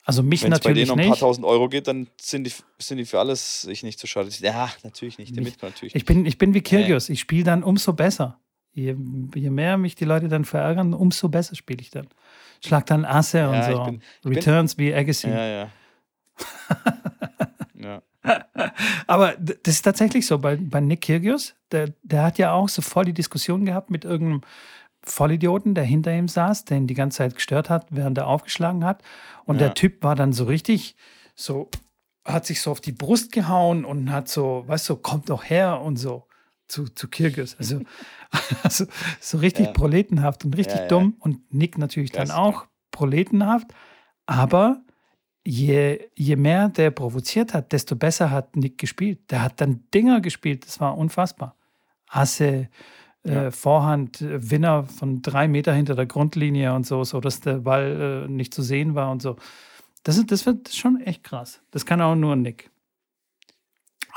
[0.06, 2.54] Also mich Wenn es bei denen um ein paar tausend Euro geht, dann sind die,
[2.78, 4.30] sind die für alles sich nicht zu schade.
[4.40, 5.36] Ja, natürlich nicht.
[5.36, 7.10] Der mich, natürlich ich, bin, ich bin wie Kirgios.
[7.10, 8.40] Ich spiele dann umso besser.
[8.72, 8.96] Je,
[9.34, 12.08] je, mehr mich die Leute dann verärgern, umso besser spiele ich dann.
[12.66, 13.84] Schlag dann Asse ja, und so.
[13.84, 15.30] Bin, Returns bin, wie Agassi.
[15.30, 15.70] Ja, ja.
[17.76, 18.01] ja.
[19.07, 20.39] Aber das ist tatsächlich so.
[20.39, 24.05] Bei, bei Nick Kyrgios, der, der hat ja auch so voll die Diskussion gehabt mit
[24.05, 24.41] irgendeinem
[25.03, 29.03] Vollidioten, der hinter ihm saß, den die ganze Zeit gestört hat, während er aufgeschlagen hat.
[29.45, 29.68] Und ja.
[29.68, 30.95] der Typ war dann so richtig
[31.36, 31.70] so,
[32.26, 35.82] hat sich so auf die Brust gehauen und hat so, weißt du, kommt doch her
[35.82, 36.26] und so
[36.68, 37.55] zu, zu Kirgis.
[37.57, 37.82] Also,
[38.63, 38.86] also
[39.20, 39.72] so richtig ja.
[39.72, 41.16] proletenhaft und richtig ja, dumm.
[41.20, 43.68] Und Nick natürlich dann auch proletenhaft.
[44.26, 44.82] Aber
[45.45, 49.32] je, je mehr der provoziert hat, desto besser hat Nick gespielt.
[49.32, 51.55] Der hat dann Dinger gespielt, das war unfassbar.
[52.07, 52.70] Asse,
[53.24, 57.59] äh, Vorhand, äh, Winner von drei Meter hinter der Grundlinie und so, so dass der
[57.59, 59.36] Ball äh, nicht zu sehen war und so.
[60.03, 61.61] Das, ist, das wird schon echt krass.
[61.72, 62.70] Das kann auch nur Nick.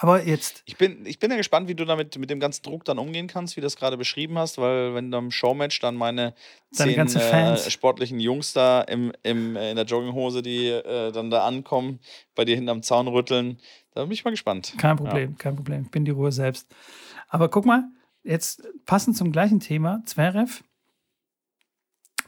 [0.00, 0.62] Aber jetzt.
[0.64, 3.26] Ich bin, ich bin ja gespannt, wie du damit mit dem ganzen Druck dann umgehen
[3.26, 6.34] kannst, wie du das gerade beschrieben hast, weil wenn du im Showmatch dann meine
[6.70, 11.98] zehn äh, sportlichen Jungs da im, im, in der Jogginghose, die äh, dann da ankommen,
[12.36, 13.58] bei dir hinterm Zaun rütteln,
[13.92, 14.72] da bin ich mal gespannt.
[14.78, 15.36] Kein Problem, ja.
[15.36, 15.82] kein Problem.
[15.82, 16.68] Ich bin die Ruhe selbst.
[17.28, 17.82] Aber guck mal,
[18.22, 20.62] jetzt passend zum gleichen Thema, Zverev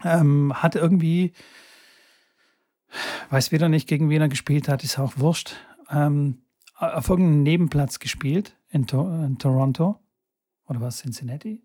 [0.02, 1.34] ähm, hat irgendwie,
[3.30, 5.54] weiß wieder nicht, gegen wen er gespielt hat, ist auch wurscht,
[5.88, 6.42] ähm,
[6.80, 10.00] auf irgendeinem Nebenplatz gespielt in, to in Toronto.
[10.66, 11.62] Oder was, Cincinnati?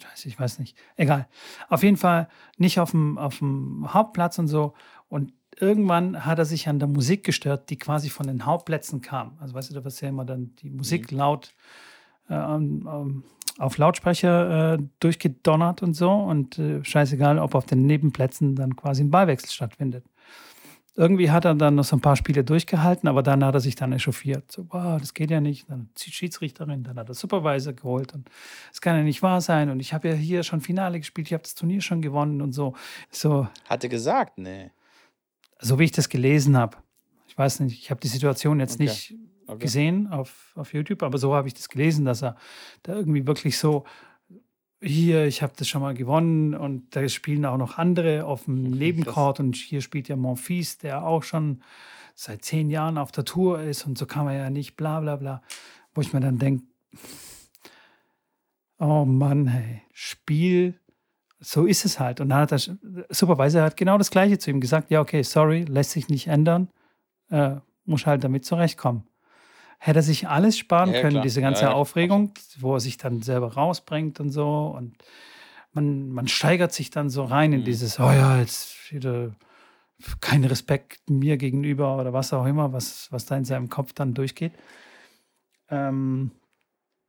[0.00, 0.76] Scheiße, ich weiß nicht.
[0.96, 1.28] Egal.
[1.68, 4.74] Auf jeden Fall nicht auf dem, auf dem Hauptplatz und so.
[5.08, 9.36] Und irgendwann hat er sich an der Musik gestört, die quasi von den Hauptplätzen kam.
[9.40, 11.18] Also weißt du, da war ja immer dann die Musik mhm.
[11.18, 11.54] laut
[12.28, 13.24] äh, ähm,
[13.58, 16.10] auf Lautsprecher äh, durchgedonnert und so.
[16.10, 20.04] Und äh, scheißegal, ob auf den Nebenplätzen dann quasi ein Ballwechsel stattfindet.
[20.96, 23.74] Irgendwie hat er dann noch so ein paar Spiele durchgehalten, aber dann hat er sich
[23.74, 24.52] dann echauffiert.
[24.52, 25.68] So, wow, das geht ja nicht.
[25.68, 28.30] Dann die Schiedsrichterin, dann hat er Supervisor geholt und
[28.72, 29.70] es kann ja nicht wahr sein.
[29.70, 32.52] Und ich habe ja hier schon Finale gespielt, ich habe das Turnier schon gewonnen und
[32.52, 32.74] so.
[33.10, 33.48] so.
[33.68, 34.70] Hatte gesagt, nee.
[35.58, 36.76] so wie ich das gelesen habe.
[37.26, 38.84] Ich weiß nicht, ich habe die Situation jetzt Okay.
[38.84, 39.14] nicht
[39.46, 39.58] Okay.
[39.58, 42.36] gesehen auf, auf YouTube, aber so habe ich das gelesen, dass er
[42.82, 43.84] da irgendwie wirklich so,
[44.84, 48.70] hier, ich habe das schon mal gewonnen und da spielen auch noch andere auf dem
[48.70, 51.62] Nebencourt und hier spielt ja Monfils, der auch schon
[52.14, 55.16] seit zehn Jahren auf der Tour ist und so kann man ja nicht, bla bla
[55.16, 55.42] bla.
[55.94, 56.64] Wo ich mir dann denke,
[58.78, 60.78] oh Mann, hey, Spiel,
[61.40, 62.20] so ist es halt.
[62.20, 62.60] Und dann hat der
[63.08, 66.68] Supervisor hat genau das Gleiche zu ihm gesagt, ja, okay, sorry, lässt sich nicht ändern,
[67.30, 69.04] äh, muss halt damit zurechtkommen.
[69.84, 71.22] Hätte er sich alles sparen Ja, können, klar.
[71.22, 74.74] diese ganze ja, Aufregung, wo er sich dann selber rausbringt und so.
[74.74, 74.96] Und
[75.74, 77.64] man, man steigert sich dann so rein in Mhm.
[77.64, 79.36] dieses, oh ja, jetzt wieder
[80.22, 84.14] kein Respekt mir gegenüber oder was auch immer, was, was da in seinem Kopf dann
[84.14, 84.52] durchgeht.
[85.68, 86.30] Ähm,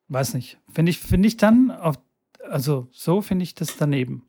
[0.10, 0.58] weiß nicht.
[0.70, 1.96] Finde ich, finde ich dann, auf,
[2.44, 4.28] also so finde ich das daneben.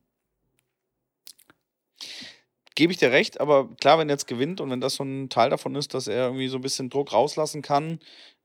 [2.77, 5.29] Gebe ich dir recht, aber klar, wenn er jetzt gewinnt und wenn das so ein
[5.29, 7.99] Teil davon ist, dass er irgendwie so ein bisschen Druck rauslassen kann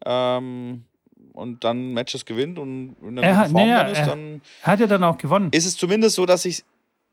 [0.06, 0.86] ähm,
[1.34, 4.68] und dann Matches gewinnt und in der Er hat- Form naja, ist, er- dann Er
[4.68, 5.50] hat ja dann auch gewonnen.
[5.54, 6.64] ist es zumindest so, dass ich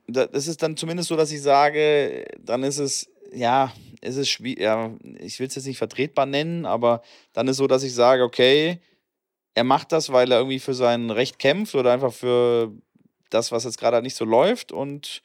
[0.07, 4.29] da- das ist dann zumindest so, dass ich sage, dann ist es ja, ist es
[4.31, 7.03] schwierig, ja, ich will es jetzt nicht vertretbar nennen, aber
[7.35, 8.79] dann ist so, dass ich sage, okay,
[9.55, 12.73] er macht das, weil er irgendwie für sein Recht kämpft oder einfach für
[13.29, 15.21] das, was jetzt gerade nicht so läuft und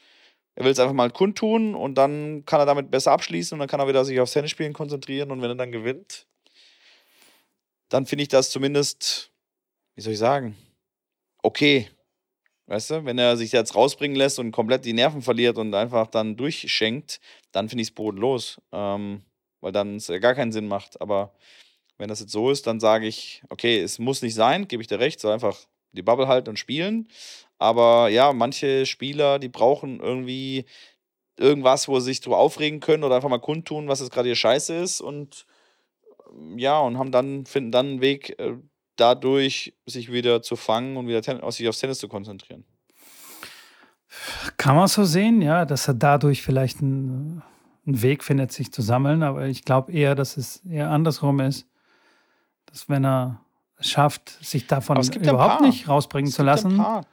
[0.55, 3.67] er will es einfach mal kundtun und dann kann er damit besser abschließen und dann
[3.67, 6.27] kann er wieder sich aufs Tennisspielen konzentrieren und wenn er dann gewinnt,
[7.89, 9.31] dann finde ich das zumindest,
[9.95, 10.55] wie soll ich sagen,
[11.41, 11.89] okay.
[12.65, 16.07] Weißt du, wenn er sich jetzt rausbringen lässt und komplett die Nerven verliert und einfach
[16.07, 17.19] dann durchschenkt,
[17.51, 18.61] dann finde ich es bodenlos.
[18.71, 19.21] Ähm,
[19.63, 21.01] weil dann es gar keinen Sinn macht.
[21.01, 21.33] Aber
[21.97, 24.87] wenn das jetzt so ist, dann sage ich, okay, es muss nicht sein, gebe ich
[24.87, 25.57] dir recht, soll einfach
[25.93, 27.07] die Bubble halten und spielen.
[27.63, 30.65] Aber ja, manche Spieler, die brauchen irgendwie
[31.37, 34.35] irgendwas, wo sie sich drüber aufregen können oder einfach mal kundtun, was jetzt gerade hier
[34.35, 35.45] scheiße ist und
[36.29, 38.57] ähm, ja, und haben dann, finden dann einen Weg, äh,
[38.97, 42.65] dadurch sich wieder zu fangen und wieder ten sich aufs Tennis zu konzentrieren.
[44.57, 47.43] Kann man so sehen, ja, dass er dadurch vielleicht einen,
[47.87, 49.23] einen Weg findet, sich zu sammeln.
[49.23, 51.65] Aber ich glaube eher, dass es eher andersrum ist.
[52.65, 53.39] Dass wenn er
[53.77, 57.05] es schafft, sich davon überhaupt nicht rausbringen Es zu ja ein lassen, paar.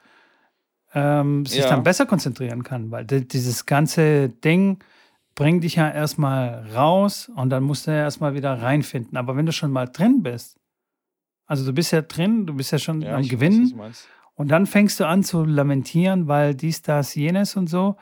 [0.95, 1.69] Ähm, sich Ja.
[1.71, 2.91] dann besser konzentrieren kann.
[2.91, 4.79] Weil di- dieses ganze Ding
[5.35, 9.17] bringt dich ja erstmal raus und dann musst du ja erstmal wieder reinfinden.
[9.17, 10.59] Aber wenn du schon mal drin bist,
[11.47, 13.81] also du bist ja drin, du bist ja schon Ja, am weiß, Gewinnen.
[14.35, 17.97] Und dann fängst du an zu lamentieren, weil dies, das, jenes und so.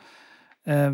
[0.64, 0.92] Äh,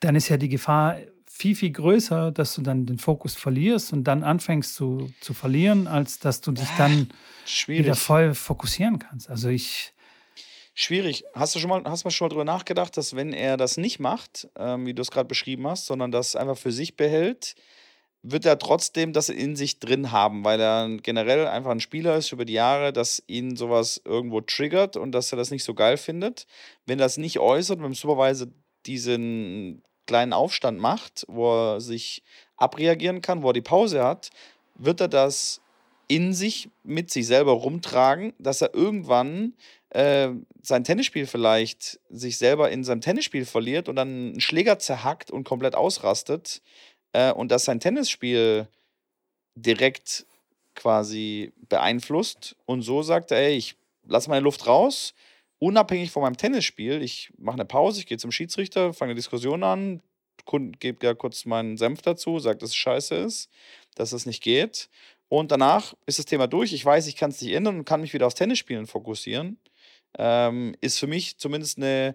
[0.00, 0.96] dann ist ja die Gefahr
[1.28, 5.86] viel, viel größer, dass du dann den Fokus verlierst und dann anfängst zu, zu verlieren,
[5.86, 7.08] als dass du dich dann wieder
[7.44, 7.98] Schwierig.
[7.98, 9.28] voll fokussieren kannst.
[9.28, 9.92] Also ich,
[10.78, 11.24] Schwierig.
[11.32, 13.98] Hast du schon mal, hast du schon mal drüber nachgedacht, dass wenn er das nicht
[13.98, 17.54] macht, ähm, wie du es gerade beschrieben hast, sondern das einfach für sich behält,
[18.22, 22.30] wird er trotzdem das in sich drin haben, weil er generell einfach ein Spieler ist
[22.30, 25.96] über die Jahre, dass ihn sowas irgendwo triggert und dass er das nicht so geil
[25.96, 26.46] findet.
[26.84, 28.48] Wenn er das nicht äußert, wenn Supervisor
[28.84, 32.22] diesen kleinen Aufstand macht, wo er sich
[32.58, 34.28] abreagieren kann, wo er die Pause hat,
[34.74, 35.62] wird er das
[36.08, 39.54] in sich mit sich selber rumtragen, dass er irgendwann
[39.96, 45.30] äh, sein Tennisspiel vielleicht sich selber in seinem Tennisspiel verliert und dann einen Schläger zerhackt
[45.30, 46.60] und komplett ausrastet
[47.12, 48.68] äh, und dass sein Tennisspiel
[49.54, 50.26] direkt
[50.74, 53.76] quasi beeinflusst und so sagt er, ey, ich
[54.06, 55.14] lasse meine Luft raus,
[55.58, 59.64] unabhängig von meinem Tennisspiel, ich mache eine Pause, ich gehe zum Schiedsrichter, fange eine Diskussion
[59.64, 60.02] an,
[60.78, 63.48] gebe ja kurz meinen Senf dazu, sage, dass es scheiße ist,
[63.94, 64.90] dass es nicht geht.
[65.28, 68.02] Und danach ist das Thema durch, ich weiß, ich kann es nicht ändern und kann
[68.02, 69.58] mich wieder aufs Tennisspielen fokussieren,
[70.18, 72.14] ähm, ist für mich zumindest eine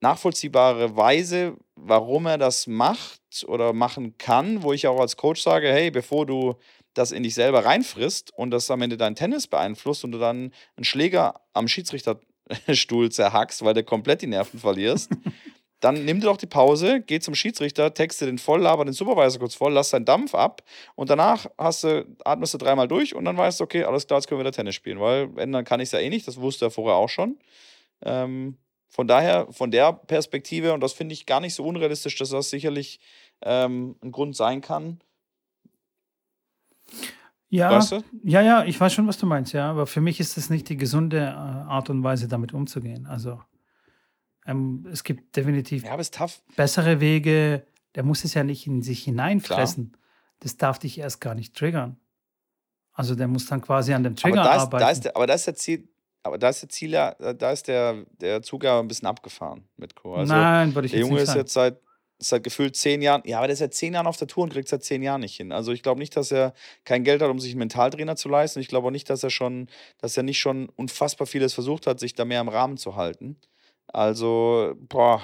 [0.00, 5.68] nachvollziehbare Weise, warum er das macht oder machen kann, wo ich auch als Coach sage,
[5.68, 6.56] hey, bevor du
[6.92, 10.52] das in dich selber reinfrisst und das am Ende dein Tennis beeinflusst und du dann
[10.76, 15.10] einen Schläger am Schiedsrichterstuhl zerhackst, weil du komplett die Nerven verlierst,
[15.84, 19.38] dann nimm dir doch die Pause, geh zum Schiedsrichter, texte den voll, laber den Supervisor
[19.38, 20.62] kurz voll, lass seinen Dampf ab
[20.94, 24.18] und danach hast du, atmest du dreimal durch und dann weißt du, okay, alles klar,
[24.18, 26.40] jetzt können wir wieder Tennis spielen, weil ändern kann ich es ja eh nicht, das
[26.40, 27.38] wusste er vorher auch schon.
[28.00, 28.56] Ähm,
[28.88, 32.48] von daher, von der Perspektive, und das finde ich gar nicht so unrealistisch, dass das
[32.48, 32.98] sicherlich
[33.42, 35.00] ähm, ein Grund sein kann.
[37.50, 38.04] ja, Weißt du?
[38.22, 40.68] ja, ja, ich weiß schon, was du meinst, ja, aber für mich ist das nicht
[40.70, 43.06] die gesunde äh, Art und Weise, damit umzugehen.
[43.06, 43.40] Also
[44.46, 46.04] ähm, es gibt definitiv Ja, aber
[46.56, 47.66] bessere Wege.
[47.94, 49.96] Der muss es ja nicht in sich hineinfressen.
[50.40, 51.98] Das darf dich erst gar nicht triggern.
[52.92, 54.82] Also der muss dann quasi an dem Aber Trigger da ist, arbeiten.
[54.84, 55.88] da ist der, aber da ist der Ziel,
[56.22, 59.64] aber da ist der Ziel ja, da ist der, der Zug ja ein bisschen abgefahren
[59.76, 60.14] mit Co.
[60.14, 61.40] Also Nein, würde ich der Junge ist sagen.
[61.40, 61.80] jetzt seit,
[62.18, 63.22] seit gefühlt zehn Jahren.
[63.24, 65.02] Ja, aber der ist seit zehn Jahren auf der Tour und kriegt es seit zehn
[65.02, 65.50] Jahren nicht hin.
[65.50, 68.60] Also ich glaube nicht, dass er kein Geld hat, um sich einen Mentaltrainer zu leisten.
[68.60, 69.68] Ich glaube auch nicht, dass er schon,
[69.98, 73.36] dass er nicht schon unfassbar vieles versucht hat, sich da mehr im Rahmen zu halten.
[73.88, 75.22] Also, boah.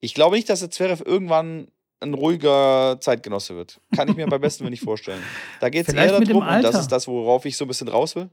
[0.00, 1.68] Ich glaube nicht, dass der Zverev irgendwann
[2.00, 3.80] ein ruhiger Zeitgenosse wird.
[3.94, 5.22] Kann ich mir bei besten nicht vorstellen.
[5.60, 8.16] Da geht es eher darum, und das ist das, worauf ich so ein bisschen raus
[8.16, 8.28] will.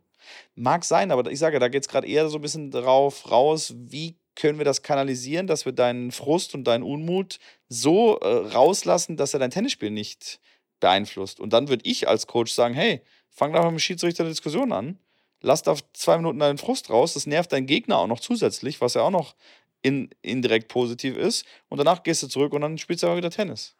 [0.56, 3.74] Mag sein, aber ich sage, da geht es gerade eher so ein bisschen drauf raus,
[3.78, 9.18] wie können wir das kanalisieren, dass wir deinen Frust und deinen Unmut so äh, rauslassen,
[9.18, 10.40] dass er dein Tennisspiel nicht
[10.80, 11.40] beeinflusst.
[11.40, 14.72] Und dann würde ich als Coach sagen, hey, fang doch mit dem Schiedsrichter eine Diskussion
[14.72, 14.98] an.
[15.42, 17.14] Lass da zwei Minuten deinen Frust raus.
[17.14, 19.36] Das nervt deinen Gegner auch noch zusätzlich, was ja auch noch
[19.82, 21.46] in, indirekt positiv ist.
[21.70, 23.76] Und danach gehst du zurück und dann spielst du aber wieder Tennis.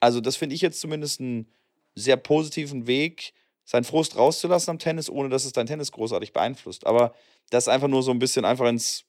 [0.00, 1.48] Also, das finde ich jetzt zumindest einen
[1.94, 3.32] sehr positiven Weg,
[3.64, 6.86] seinen Frust rauszulassen am Tennis, ohne dass es dein Tennis großartig beeinflusst.
[6.86, 7.12] Aber
[7.50, 9.04] das ist einfach nur so ein bisschen einfach ins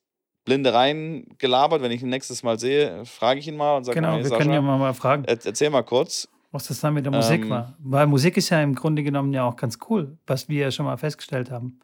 [0.45, 1.82] Blinde rein gelabert.
[1.82, 4.30] Wenn ich ihn nächstes Mal sehe, frage ich ihn mal und sage Genau, hey, wir
[4.30, 6.28] Sascha, können ja mal, mal fragen, erzähl mal kurz.
[6.52, 7.76] Was das dann mit der Musik Ähm, war.
[7.80, 10.86] Weil Musik ist ja im Grunde genommen ja auch ganz cool, was wir ja schon
[10.86, 11.80] mal festgestellt haben.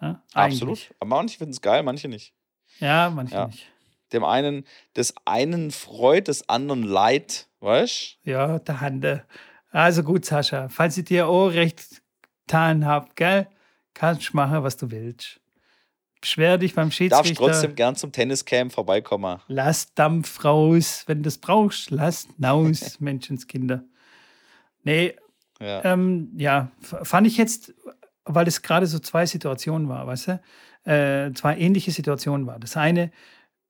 [0.00, 0.94] Ja, Absolut.
[1.00, 2.34] Aber manche finden es geil, manche nicht.
[2.78, 3.46] Ja, manche Ja.
[3.46, 3.66] nicht.
[4.12, 4.64] Dem einen,
[4.96, 9.24] des einen freut, des anderen leid, weißt Ja, der Hande.
[9.70, 12.02] Also gut, Sascha, falls ich dir auch recht
[12.46, 13.48] getan habe, gell,
[13.92, 15.40] kannst du machen, was du willst.
[16.20, 17.34] Beschwer dich beim Darfst Schiedsrichter.
[17.34, 19.40] trotzdem gern zum Tenniscamp vorbeikommen.
[19.48, 21.90] Lass Dampf raus, wenn du es brauchst.
[21.90, 23.84] Lass naus, Menschenskinder.
[24.82, 25.14] Nee,
[25.60, 25.84] Ja.
[25.84, 27.74] ähm, ja, fand ich jetzt,
[28.24, 30.40] weil es gerade so zwei Situationen war, weißt du?
[30.90, 32.58] Äh, zwei ähnliche Situationen war.
[32.58, 33.10] Das eine,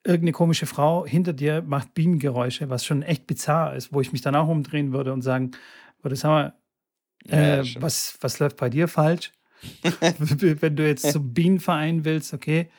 [0.05, 4.21] irgendeine komische Frau hinter dir macht Bienengeräusche, was schon echt bizarr ist, wo ich mich
[4.23, 5.51] dann auch umdrehen würde und sagen
[6.03, 6.53] würde, sag mal,
[7.27, 7.83] Ja, äh, das stimmt.
[7.85, 9.33] was, was läuft bei dir falsch?
[10.61, 12.71] Wenn du jetzt zum Bienenverein willst, okay,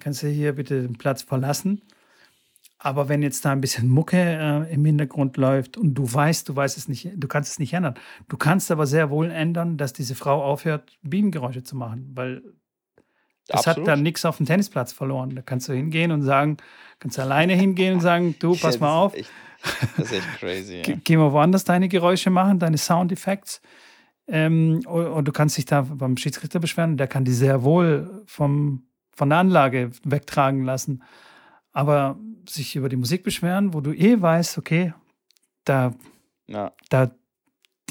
[0.00, 1.82] kannst du hier bitte den Platz verlassen.
[2.78, 6.54] Aber wenn jetzt da ein bisschen Mucke äh, im Hintergrund läuft und du weißt, du
[6.56, 7.94] weißt es nicht, du kannst es nicht ändern.
[8.28, 12.42] Du kannst aber sehr wohl ändern, dass diese Frau aufhört, Bienengeräusche zu machen, weil
[13.46, 13.88] das Absolut.
[13.88, 15.34] hat dann nichts auf dem Tennisplatz verloren.
[15.34, 16.58] Da kannst du hingehen und sagen,
[16.98, 20.12] kannst du alleine hingehen und sagen, du, pass mal auf, das ist echt- Das ist
[20.18, 20.82] echt crazy.
[20.86, 20.94] Ja.
[21.04, 23.60] Geh mal woanders deine Geräusche machen, deine Soundeffekte.
[24.26, 26.96] Ähm, und, du kannst dich da beim Schiedsrichter beschweren.
[26.96, 31.02] Der kann die sehr wohl vom, von der Anlage wegtragen lassen.
[31.72, 32.18] Aber
[32.48, 34.94] sich über die Musik beschweren, wo du eh weißt, okay,
[35.64, 35.92] da,
[36.46, 36.72] Ja.
[36.88, 37.10] da,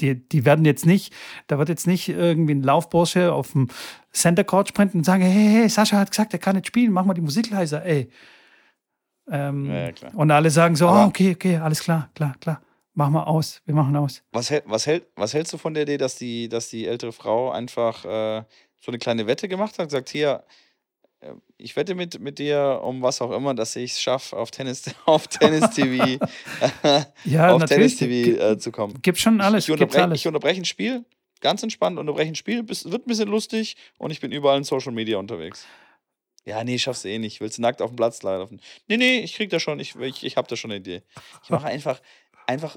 [0.00, 1.14] die, die werden jetzt nicht,
[1.46, 3.68] da wird jetzt nicht irgendwie ein Laufbursche auf dem
[4.12, 7.04] Center Court sprinten und sagen, hey, hey, Sascha hat gesagt, er kann nicht spielen, mach
[7.04, 8.10] mal die Musik leiser, ey.
[9.30, 9.92] Ähm, Ja, ja.
[10.14, 12.60] Und alle sagen so, Aber- oh, okay, okay, alles klar, klar, klar.
[12.94, 14.22] Mach mal aus, wir machen aus.
[14.30, 17.12] Was, hält, was, hält, was hältst du von der Idee, dass die, dass die ältere
[17.12, 18.44] Frau einfach äh,
[18.80, 19.88] so eine kleine Wette gemacht hat?
[19.88, 20.44] Gesagt, hier,
[21.18, 24.52] äh, ich wette mit, mit dir um was auch immer, dass ich es schaffe, auf
[24.52, 26.18] Tennis, auf Tennis TV,
[27.24, 27.64] Ja, auf.
[27.64, 29.02] Tennis TV äh, zu kommen.
[29.02, 30.20] Gibt schon alles, ich, unterbreche, alles.
[30.20, 31.04] ich unterbreche ein Spiel,
[31.40, 34.64] ganz entspannt unterbreche ein Spiel, bis, wird ein bisschen lustig und ich bin überall in
[34.64, 35.66] Social Media unterwegs.
[36.44, 37.40] Ja, nee, schaffst du eh nicht.
[37.40, 38.60] Willst du nackt auf dem Platz laufen?
[38.86, 39.80] Nee, nee, ich krieg das schon.
[39.80, 41.02] Ich, ich, ich habe da schon eine Idee.
[41.42, 42.00] Ich mache einfach,
[42.46, 42.76] einfach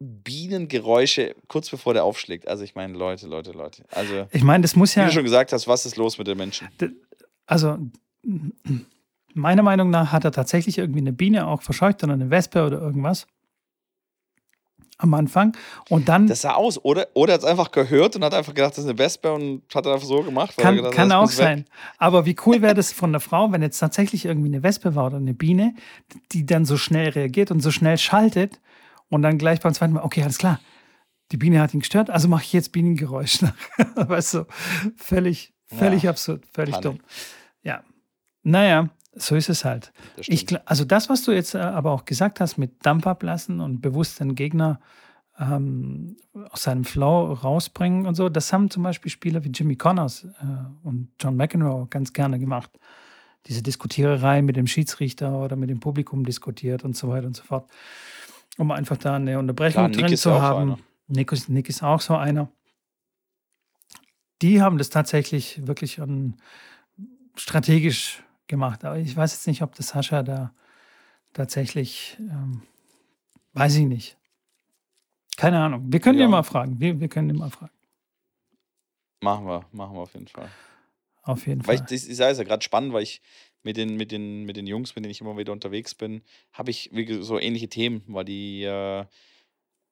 [0.00, 2.46] Bienengeräusche kurz bevor der aufschlägt.
[2.46, 3.82] Also ich meine, Leute, Leute, Leute.
[3.90, 6.26] Also, Ich meine, das muss wie ja, du schon gesagt hast, was ist los mit
[6.28, 6.68] den Menschen?
[7.46, 7.78] also
[9.34, 12.80] meiner Meinung nach hat er tatsächlich irgendwie eine Biene auch verscheucht oder eine Wespe oder
[12.80, 13.26] irgendwas
[14.98, 15.56] am Anfang.
[15.88, 16.84] Und dann Das sah aus.
[16.84, 19.32] Oder, oder er hat es einfach gehört und hat einfach gedacht, das ist eine Wespe
[19.32, 20.54] und hat einfach so gemacht.
[20.56, 21.44] er kann, gedacht kann auch muss weg.
[21.44, 21.64] sein.
[21.98, 25.06] Aber wie cool wäre das von der Frau, wenn jetzt tatsächlich irgendwie eine Wespe war
[25.06, 25.74] oder eine Biene,
[26.32, 28.60] die dann so schnell reagiert und so schnell schaltet
[29.10, 30.60] und dann gleich beim zweiten Mal, okay, alles klar,
[31.32, 33.54] die Biene hat ihn gestört, also mache ich jetzt Bienengeräusch nach.
[33.96, 34.46] weißt du,
[34.96, 36.82] völlig, völlig Ja, absurd, völlig Panik.
[36.82, 37.00] dumm.
[37.62, 37.82] Ja,
[38.42, 39.92] naja, so ist es halt.
[40.16, 43.60] Das Ich, also das, was du jetzt äh, aber auch gesagt hast mit Dampf ablassen
[43.60, 44.80] und bewusst den Gegner
[45.38, 46.16] ähm,
[46.50, 50.86] aus seinem Flow rausbringen und so, das haben zum Beispiel Spieler wie Jimmy Connors äh,
[50.86, 52.70] und John McEnroe ganz gerne gemacht.
[53.46, 57.44] Diese Diskutiererei mit dem Schiedsrichter oder mit dem Publikum diskutiert und so weiter und so
[57.44, 57.70] fort.
[58.58, 60.76] Um einfach da eine Unterbrechung Klar, drin zu haben.
[61.06, 62.50] Nick, ist, Nick ist auch so einer.
[64.42, 66.34] Die haben das tatsächlich wirklich ähm,
[67.36, 68.84] strategisch gemacht.
[68.84, 70.52] Aber ich weiß jetzt nicht, ob das Sascha da
[71.32, 72.62] tatsächlich, ähm,
[73.54, 74.16] weiß ich nicht.
[75.36, 75.84] Keine Ahnung.
[75.92, 76.24] Wir können Ja.
[76.26, 76.80] ihn mal fragen.
[76.80, 77.72] Wir, wir können ihn mal fragen.
[79.20, 80.48] Machen wir, machen wir auf jeden Fall.
[81.22, 81.86] Auf jeden Weil Fall.
[81.90, 83.20] ich, das, ich sage es ja gerade spannend, weil ich
[83.62, 86.70] mit den, mit, den, mit den Jungs, mit denen ich immer wieder unterwegs bin, habe
[86.70, 86.90] ich
[87.20, 89.04] so ähnliche Themen, weil die, äh,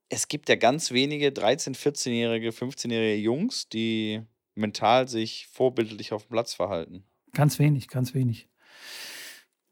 [0.08, 4.22] es gibt ja ganz wenige 13-, 14-jährige, 15-jährige Jungs, die
[4.54, 7.04] mental sich vorbildlich auf dem Platz verhalten.
[7.32, 8.48] Ganz wenig, ganz wenig.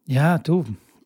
[0.07, 0.59] Ja, du.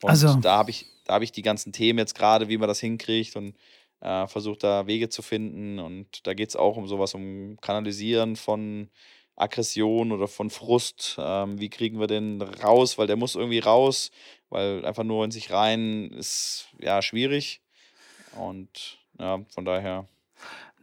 [0.03, 2.69] Und Also- da habe ich, da habe ich die ganzen Themen jetzt gerade, wie man
[2.69, 3.57] das hinkriegt und
[4.01, 5.79] äh, versucht da Wege zu finden.
[5.79, 8.89] Und da geht es auch um sowas, um Kanalisieren von
[9.39, 11.17] Aggression oder von Frust.
[11.19, 12.99] Ähm, wie kriegen wir den raus?
[12.99, 14.11] Weil der muss irgendwie raus,
[14.51, 17.63] weil einfach nur in sich rein ist ja schwierig.
[18.37, 20.07] Und ja, von daher.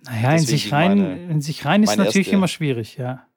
[0.04, 3.28] Naja, in sich rein, meine, in sich rein ist natürlich erste, immer schwierig, ja.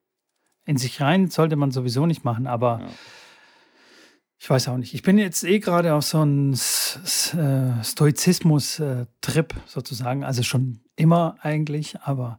[0.66, 2.89] In sich rein sollte man sowieso nicht machen, aber ja.
[4.39, 4.93] ich weiß auch nicht.
[4.93, 12.01] Ich bin jetzt eh gerade auf so einem äh, Stoizismus-Trip sozusagen, also schon immer eigentlich,
[12.03, 12.39] aber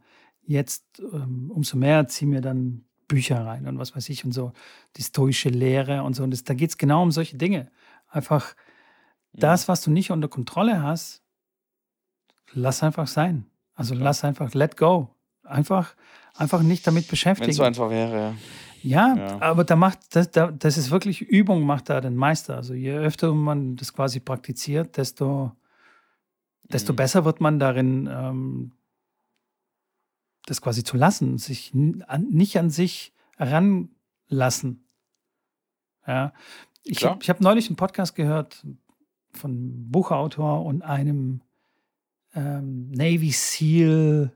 [0.50, 4.52] jetzt ähm, umso mehr ziehe mir dann Bücher rein und was weiß ich und so,
[4.97, 6.24] die stoische Lehre und so.
[6.24, 7.72] Und das, da geht es genau um solche Dinge.
[8.08, 8.56] Einfach
[9.34, 11.22] das, was du nicht unter Kontrolle hast,
[12.54, 13.45] lass einfach sein.
[13.76, 14.06] Also Klar.
[14.06, 15.16] lass einfach, let go.
[15.43, 15.95] Einfach,
[16.36, 17.47] einfach nicht damit beschäftigen.
[17.47, 18.36] Wenn es so einfach wäre, ja.
[18.82, 22.56] Ja, aber da macht, das, das ist wirklich Übung, macht da den Meister.
[22.56, 25.52] Also je öfter man das quasi praktiziert, desto,
[26.64, 26.95] desto mhm.
[26.95, 28.72] besser wird man darin, ähm,
[30.50, 34.86] das quasi zu lassen, sich nicht an sich heranlassen.
[36.08, 36.34] Ja.
[36.84, 38.66] Ich habe hab neulich einen Podcast gehört
[39.32, 41.41] von einem Buchautor und einem
[42.36, 44.32] ähm, Navy SEAL,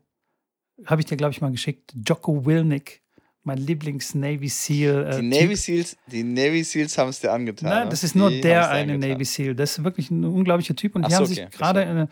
[0.86, 3.02] habe ich dir, glaube ich, mal geschickt, Jocko Wilnick,
[3.44, 5.08] mein Lieblings-Navy SEAL.
[5.08, 7.70] Äh, die, Navy Seals, die Navy Seals haben es dir angetan.
[7.70, 7.90] Nein, ne?
[7.90, 9.12] das ist nur die der eine angetan.
[9.12, 9.56] Navy SEAL.
[9.56, 10.96] Das ist wirklich ein unglaublicher Typ.
[10.96, 12.10] Und Ach die so, haben sich gerade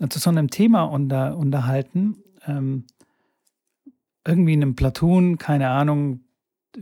[0.00, 2.22] äh, zu so einem Thema unter, unterhalten.
[2.46, 2.84] Ähm,
[4.26, 6.20] irgendwie in einem Platoon, keine Ahnung,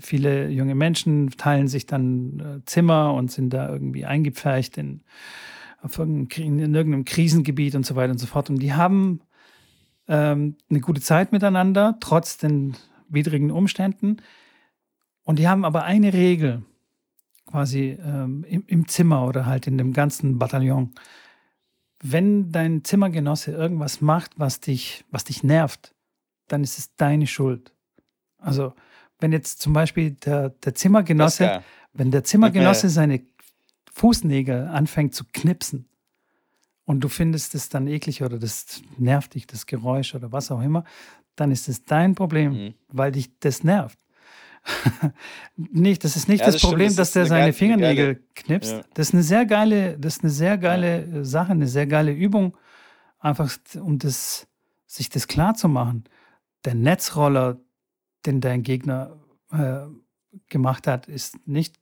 [0.01, 5.03] viele junge Menschen teilen sich dann äh, Zimmer und sind da irgendwie eingepfercht in,
[5.83, 8.51] in irgendeinem Krisengebiet und so weiter und so fort.
[8.51, 9.21] Und die haben
[10.09, 12.77] ähm, eine gute Zeit miteinander, trotz den
[13.09, 14.17] widrigen Umständen.
[15.23, 16.63] Und die haben aber eine Regel,
[17.47, 20.93] quasi ähm, im, im Zimmer oder halt in dem ganzen Bataillon.
[22.03, 25.94] Wenn dein Zimmergenosse irgendwas macht, was dich, was dich nervt,
[26.49, 27.73] dann ist es deine Schuld.
[28.39, 28.75] Also,
[29.21, 33.23] wenn jetzt zum Beispiel der, der Zimmergenosse, wenn der Zimmergenosse seine
[33.93, 35.89] Fußnägel anfängt zu knipsen
[36.85, 40.61] und du findest es dann eklig oder das nervt dich, das Geräusch oder was auch
[40.61, 40.85] immer,
[41.37, 42.75] dann ist es dein Problem, mhm.
[42.89, 43.99] weil dich das nervt.
[45.57, 48.73] nicht, das ist nicht ja, das, das Problem, das dass der seine Fingernägel geile, knipst.
[48.73, 48.83] Ja.
[48.95, 51.25] Das ist eine sehr geile, das ist eine sehr geile ja.
[51.25, 52.57] Sache, eine sehr geile Übung,
[53.19, 54.47] einfach um das,
[54.87, 56.05] sich das klar zu machen
[56.65, 57.59] der Netzroller,
[58.27, 59.17] den dein Gegner
[59.53, 59.81] äh,
[60.49, 61.79] gemacht hat, ist nicht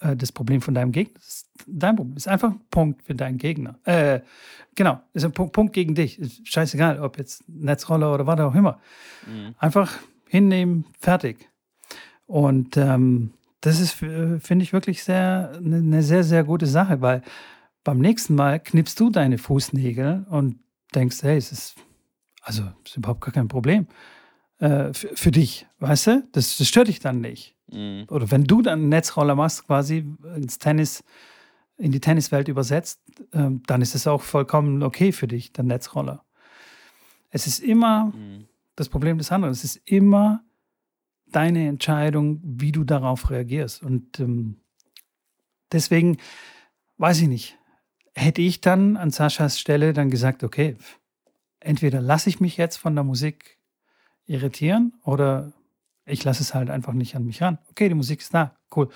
[0.00, 1.14] äh, das Problem von deinem Gegner.
[1.14, 2.16] Das ist dein Problem.
[2.16, 3.78] Ist einfach ein Punkt für deinen Gegner.
[3.84, 4.20] Äh,
[4.74, 6.18] genau, ist ein Punkt, Punkt, gegen dich.
[6.18, 8.80] Ist scheißegal, ob jetzt Netzroller oder was auch immer.
[9.26, 9.54] Mhm.
[9.58, 11.48] Einfach hinnehmen, fertig.
[12.26, 17.22] Und ähm, das ist, finde ich, wirklich sehr, eine ne sehr, sehr gute Sache, weil
[17.82, 20.60] beim nächsten Mal knippst du deine Fußnägel und
[20.94, 21.74] denkst, hey, es ist
[22.48, 23.86] also ist überhaupt gar kein Problem
[24.58, 26.28] äh, für, für, dich, weißt du?
[26.32, 27.54] Das, das stört dich dann nicht.
[27.70, 28.06] Mhm.
[28.08, 31.04] Oder wenn du dann einen Netzroller machst, quasi ins Tennis,
[31.76, 33.00] in die Tenniswelt übersetzt,
[33.32, 36.24] äh, dann ist es auch vollkommen okay für dich, der Netzroller.
[37.28, 38.46] Es ist immer mhm.
[38.76, 39.52] das Problem des anderen.
[39.52, 40.42] Es ist immer
[41.26, 43.82] deine Entscheidung, wie du darauf reagierst.
[43.82, 44.56] Und ähm,
[45.70, 46.16] deswegen
[46.96, 47.58] weiß ich nicht.
[48.14, 50.76] Hätte ich dann an Saschas Stelle dann gesagt, okay,
[51.68, 53.58] entweder lasse ich mich jetzt von der Musik
[54.26, 55.52] irritieren oder
[56.06, 57.58] ich lasse es halt einfach nicht an mich ran.
[57.70, 58.88] Okay, die Musik ist da, cool,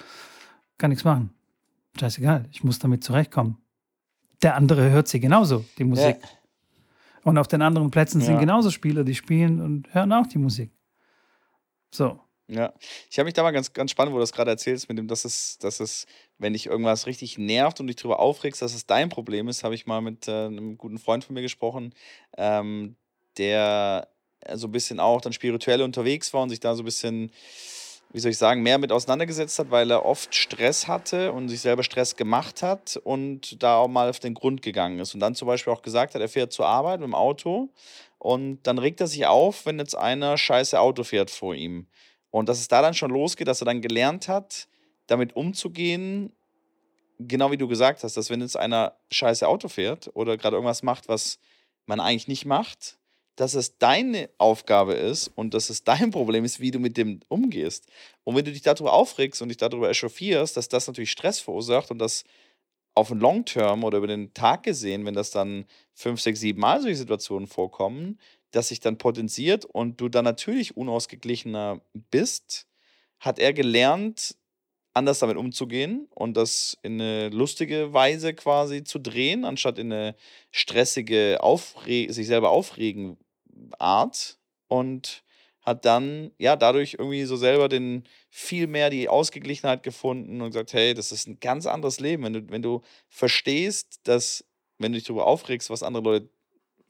[0.78, 1.34] kann nichts machen.
[2.00, 3.58] Scheißegal, ich muss damit zurechtkommen.
[4.40, 6.16] Der andere hört sie genauso, die Musik.
[6.22, 6.28] Ja.
[7.24, 8.26] Und auf den anderen Plätzen ja.
[8.26, 10.72] sind genauso Spieler, die spielen und hören auch die Musik.
[11.90, 12.18] So.
[12.54, 12.74] Ja,
[13.10, 15.08] ich habe mich da mal ganz, ganz spannend, wo du das gerade erzählst, mit dem,
[15.08, 16.04] dass es, dass es,
[16.36, 19.74] wenn dich irgendwas richtig nervt und dich darüber aufregst, dass es dein Problem ist, habe
[19.74, 21.94] ich mal mit äh, einem guten Freund von mir gesprochen,
[22.36, 22.96] ähm,
[23.38, 24.08] der
[24.54, 27.30] so ein bisschen auch dann spirituell unterwegs war und sich da so ein bisschen,
[28.12, 31.60] wie soll ich sagen, mehr mit auseinandergesetzt hat, weil er oft Stress hatte und sich
[31.60, 35.14] selber Stress gemacht hat und da auch mal auf den Grund gegangen ist.
[35.14, 37.70] Und dann zum Beispiel auch gesagt hat, er fährt zur Arbeit mit dem Auto
[38.18, 41.86] und dann regt er sich auf, wenn jetzt einer scheiße Auto fährt vor ihm.
[42.32, 44.66] Und dass es da dann schon losgeht, dass er dann gelernt hat,
[45.06, 46.32] damit umzugehen,
[47.18, 50.82] genau wie du gesagt hast, dass wenn jetzt einer scheiße Auto fährt oder gerade irgendwas
[50.82, 51.38] macht, was
[51.86, 52.98] man eigentlich nicht macht,
[53.36, 57.20] dass es deine Aufgabe ist und dass es dein Problem ist, wie du mit dem
[57.28, 57.86] umgehst.
[58.24, 61.90] Und wenn du dich darüber aufregst und dich darüber echauffierst, dass das natürlich Stress verursacht
[61.90, 62.24] und das
[62.94, 66.60] auf den Long Term oder über den Tag gesehen, wenn das dann fünf, sechs, sieben
[66.60, 68.18] Mal solche Situationen vorkommen,
[68.52, 71.80] das sich dann potenziert und du dann natürlich unausgeglichener
[72.10, 72.66] bist,
[73.18, 74.36] hat er gelernt,
[74.94, 80.16] anders damit umzugehen und das in eine lustige Weise quasi zu drehen, anstatt in eine
[80.50, 83.16] stressige, Aufre sich selber aufregen
[83.78, 84.38] Art
[84.68, 85.24] und
[85.62, 90.72] hat dann ja dadurch irgendwie so selber den viel mehr die Ausgeglichenheit gefunden und gesagt,
[90.72, 94.44] hey, das ist ein ganz anderes Leben, wenn du wenn du verstehst, dass
[94.78, 96.28] wenn du dich darüber aufregst, was andere Leute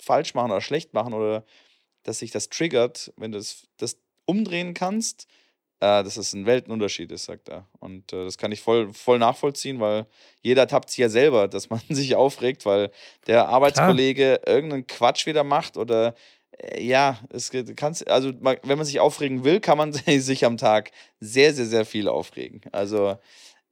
[0.02, 1.44] falsch machen oder schlecht machen oder
[2.02, 3.96] dass sich das triggert, wenn du das, das
[4.26, 5.26] umdrehen kannst,
[5.80, 7.66] äh, dass es ein Weltenunterschied ist, sagt er.
[7.80, 10.06] Und äh, das kann ich voll, voll nachvollziehen, weil
[10.40, 12.90] jeder tappt sich ja selber, dass man sich aufregt, weil
[13.26, 14.54] der Arbeitskollege Klar.
[14.54, 16.14] irgendeinen Quatsch wieder macht oder
[16.58, 20.90] äh, ja, es kannst, also wenn man sich aufregen will, kann man sich am Tag
[21.20, 22.60] sehr, sehr, sehr viel aufregen.
[22.72, 23.16] Also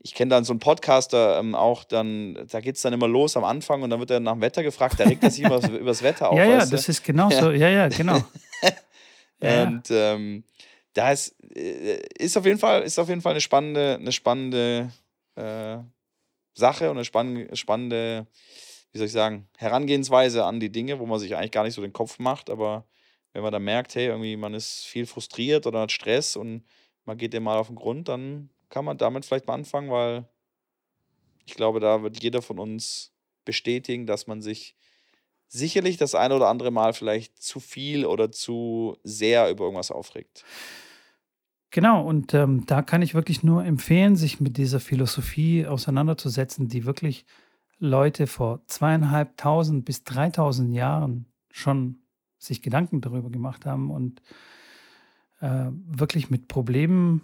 [0.03, 3.37] ich kenne dann so einen Podcaster ähm, auch, dann, da geht es dann immer los
[3.37, 5.63] am Anfang und dann wird er nach dem Wetter gefragt, da regt er sich über,
[5.69, 6.39] über das Wetter auf.
[6.39, 7.41] Ja, ja, das ist genau ja.
[7.41, 8.23] so, ja, ja, genau.
[9.43, 9.65] ja.
[9.65, 10.45] Und ähm,
[10.95, 14.91] da ist, äh, ist, auf jeden Fall, ist auf jeden Fall eine spannende, eine spannende
[15.37, 15.79] äh,
[16.55, 18.27] Sache und eine spannende, spannende
[18.93, 21.83] wie soll ich sagen, Herangehensweise an die Dinge, wo man sich eigentlich gar nicht so
[21.83, 22.87] den Kopf macht, aber
[23.33, 26.65] wenn man dann merkt, hey, irgendwie man ist viel frustriert oder hat Stress und
[27.05, 30.27] man geht dem mal auf den Grund, dann kann man damit vielleicht mal anfangen, weil
[31.45, 33.13] ich glaube, da wird jeder von uns
[33.45, 34.77] bestätigen, dass man sich
[35.49, 40.45] sicherlich das eine oder andere Mal vielleicht zu viel oder zu sehr über irgendwas aufregt.
[41.73, 46.85] Genau, und ähm, da kann ich wirklich nur empfehlen, sich mit dieser Philosophie auseinanderzusetzen, die
[46.85, 47.27] wirklich
[47.79, 51.99] Leute vor zweieinhalbtausend bis dreitausend Jahren schon
[52.39, 54.21] sich Gedanken darüber gemacht haben und
[55.41, 57.23] äh, wirklich mit Problemen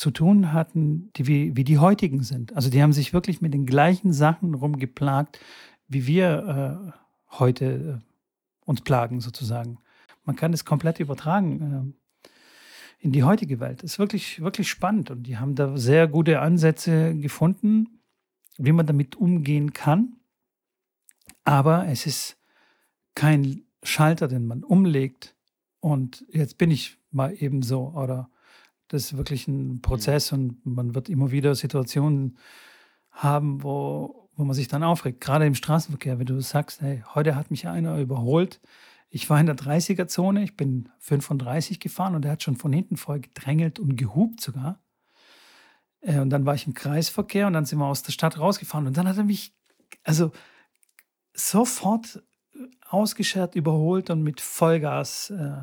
[0.00, 2.56] zu tun hatten, die wie, wie die heutigen sind.
[2.56, 5.38] Also die haben sich wirklich mit den gleichen Sachen rumgeplagt,
[5.88, 9.76] wie wir äh, heute äh, uns plagen sozusagen.
[10.24, 11.94] Man kann es komplett übertragen
[12.24, 12.30] äh,
[12.98, 13.82] in die heutige Welt.
[13.82, 18.00] Ist wirklich, wirklich spannend und die haben da sehr gute Ansätze gefunden,
[18.56, 20.16] wie man damit umgehen kann.
[21.44, 22.38] Aber es ist
[23.14, 25.36] kein Schalter, den man umlegt
[25.80, 28.30] und jetzt bin ich mal eben so oder
[28.90, 32.36] das ist wirklich ein Prozess und man wird immer wieder Situationen
[33.12, 35.20] haben, wo, wo man sich dann aufregt.
[35.20, 38.60] Gerade im Straßenverkehr, wenn du sagst, hey, heute hat mich einer überholt.
[39.08, 42.96] Ich war in der 30er-Zone, ich bin 35 gefahren und er hat schon von hinten
[42.96, 44.80] voll gedrängelt und gehupt sogar.
[46.00, 48.88] Äh, und dann war ich im Kreisverkehr und dann sind wir aus der Stadt rausgefahren.
[48.88, 49.54] Und dann hat er mich,
[50.02, 50.32] also
[51.32, 52.24] sofort
[52.88, 55.60] ausgeschert, überholt und mit Vollgas äh,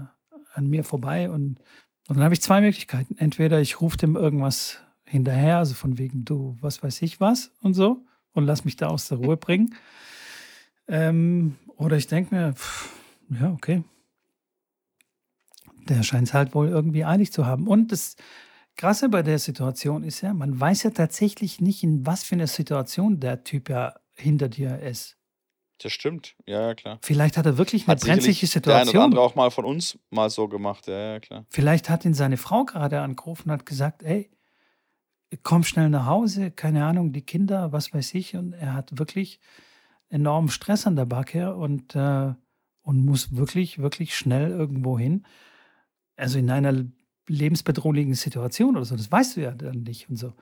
[0.53, 1.29] an mir vorbei.
[1.29, 1.59] Und,
[2.07, 3.17] und dann habe ich zwei Möglichkeiten.
[3.17, 7.73] Entweder ich rufe dem irgendwas hinterher, also von wegen du, was weiß ich was und
[7.73, 9.75] so, und lass mich da aus der Ruhe bringen.
[10.87, 12.93] Ähm, oder ich denke mir, pff,
[13.29, 13.83] ja, okay.
[15.89, 17.67] Der scheint es halt wohl irgendwie eilig zu haben.
[17.67, 18.15] Und das
[18.75, 22.47] Krasse bei der Situation ist ja, man weiß ja tatsächlich nicht, in was für einer
[22.47, 25.16] Situation der Typ ja hinter dir ist.
[25.79, 26.97] Das stimmt, ja, ja, klar.
[27.01, 28.73] Vielleicht hat er wirklich eine hat brenzliche Situation.
[28.73, 31.45] Der eine oder andere auch mal von uns mal so gemacht, ja, ja, klar.
[31.49, 34.29] Vielleicht hat ihn seine Frau gerade angerufen und hat gesagt, ey,
[35.43, 38.35] komm schnell nach Hause, keine Ahnung, die Kinder, was weiß ich.
[38.35, 39.39] Und er hat wirklich
[40.09, 42.33] enormen Stress an der Backe und, äh,
[42.81, 45.25] und muss wirklich, wirklich schnell irgendwo hin.
[46.15, 46.85] Also in einer
[47.27, 48.95] lebensbedrohlichen Situation oder so.
[48.95, 50.33] Das weißt du ja dann nicht und so.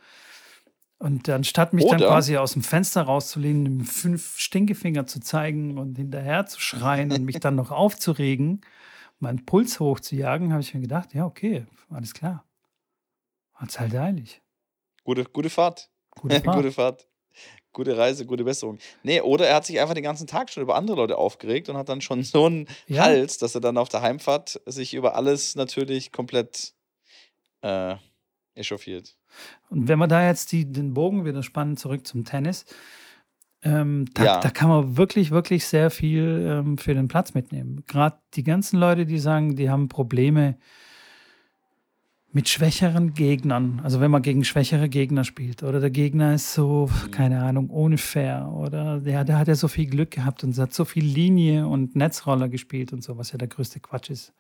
[0.98, 1.98] Und anstatt mich oder?
[1.98, 7.26] dann quasi aus dem Fenster rauszulehnen, fünf Stinkefinger zu zeigen und hinterher zu schreien und
[7.26, 8.62] mich dann noch aufzuregen,
[9.20, 12.46] meinen Puls hochzujagen, habe ich mir gedacht, ja, okay, alles klar.
[13.54, 14.42] Hat's halt eilig.
[15.04, 15.90] Gute, gute Fahrt.
[16.12, 16.58] Gute Fahrt.
[16.58, 17.08] gute Fahrt.
[17.74, 18.80] Gute Reise, gute Besserung.
[19.04, 21.76] Nee, oder er hat sich einfach den ganzen Tag schon über andere Leute aufgeregt und
[21.76, 23.04] hat dann schon so einen ja.
[23.04, 26.74] Hals, dass er dann auf der Heimfahrt sich über alles natürlich komplett
[27.62, 27.98] äh,
[28.54, 29.18] echauffiert.
[29.70, 32.66] Und wenn wir da jetzt die, den Bogen wieder spannen, zurück zum Tennis,
[33.64, 34.40] ähm, da, ja.
[34.40, 37.84] da, kann man wirklich, wirklich sehr viel ähm, für den Platz mitnehmen.
[37.88, 40.58] Gerade die ganzen Leute, die sagen, die haben Probleme
[42.36, 43.80] mit schwächeren Gegnern.
[43.82, 47.12] Also wenn man gegen schwächere Gegner spielt oder der Gegner ist so, mhm.
[47.12, 50.84] keine Ahnung, unfair oder der, der hat ja so viel Glück gehabt und hat so
[50.84, 54.34] viel Linie und Netzroller gespielt und so, was ja der größte Quatsch ist.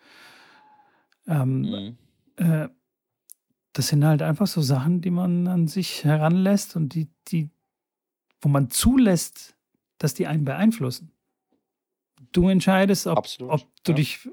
[1.25, 1.97] Ähm, mhm.
[2.35, 2.67] äh,
[3.75, 7.49] das sind halt einfach so Sachen, die man an sich heranlässt und die, die,
[8.39, 9.53] wo man zulässt,
[9.97, 11.11] dass die einen beeinflussen.
[12.31, 13.95] Du entscheidest, ob, ob du ja.
[13.95, 14.29] dich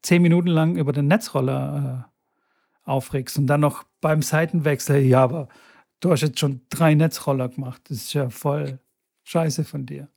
[0.00, 5.48] zehn Minuten lang über den Netzroller äh, aufregst und dann noch beim Seitenwechsel, ja, aber
[6.00, 7.82] du hast jetzt schon drei Netzroller gemacht.
[7.90, 8.78] Das ist ja voll
[9.24, 10.08] scheiße von dir.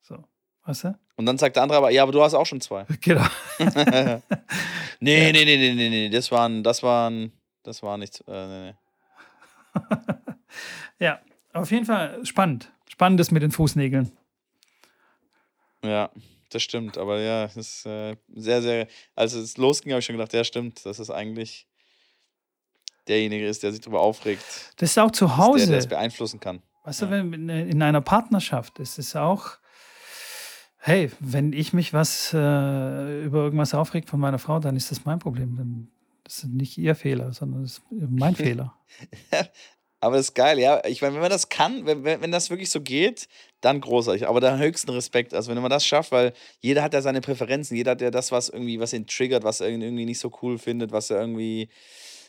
[0.00, 0.22] So,
[0.64, 0.98] weißt du?
[1.16, 2.86] Und dann sagt der andere aber, ja, aber du hast auch schon zwei.
[3.00, 3.26] Genau.
[3.58, 7.32] nee, nee, nee, nee, nee, nee, das waren, das waren
[7.64, 8.20] das war nichts.
[8.28, 9.96] Äh, nee, nee.
[11.04, 11.20] ja,
[11.52, 12.72] auf jeden Fall spannend.
[12.88, 14.12] Spannendes mit den Fußnägeln.
[15.82, 16.10] Ja,
[16.50, 16.96] das stimmt.
[16.96, 18.86] Aber ja, es ist äh, sehr, sehr.
[19.16, 20.86] Als es losging, habe ich schon gedacht, ja, stimmt.
[20.86, 21.66] Das ist eigentlich
[23.08, 24.44] derjenige ist, der sich darüber aufregt.
[24.76, 25.58] Das ist auch zu Hause.
[25.58, 26.62] Der, der es beeinflussen kann.
[26.84, 29.56] Weißt du, wenn in einer Partnerschaft ist es auch,
[30.76, 32.36] hey, wenn ich mich was äh,
[33.24, 35.56] über irgendwas aufregt von meiner Frau, dann ist das mein Problem.
[35.56, 35.88] Dann,
[36.24, 38.74] das ist nicht ihr Fehler, sondern das ist mein Fehler.
[40.00, 40.84] Aber das ist geil, ja.
[40.84, 43.26] Ich meine, wenn man das kann, wenn, wenn, wenn das wirklich so geht,
[43.62, 44.28] dann großartig.
[44.28, 45.32] Aber da höchsten Respekt.
[45.32, 48.30] Also wenn man das schafft, weil jeder hat ja seine Präferenzen, jeder hat ja das,
[48.30, 51.70] was irgendwie, was ihn triggert, was er irgendwie nicht so cool findet, was er irgendwie,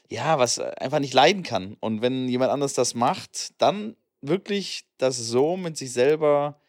[0.10, 1.76] ja, was einfach nicht leiden kann.
[1.82, 6.62] Und wenn jemand anders das macht, dann wirklich das so mit sich selber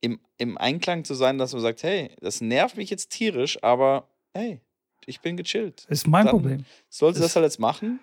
[0.00, 4.08] im, im Einklang zu sein, dass man sagt, hey, das nervt mich jetzt tierisch, aber
[4.34, 4.60] hey,
[5.06, 5.86] ich bin gechillt.
[5.88, 6.64] Ist mein dann Problem.
[6.88, 8.00] Sollte sie das halt jetzt machen.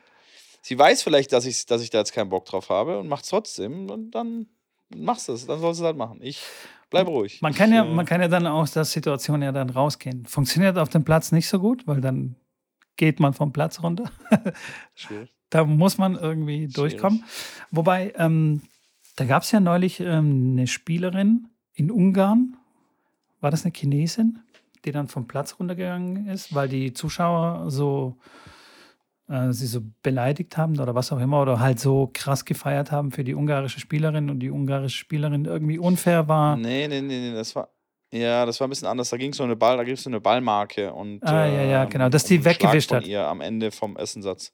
[0.61, 3.23] Sie weiß vielleicht, dass ich, dass ich da jetzt keinen Bock drauf habe und macht
[3.23, 4.47] es trotzdem und dann
[4.95, 6.19] machst du es, dann soll sie es halt machen.
[6.21, 6.41] Ich
[6.89, 7.41] bleibe ruhig.
[7.41, 10.25] Man kann, ich, ja, man kann ja dann aus der Situation ja dann rausgehen.
[10.25, 12.35] Funktioniert auf dem Platz nicht so gut, weil dann
[12.97, 14.11] geht man vom Platz runter.
[15.49, 16.75] Da muss man irgendwie Schwierig.
[16.75, 17.25] durchkommen.
[17.71, 18.61] Wobei, ähm,
[19.17, 22.55] da gab es ja neulich ähm, eine Spielerin in Ungarn.
[23.41, 24.39] War das eine Chinesin,
[24.85, 28.17] die dann vom Platz runtergegangen ist, weil die Zuschauer so
[29.29, 33.11] äh, sie so beleidigt haben oder was auch immer oder halt so krass gefeiert haben
[33.11, 36.57] für die ungarische Spielerin und die ungarische Spielerin irgendwie unfair war.
[36.57, 37.69] Nee, nee, nee, nee, das war
[38.13, 39.09] ja, das war ein bisschen anders.
[39.09, 41.83] Da ging es um eine Ball, da gibt es eine Ballmarke und ah, ja, ja,
[41.83, 43.07] ähm, genau, dass die weggewischt hat.
[43.07, 44.53] Ihr am Ende vom Essensatz.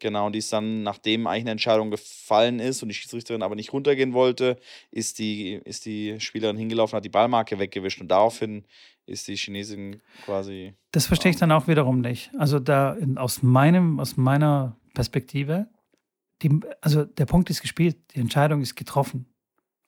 [0.00, 3.54] Genau, und die ist dann, nachdem eigentlich eine Entscheidung gefallen ist und die Schiedsrichterin aber
[3.54, 4.58] nicht runtergehen wollte,
[4.90, 8.64] ist die, ist die Spielerin hingelaufen, hat die Ballmarke weggewischt und daraufhin
[9.06, 10.74] ist die Chinesin quasi.
[10.92, 12.30] Das verstehe ich dann auch wiederum nicht.
[12.38, 15.68] Also da in, aus meinem, aus meiner Perspektive,
[16.42, 19.26] die, also der Punkt ist gespielt, die Entscheidung ist getroffen.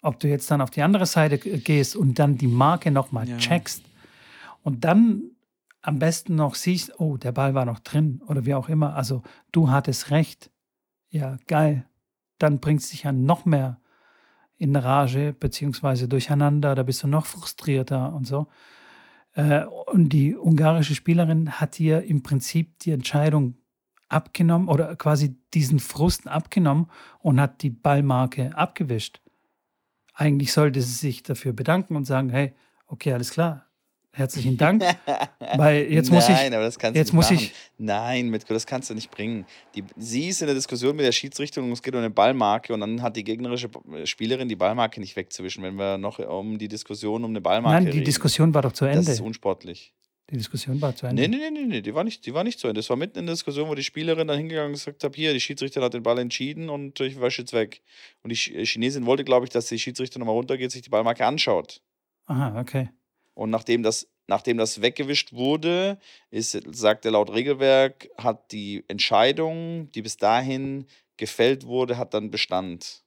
[0.02, 3.38] Ob du jetzt dann auf die andere Seite gehst und dann die Marke nochmal ja.
[3.38, 3.82] checkst
[4.62, 5.35] und dann
[5.86, 8.96] am besten noch siehst, oh, der Ball war noch drin oder wie auch immer.
[8.96, 9.22] Also
[9.52, 10.50] du hattest recht.
[11.10, 11.86] Ja, geil.
[12.38, 13.80] Dann bringt es dich ja noch mehr
[14.56, 16.74] in Rage beziehungsweise durcheinander.
[16.74, 18.48] Da bist du noch frustrierter und so.
[19.34, 23.54] Äh, und die ungarische Spielerin hat dir im Prinzip die Entscheidung
[24.08, 26.90] abgenommen oder quasi diesen Frust abgenommen
[27.20, 29.20] und hat die Ballmarke abgewischt.
[30.14, 32.56] Eigentlich sollte sie sich dafür bedanken und sagen, hey,
[32.88, 33.65] okay, alles klar,
[34.16, 34.82] Herzlichen Dank.
[35.56, 36.55] Weil jetzt muss Nein, ich.
[36.55, 37.44] aber das kannst jetzt du nicht muss machen.
[37.44, 37.52] ich.
[37.76, 39.44] Nein, Mitko, das kannst du nicht bringen.
[39.74, 42.72] Die, sie ist in der Diskussion mit der Schiedsrichtung und es geht um eine Ballmarke
[42.72, 43.68] und dann hat die gegnerische
[44.05, 47.84] Spielerin die Ballmarke nicht wegzuwischen, wenn wir noch um die Diskussion um eine Ballmarke Nein,
[47.84, 48.05] die reden.
[48.06, 49.01] Diskussion war doch zu Ende.
[49.01, 49.93] Das ist unsportlich.
[50.30, 51.28] Die Diskussion war zu Ende.
[51.28, 52.78] Nee, nee, nee, nee, die war nicht, die war nicht zu Ende.
[52.80, 55.34] Das war mitten in der Diskussion, wo die Spielerin dann hingegangen und gesagt hat, hier,
[55.34, 57.82] die Schiedsrichterin hat den Ball entschieden und ich wasche jetzt weg.
[58.22, 61.82] Und die Chinesin wollte, glaube ich, dass die Schiedsrichter nochmal runtergeht, sich die Ballmarke anschaut.
[62.24, 62.88] Aha, okay.
[63.36, 65.98] Und nachdem das nachdem das weggewischt wurde,
[66.30, 70.86] ist, sagt er laut Regelwerk, hat die Entscheidung, die bis dahin
[71.16, 73.02] gefällt wurde, hat dann Bestand.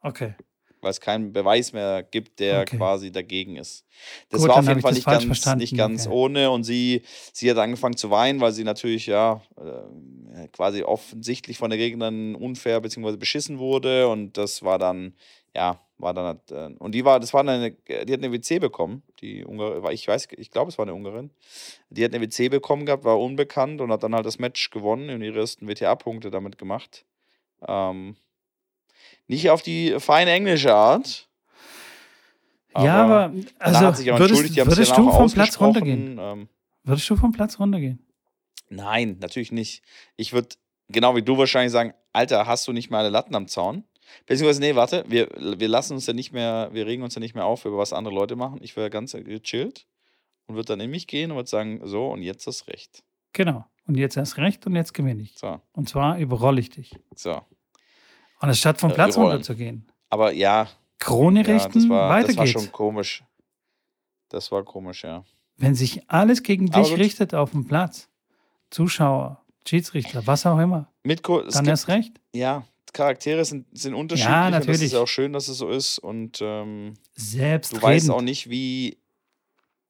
[0.00, 0.34] Okay.
[0.80, 2.76] Weil es keinen Beweis mehr gibt, der okay.
[2.76, 3.84] quasi dagegen ist.
[4.28, 6.14] Das Gut, war auf jeden Fall nicht ganz, nicht ganz okay.
[6.14, 11.58] ohne und sie, sie hat angefangen zu weinen, weil sie natürlich ja äh, quasi offensichtlich
[11.58, 13.16] von der Gegnerin unfair bzw.
[13.16, 15.14] beschissen wurde und das war dann
[15.56, 18.58] ja, war dann halt, äh, und die war, das war eine, die hat eine WC
[18.58, 21.30] bekommen, die Ungarin, ich weiß, ich glaube, es war eine Ungarin.
[21.88, 25.08] Die hat eine WC bekommen gehabt, war unbekannt und hat dann halt das Match gewonnen
[25.08, 27.06] und ihre ersten WTA-Punkte damit gemacht.
[27.66, 28.16] Ähm,
[29.26, 31.28] nicht auf die feine englische Art.
[32.74, 36.18] Aber ja, aber also hat sich auch würdest, die würdest du vom Platz runtergehen?
[36.20, 36.48] Ähm,
[36.84, 38.06] würdest du vom Platz runtergehen?
[38.68, 39.82] Nein, natürlich nicht.
[40.16, 40.48] Ich würde
[40.88, 43.84] genau wie du wahrscheinlich sagen, Alter, hast du nicht mal alle Latten am Zaun?
[44.26, 47.34] Beziehungsweise, nee, warte, wir, wir lassen uns ja nicht mehr, wir regen uns ja nicht
[47.34, 48.58] mehr auf, über was andere Leute machen.
[48.62, 49.86] Ich wäre ganz gechillt
[50.46, 53.04] und würde dann in mich gehen und würde sagen, so, und jetzt hast recht.
[53.32, 53.64] Genau.
[53.86, 55.34] Und jetzt hast recht und jetzt gewinne ich.
[55.36, 55.60] So.
[55.72, 56.92] Und zwar überrolle ich dich.
[57.14, 57.32] So.
[58.40, 59.90] Und anstatt vom äh, Platz runterzugehen.
[60.08, 60.68] Aber ja.
[60.98, 63.22] Krone ja, richten, das war, weiter das war schon komisch.
[64.28, 65.24] Das war komisch, ja.
[65.56, 68.08] Wenn sich alles gegen dich richtet auf dem Platz,
[68.70, 72.20] Zuschauer, Schiedsrichter, was auch immer, Mitko, dann erst recht.
[72.32, 74.32] Ja, Charaktere sind, sind unterschiedlich.
[74.32, 74.68] Ja, natürlich.
[74.68, 75.98] Und das ist auch schön, dass es so ist.
[75.98, 78.98] Und ähm, Selbst du weißt auch nicht, wie.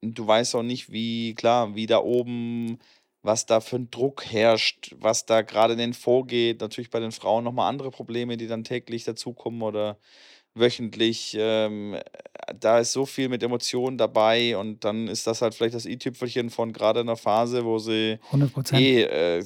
[0.03, 2.79] Du weißt auch nicht, wie, klar, wie da oben,
[3.23, 6.61] was da für ein Druck herrscht, was da gerade in den vorgeht.
[6.61, 9.99] Natürlich bei den Frauen nochmal andere Probleme, die dann täglich dazukommen oder
[10.55, 11.37] wöchentlich.
[11.39, 11.97] Ähm,
[12.59, 16.51] da ist so viel mit Emotionen dabei und dann ist das halt vielleicht das i-Tüpfelchen
[16.51, 19.03] von gerade einer Phase, wo sie 100 eh.
[19.03, 19.45] Äh,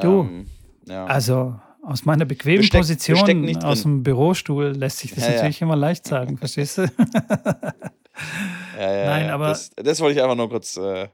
[0.00, 0.46] du, ähm,
[0.86, 1.06] ja.
[1.06, 5.24] also Aus meiner bequemen Wir steck- wir Position, nicht aus dem Bürostuhl, lässt sich das
[5.24, 5.34] Ja, ja.
[5.36, 6.82] natürlich immer leicht sagen, verstehst du?
[6.82, 9.34] Ja, ja, Nein, ja.
[9.34, 11.08] aber- Das, das wollte ich einfach nur kurz, äh,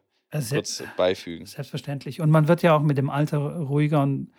[0.50, 1.46] kurz beifügen.
[1.46, 2.20] Selbstverständlich.
[2.20, 4.02] Und man wird ja auch mit dem Alter ruhiger.
[4.02, 4.30] Und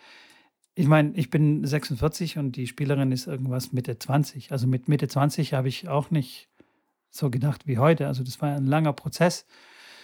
[0.74, 4.52] ich meine, ich bin 46 und die Spielerin ist irgendwas Mitte 20.
[4.52, 6.48] Also mit Mitte 20 habe ich auch nicht
[7.10, 8.06] so gedacht wie heute.
[8.08, 9.46] Also das war ein langer Prozess,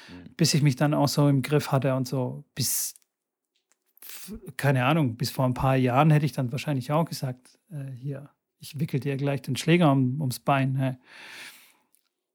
[0.08, 0.30] Mhm.
[0.36, 2.94] bis ich mich dann auch so im Griff hatte und so bis,
[4.56, 8.30] keine Ahnung, bis vor ein paar Jahren hätte ich dann wahrscheinlich auch gesagt, äh, hier,
[8.58, 10.76] ich wickel dir gleich den Schläger um, ums Bein.
[10.76, 10.96] Hä?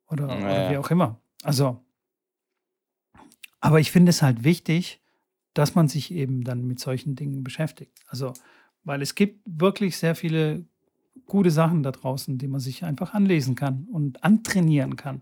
[0.08, 0.72] Oder, oder Naja.
[0.72, 1.20] wie auch immer.
[1.44, 1.84] Also,
[3.60, 5.02] aber ich finde es halt wichtig,
[5.54, 8.00] dass man sich eben dann mit solchen Dingen beschäftigt.
[8.08, 8.34] Also,
[8.84, 10.66] weil es gibt wirklich sehr viele
[11.26, 15.22] gute Sachen da draußen, die man sich einfach anlesen kann und antrainieren kann.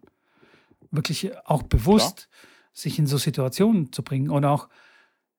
[0.91, 2.29] Wirklich auch bewusst
[2.73, 4.69] sich in so Situationen zu bringen oder auch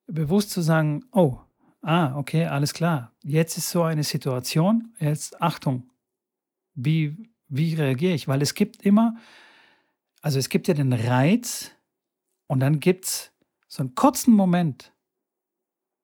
[0.07, 1.39] bewusst zu sagen, oh,
[1.83, 3.13] ah, okay, alles klar.
[3.23, 5.91] Jetzt ist so eine Situation, jetzt Achtung,
[6.75, 8.29] wie, wie reagiere ich?
[8.29, 9.17] Weil es gibt immer,
[10.23, 11.71] also es gibt ja den Reiz
[12.47, 13.33] und dann gibt es
[13.69, 14.93] so einen kurzen Moment,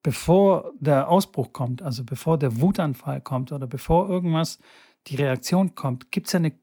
[0.03, 4.59] bevor der Ausbruch kommt, also bevor der Wutanfall kommt oder bevor irgendwas,
[5.07, 6.53] die Reaktion kommt, gibt es ja eine,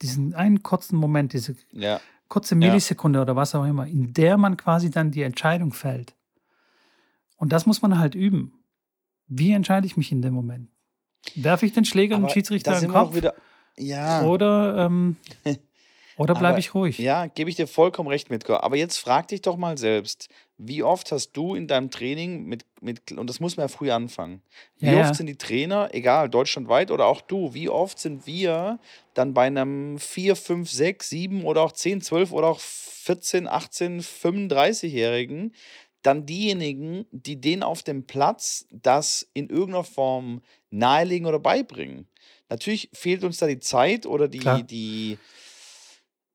[0.00, 4.56] diesen einen kurzen Moment, diese Ja, kurze Millisekunde oder was auch immer, in der man
[4.56, 6.14] quasi dann die Entscheidung fällt.
[7.44, 8.54] Und das muss man halt üben.
[9.26, 10.70] Wie entscheide ich mich in dem Moment?
[11.34, 13.16] Werfe ich den Schläger Schiedsrichter sind den wir auch Kopf?
[13.16, 13.34] wieder.
[13.76, 15.16] Ja, Oder, ähm,
[16.16, 16.96] oder bleibe ich ruhig?
[16.98, 18.48] ja, gebe ich dir vollkommen recht mit.
[18.48, 22.64] Aber jetzt frag dich doch mal selbst, wie oft hast du in deinem Training mit,
[22.80, 24.40] mit und das muss man ja früh anfangen.
[24.78, 25.02] Wie ja.
[25.02, 28.78] oft sind die Trainer, egal, deutschlandweit oder auch du, wie oft sind wir
[29.12, 34.00] dann bei einem 4, 5, 6, 7 oder auch 10, 12 oder auch 14, 18,
[34.00, 35.52] 35-Jährigen
[36.04, 42.06] dann diejenigen, die denen auf dem Platz das in irgendeiner Form nahelegen oder beibringen.
[42.48, 44.62] Natürlich fehlt uns da die Zeit oder die, Klar.
[44.62, 45.18] die,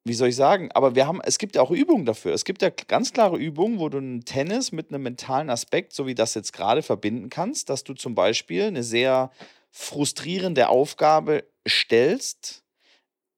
[0.04, 2.34] wie soll ich sagen, aber wir haben, es gibt ja auch Übungen dafür.
[2.34, 6.08] Es gibt ja ganz klare Übungen, wo du einen Tennis mit einem mentalen Aspekt, so
[6.08, 9.32] wie das jetzt gerade, verbinden kannst, dass du zum Beispiel eine sehr
[9.72, 12.64] frustrierende Aufgabe stellst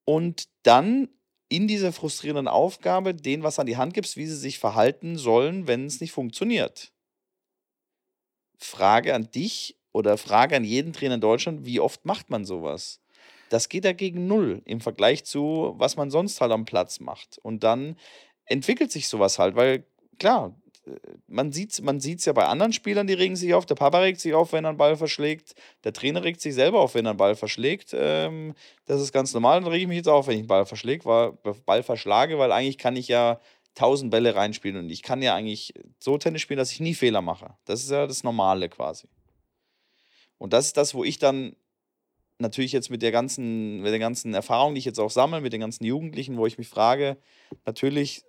[0.05, 1.09] und dann
[1.51, 5.67] in dieser frustrierenden Aufgabe denen was an die Hand gibst, wie sie sich verhalten sollen,
[5.67, 6.93] wenn es nicht funktioniert.
[8.57, 13.01] Frage an dich oder Frage an jeden Trainer in Deutschland, wie oft macht man sowas?
[13.49, 17.37] Das geht dagegen null im Vergleich zu, was man sonst halt am Platz macht.
[17.39, 17.97] Und dann
[18.45, 19.85] entwickelt sich sowas halt, weil
[20.19, 20.55] klar,
[21.27, 23.65] man sieht es man sieht's ja bei anderen Spielern, die regen sich auf.
[23.65, 25.53] Der Papa regt sich auf, wenn er einen Ball verschlägt.
[25.83, 27.93] Der Trainer regt sich selber auf, wenn er einen Ball verschlägt.
[27.93, 28.55] Ähm,
[28.85, 29.61] das ist ganz normal.
[29.61, 31.33] Dann rege ich mich jetzt auf, wenn ich einen Ball verschläge, weil,
[31.65, 33.39] Ball verschlage, weil eigentlich kann ich ja
[33.75, 37.21] tausend Bälle reinspielen und ich kann ja eigentlich so Tennis spielen, dass ich nie Fehler
[37.21, 37.55] mache.
[37.65, 39.07] Das ist ja das Normale quasi.
[40.37, 41.55] Und das ist das, wo ich dann
[42.39, 45.53] natürlich jetzt mit der ganzen, mit der ganzen Erfahrung, die ich jetzt auch sammle, mit
[45.53, 47.17] den ganzen Jugendlichen, wo ich mich frage,
[47.65, 48.25] natürlich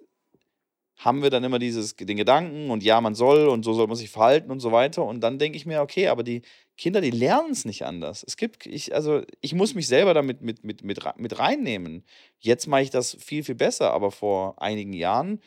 [1.04, 3.96] haben wir dann immer dieses, den Gedanken und ja, man soll und so soll man
[3.96, 5.04] sich verhalten und so weiter.
[5.04, 6.42] Und dann denke ich mir, okay, aber die
[6.76, 8.24] Kinder, die lernen es nicht anders.
[8.26, 12.04] Es gibt, ich, also ich muss mich selber damit mit, mit, mit, mit reinnehmen.
[12.38, 15.40] Jetzt mache ich das viel, viel besser, aber vor einigen Jahren,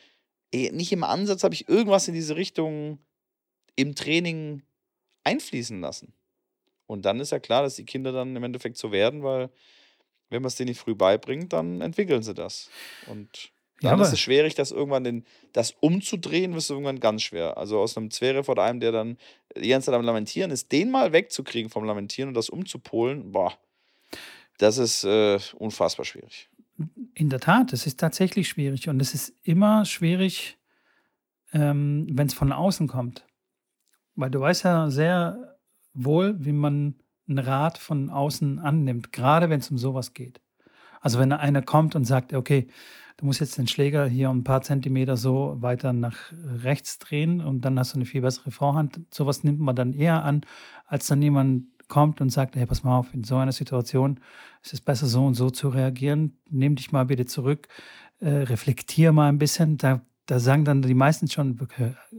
[0.52, 2.98] eh, nicht im Ansatz habe ich irgendwas in diese Richtung
[3.76, 4.62] im Training
[5.24, 6.12] einfließen lassen.
[6.86, 9.50] Und dann ist ja klar, dass die Kinder dann im Endeffekt so werden, weil
[10.28, 12.68] wenn man es denen nicht früh beibringt, dann entwickeln sie das.
[13.06, 17.56] Und dann aber- ist es schwierig, das irgendwann den, das umzudrehen, ist irgendwann ganz schwer.
[17.58, 19.18] Also aus einem Zverev oder einem, der dann
[19.56, 23.52] die ganze Zeit am Lamentieren ist, den mal wegzukriegen vom Lamentieren und das umzupolen, boah,
[24.58, 26.48] das ist äh, unfassbar schwierig.
[27.14, 30.58] In der Tat, es ist tatsächlich schwierig und es ist immer schwierig,
[31.52, 33.26] ähm, wenn es von außen kommt.
[34.14, 35.58] Weil du weißt ja sehr
[35.94, 36.96] wohl, wie man
[37.28, 40.40] einen Rat von außen annimmt, gerade wenn es um sowas geht.
[41.00, 42.66] Also wenn einer kommt und sagt, okay,
[43.16, 46.16] du musst jetzt den Schläger hier ein paar Zentimeter so weiter nach
[46.62, 49.00] rechts drehen und dann hast du eine viel bessere Vorhand.
[49.10, 50.42] Sowas nimmt man dann eher an,
[50.86, 54.18] als dann jemand kommt und sagt, hey, pass mal auf, in so einer Situation
[54.62, 56.36] ist es besser so und so zu reagieren.
[56.50, 57.68] Nimm dich mal bitte zurück,
[58.18, 59.78] äh, reflektier mal ein bisschen.
[59.78, 61.58] Da, da sagen dann die meisten schon,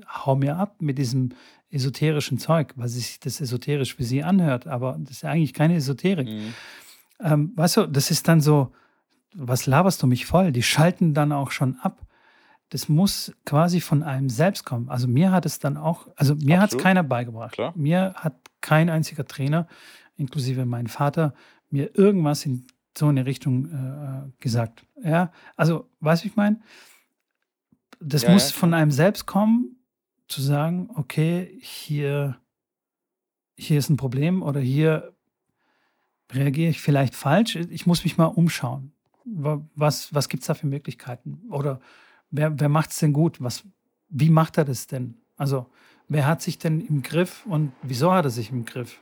[0.07, 1.29] hau mir ab mit diesem
[1.69, 6.27] esoterischen Zeug, weil sich das esoterisch für sie anhört, aber das ist eigentlich keine Esoterik.
[6.27, 6.53] Mhm.
[7.19, 8.73] Ähm, weißt du, das ist dann so,
[9.33, 10.51] was laberst du mich voll?
[10.51, 12.01] Die schalten dann auch schon ab.
[12.69, 14.89] Das muss quasi von einem selbst kommen.
[14.89, 17.53] Also mir hat es dann auch, also mir hat es keiner beigebracht.
[17.53, 17.73] Klar.
[17.75, 19.67] Mir hat kein einziger Trainer,
[20.17, 21.33] inklusive mein Vater,
[21.69, 22.67] mir irgendwas in
[22.97, 24.85] so eine Richtung äh, gesagt.
[25.01, 26.59] Ja, also, weißt du, ich meine?
[27.99, 29.77] Das Ja, muss ja, von einem selbst kommen,
[30.27, 32.37] zu sagen, okay, hier
[33.57, 35.13] hier ist ein Problem oder hier
[36.31, 37.55] reagiere ich vielleicht falsch.
[37.55, 38.91] Ich muss mich mal umschauen.
[39.25, 41.41] Was, was gibt es da für Möglichkeiten?
[41.49, 41.81] Oder
[42.31, 43.41] wer, wer macht es denn gut?
[43.41, 43.63] Was,
[44.09, 45.15] wie macht er das denn?
[45.35, 45.67] Also,
[46.07, 49.01] wer hat sich denn im Griff und wieso hat er sich im Griff?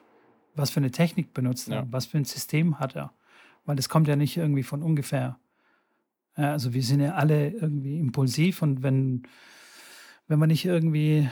[0.56, 1.76] Was für eine Technik benutzt er?
[1.76, 1.88] Ja.
[1.92, 3.14] Was für ein System hat er?
[3.66, 5.38] Weil das kommt ja nicht irgendwie von ungefähr.
[6.38, 9.24] Ja, also wir sind ja alle irgendwie impulsiv und wenn,
[10.28, 11.30] wenn man nicht irgendwie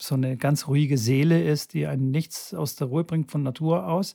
[0.00, 3.86] so eine ganz ruhige Seele ist, die einen nichts aus der Ruhe bringt von Natur
[3.86, 4.14] aus,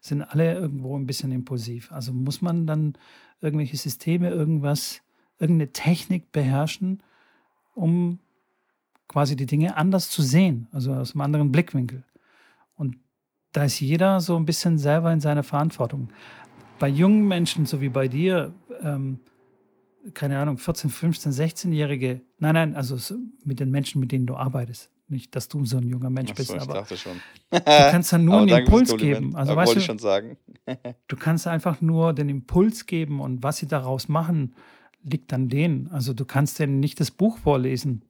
[0.00, 1.90] sind alle irgendwo ein bisschen impulsiv.
[1.90, 2.94] Also muss man dann
[3.40, 5.02] irgendwelche Systeme, irgendwas,
[5.38, 7.02] irgendeine Technik beherrschen,
[7.74, 8.20] um
[9.08, 12.04] quasi die Dinge anders zu sehen, also aus einem anderen Blickwinkel.
[12.76, 12.96] Und
[13.52, 16.08] da ist jeder so ein bisschen selber in seiner Verantwortung.
[16.78, 18.52] Bei jungen Menschen, so wie bei dir,
[18.82, 19.20] ähm,
[20.12, 24.90] keine Ahnung, 14, 15, 16-Jährige, nein, nein, also mit den Menschen, mit denen du arbeitest.
[25.06, 27.20] Nicht, dass du so ein junger Mensch bist, so, aber dachte schon.
[27.50, 29.36] du kannst dann nur einen Impuls geben.
[29.36, 30.38] Also, weißt wollte ich schon sagen.
[31.08, 34.54] du kannst einfach nur den Impuls geben und was sie daraus machen,
[35.02, 35.88] liegt an denen.
[35.88, 38.04] Also du kannst denen nicht das Buch vorlesen.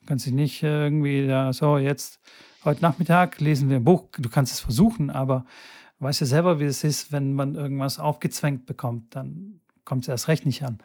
[0.00, 2.20] Du kannst dich nicht irgendwie, ja, so jetzt,
[2.64, 4.04] heute Nachmittag lesen wir ein Buch.
[4.16, 5.44] Du kannst es versuchen, aber
[5.98, 10.28] weißt ja selber, wie es ist, wenn man irgendwas aufgezwängt bekommt, dann kommt es erst
[10.28, 10.78] recht nicht an.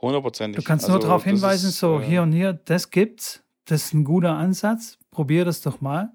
[0.00, 0.64] Hundertprozentig.
[0.64, 3.84] Du kannst nur also, darauf hinweisen, ist, so äh, hier und hier, das gibt's das
[3.84, 6.12] ist ein guter Ansatz, probier das doch mal.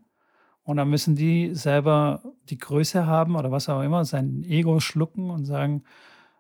[0.64, 5.30] Und dann müssen die selber die Größe haben oder was auch immer, sein Ego schlucken
[5.30, 5.84] und sagen,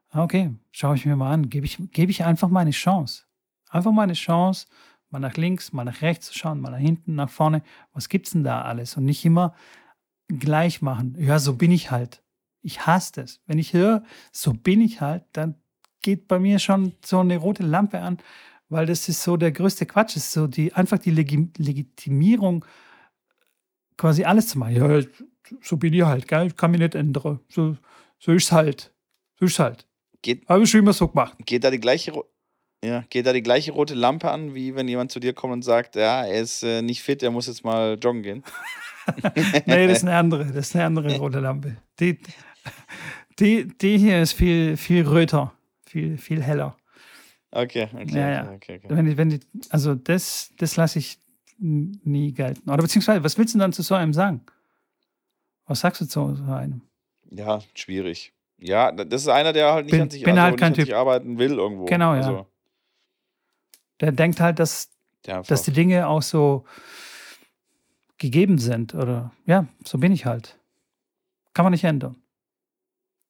[0.09, 3.25] ah, okay, schaue ich mir mal an, gebe ich, gebe ich einfach mal eine Chance.
[3.69, 4.67] Einfach mal eine Chance,
[5.09, 7.61] mal nach links, mal nach rechts zu schauen, mal nach hinten, nach vorne.
[7.91, 8.97] Was gibt es denn da alles?
[8.97, 9.53] Und nicht immer
[10.29, 11.15] gleich machen.
[11.19, 12.23] Ja, so bin ich halt.
[12.61, 13.41] Ich hasse das.
[13.45, 15.55] Wenn ich höre, so bin ich halt, dann
[16.01, 18.17] geht bei mir schon so eine rote Lampe an
[18.73, 20.17] weil das ist so der größte Quatsch.
[20.17, 22.65] ist so die, einfach die Legi Legitimierung,
[23.97, 24.75] quasi alles zu machen.
[24.75, 25.01] Ja,
[25.61, 26.47] so bin ich halt, gell?
[26.47, 27.39] Ich kann mich nicht ändern.
[27.49, 27.77] So,
[28.19, 28.91] so ist es halt.
[29.39, 29.87] So ist es halt.
[30.21, 31.37] Geht, Habe ich schon immer so gemacht.
[31.45, 32.13] Geht da die gleiche
[32.83, 35.61] ja, geht da die gleiche rote Lampe an, wie wenn jemand zu dir kommt und
[35.61, 38.43] sagt, ja, er ist äh, nicht fit, er muss jetzt mal joggen gehen?
[39.65, 41.77] nee, das ist eine andere, das ist eine andere rote Lampe.
[42.01, 42.19] Die,
[43.39, 45.53] die, die hier ist viel, viel röter,
[45.85, 46.75] viel, viel heller.
[47.55, 48.15] Okay, okay.
[48.15, 48.51] Ja, ja.
[48.51, 48.87] okay, okay.
[48.89, 49.39] Wenn, wenn
[49.69, 51.19] also das, das lasse ich
[51.59, 52.69] nie gelten.
[52.69, 54.41] Oder beziehungsweise, was willst du dann zu so einem sagen?
[55.67, 56.81] Was sagst du zu so einem?
[57.29, 58.33] Ja, schwierig.
[58.57, 60.91] Ja, das ist einer, der halt nicht bin, an sich, bin also halt kein typ.
[60.93, 61.85] arbeiten will irgendwo.
[61.85, 62.21] Genau, ja.
[62.21, 62.47] Also,
[63.99, 64.89] der denkt halt, dass,
[65.21, 66.65] dass die Dinge auch so
[68.17, 68.95] gegeben sind.
[68.95, 70.57] Oder ja, so bin ich halt.
[71.53, 72.15] Kann man nicht ändern.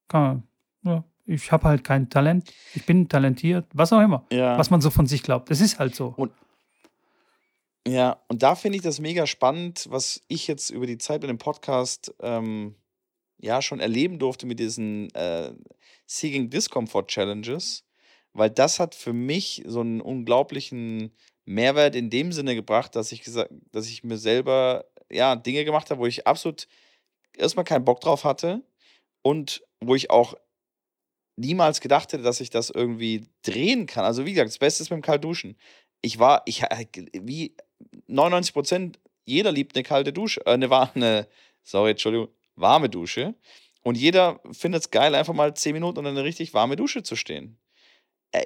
[0.07, 0.43] Kann man,
[0.83, 4.57] ja, ich habe halt kein Talent, ich bin talentiert, was auch immer, ja.
[4.57, 5.49] was man so von sich glaubt.
[5.49, 6.13] Das ist halt so.
[6.17, 6.31] Und,
[7.87, 11.29] ja, und da finde ich das mega spannend, was ich jetzt über die Zeit mit
[11.29, 12.75] dem Podcast ähm,
[13.37, 15.51] ja schon erleben durfte mit diesen äh,
[16.05, 17.85] Seeking Discomfort Challenges,
[18.33, 21.11] weil das hat für mich so einen unglaublichen
[21.45, 25.89] Mehrwert in dem Sinne gebracht, dass ich gesagt, dass ich mir selber ja Dinge gemacht
[25.89, 26.67] habe, wo ich absolut
[27.37, 28.63] erstmal keinen Bock drauf hatte
[29.21, 30.35] und wo ich auch
[31.35, 34.05] niemals gedacht hätte, dass ich das irgendwie drehen kann.
[34.05, 35.57] Also wie gesagt, das Beste ist mit dem Kaltduschen.
[36.01, 36.64] Ich war, ich
[37.14, 37.55] wie
[38.07, 41.27] 99 Prozent, jeder liebt eine kalte Dusche, äh, eine warme,
[41.64, 43.35] sorry, Entschuldigung, warme Dusche.
[43.84, 47.15] Und jeder findet es geil, einfach mal 10 Minuten unter eine richtig warme Dusche zu
[47.15, 47.60] stehen.
[48.31, 48.45] Äh,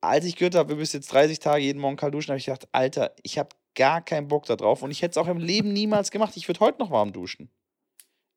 [0.00, 2.46] als ich gehört habe, wir müssen jetzt 30 Tage jeden Morgen kalt duschen, habe ich
[2.46, 5.72] gedacht, Alter, ich habe gar keinen Bock darauf und ich hätte es auch im Leben
[5.72, 6.36] niemals gemacht.
[6.36, 7.50] Ich würde heute noch warm duschen.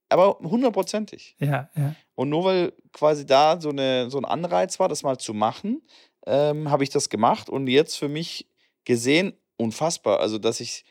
[0.09, 1.35] Aber hundertprozentig.
[1.39, 1.95] Ja, ja.
[2.15, 5.81] Und nur weil quasi da so, eine, so ein Anreiz war, das mal zu machen,
[6.25, 8.49] ähm, habe ich das gemacht und jetzt für mich
[8.85, 10.19] gesehen, unfassbar.
[10.19, 10.85] Also, dass ich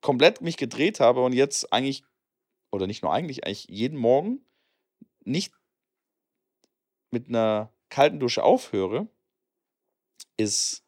[0.00, 2.02] komplett mich gedreht habe und jetzt eigentlich,
[2.72, 4.44] oder nicht nur eigentlich, eigentlich jeden Morgen
[5.24, 5.52] nicht
[7.10, 9.08] mit einer kalten Dusche aufhöre,
[10.36, 10.84] ist,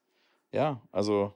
[0.52, 1.34] ja, also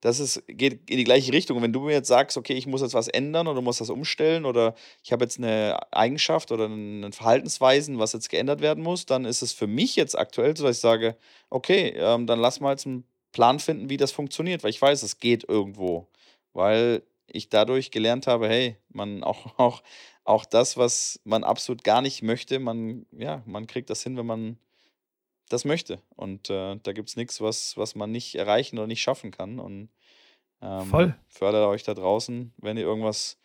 [0.00, 1.60] das ist, geht in die gleiche Richtung.
[1.60, 4.44] wenn du mir jetzt sagst, okay, ich muss jetzt was ändern oder muss das umstellen
[4.44, 9.24] oder ich habe jetzt eine Eigenschaft oder eine Verhaltensweisen, was jetzt geändert werden muss, dann
[9.24, 11.16] ist es für mich jetzt aktuell so, dass ich sage,
[11.50, 15.02] okay, ähm, dann lass mal jetzt einen Plan finden, wie das funktioniert, weil ich weiß,
[15.02, 16.08] es geht irgendwo.
[16.52, 19.82] Weil ich dadurch gelernt habe, hey, man auch, auch,
[20.24, 24.26] auch das, was man absolut gar nicht möchte, man, ja, man kriegt das hin, wenn
[24.26, 24.58] man
[25.48, 26.00] das möchte.
[26.16, 29.58] Und äh, da gibt es nichts, was, was man nicht erreichen oder nicht schaffen kann.
[29.58, 29.90] Und
[30.62, 31.14] ähm, Voll.
[31.28, 33.38] fördert euch da draußen, wenn ihr irgendwas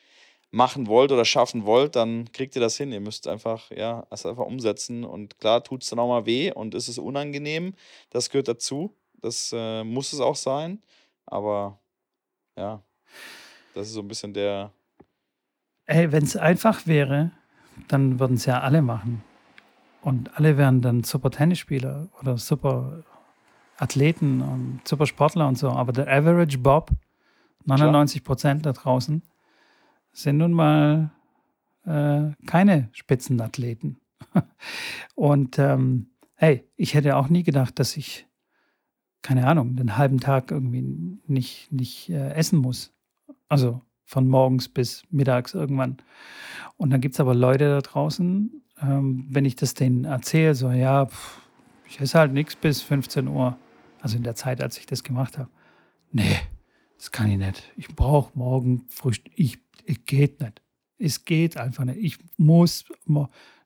[0.52, 2.92] machen wollt oder schaffen wollt, dann kriegt ihr das hin.
[2.92, 5.04] Ihr müsst einfach, ja, es einfach umsetzen.
[5.04, 7.74] Und klar tut es dann auch mal weh und ist es unangenehm.
[8.12, 8.96] Das gehört dazu.
[9.22, 10.84] Das äh, muss es auch sein.
[11.26, 11.80] Aber
[12.56, 12.84] ja,
[13.74, 14.72] das ist so ein bisschen der,
[15.86, 17.32] Ey, wenn es einfach wäre,
[17.90, 19.22] dann würden es ja alle machen.
[20.04, 23.04] Und alle wären dann super Tennisspieler oder super
[23.78, 25.70] Athleten und super Sportler und so.
[25.70, 26.92] Aber der Average Bob,
[27.66, 29.24] 99 Prozent da draußen,
[30.12, 31.12] sind nun mal
[31.86, 33.98] äh, keine Spitzenathleten.
[35.16, 38.28] und ähm, hey, ich hätte auch nie gedacht, dass ich,
[39.22, 40.82] keine Ahnung, den halben Tag irgendwie
[41.28, 42.94] nicht, nicht äh, essen muss.
[43.48, 45.98] Also von morgens bis mittags irgendwann.
[46.76, 50.70] Und dann gibt es aber Leute da draußen, ähm, wenn ich das denen erzähle, so,
[50.72, 51.42] ja, pff,
[51.88, 53.58] ich esse halt nichts bis 15 Uhr.
[54.02, 55.50] Also in der Zeit, als ich das gemacht habe.
[56.12, 56.36] Nee,
[56.98, 57.72] das kann ich nicht.
[57.78, 59.32] Ich brauche morgen Frühstück.
[59.36, 60.62] Ich, ich geht nicht.
[60.98, 61.98] Es geht einfach nicht.
[62.00, 62.86] Ich muss.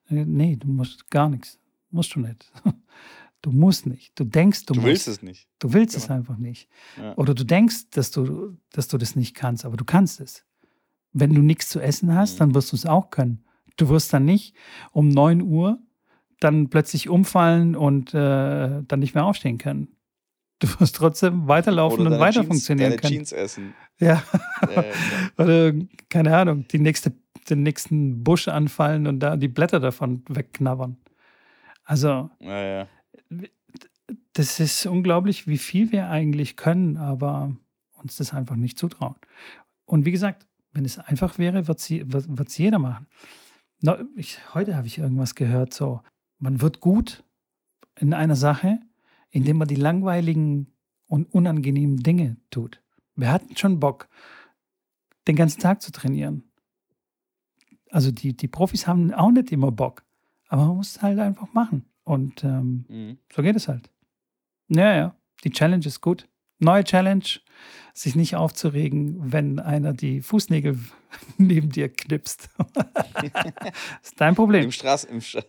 [0.10, 1.60] Nee, du musst gar nichts.
[1.92, 2.52] Musst du nicht.
[3.44, 4.20] Du musst nicht.
[4.20, 4.88] Du denkst, du, Du musst.
[4.88, 5.48] willst es nicht.
[5.60, 6.18] Du willst es Genau.
[6.18, 6.68] einfach nicht.
[6.98, 7.16] Ja.
[7.18, 10.44] Oder du denkst, dass du, dass du das nicht kannst, aber du kannst es.
[11.14, 12.38] Wenn du nichts zu essen hast, Mhm.
[12.40, 13.46] dann wirst du es auch können.
[13.78, 14.56] Du wirst dann nicht
[14.92, 15.80] um 9 Uhr
[16.40, 19.88] dann plötzlich umfallen und äh, dann nicht mehr aufstehen können.
[20.60, 23.14] Du wirst trotzdem weiterlaufen und deine weiter Jeans, funktionieren deine können.
[23.14, 23.74] Jeans essen.
[24.00, 24.24] Ja.
[24.62, 24.84] Äh,
[25.38, 25.74] Oder,
[26.10, 27.14] keine Ahnung, die nächste,
[27.50, 30.98] den nächsten Busch anfallen und da die Blätter davon wegknabbern.
[31.84, 32.88] Also, ja, ja.
[34.34, 37.56] das ist unglaublich, wie viel wir eigentlich können, aber
[37.94, 39.16] uns das einfach nicht zutrauen.
[39.86, 43.08] Und wie gesagt, wenn es einfach wäre, wird es jeder machen.
[43.82, 46.02] No, ich, heute habe ich irgendwas gehört, so,
[46.40, 47.24] man wird gut
[48.00, 48.80] in einer Sache,
[49.30, 50.74] indem man die langweiligen
[51.08, 52.82] und unangenehmen Dinge tut.
[53.16, 54.08] Wir hatten schon Bock,
[55.28, 56.44] den ganzen Tag zu trainieren.
[57.92, 60.04] Also die, die Profis haben auch nicht immer Bock,
[60.48, 61.86] aber man muss es halt einfach machen.
[62.04, 63.18] Und ähm, Mhm.
[63.34, 63.90] so geht es halt.
[64.70, 66.28] Ja, ja, die Challenge ist gut.
[66.60, 67.24] Neue Challenge,
[67.94, 70.80] sich nicht aufzuregen, wenn einer die Fußnägel
[71.38, 72.50] neben dir knipst.
[74.04, 74.66] ist dein Problem.
[74.66, 75.42] Im Straß, im Stra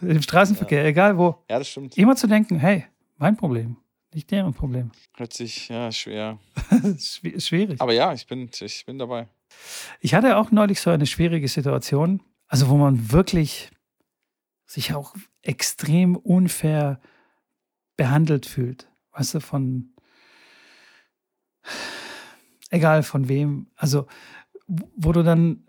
[0.00, 1.42] Im Straßenverkehr, egal wo.
[1.48, 1.96] ja, das stimmt.
[1.96, 2.86] Immer zu denken, hey,
[3.18, 3.76] mein Problem,
[4.12, 4.90] nicht deren Problem.
[5.16, 6.38] Hört sich ja schwer.
[6.82, 7.80] ist schwierig.
[7.80, 9.28] Aber ja, ich bin, ich bin dabei.
[10.00, 13.70] Ich hatte auch neulich so eine schwierige Situation, also wo man wirklich
[14.66, 17.00] sich auch extrem unfair
[17.96, 18.88] behandelt fühlt.
[19.12, 19.92] Weißt du, von
[22.72, 24.06] egal von wem, also
[24.66, 25.66] wo du dann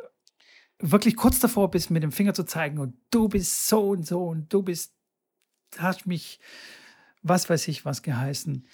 [0.79, 4.25] wirklich kurz davor bist, mit dem Finger zu zeigen und du bist so und so
[4.25, 4.93] und du bist,
[5.77, 6.39] hast mich,
[7.21, 8.67] was weiß ich, was geheißen.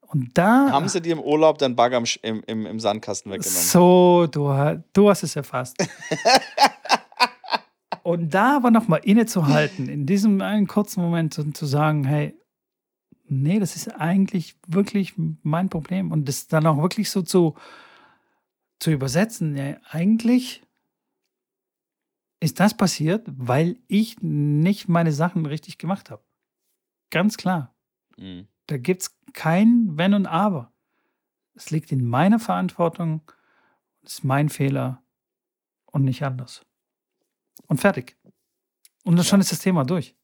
[0.00, 3.62] Und da Haben sie dir im Urlaub deinen Bagger im, im, im, Sandkasten weggenommen?
[3.62, 5.76] so, du, du hast es erfasst.
[8.04, 12.38] Und da aber nochmal innezuhalten, in diesem einen kurzen Moment und zu sagen, hey,
[13.26, 16.12] nee, das ist eigentlich wirklich mein Problem.
[16.12, 17.54] Und das dann auch wirklich so zu,
[18.84, 20.62] zu übersetzen, ja, eigentlich
[22.38, 26.22] ist das passiert, weil ich nicht meine Sachen richtig gemacht habe.
[27.08, 27.74] Ganz klar.
[28.18, 28.46] Mhm.
[28.66, 30.70] Da gibt es kein Wenn und Aber.
[31.54, 33.22] Es liegt in meiner Verantwortung,
[34.02, 35.02] es ist mein Fehler
[35.86, 36.60] und nicht anders.
[37.68, 38.18] Und fertig.
[39.04, 40.14] Und dann schon ist das Thema durch.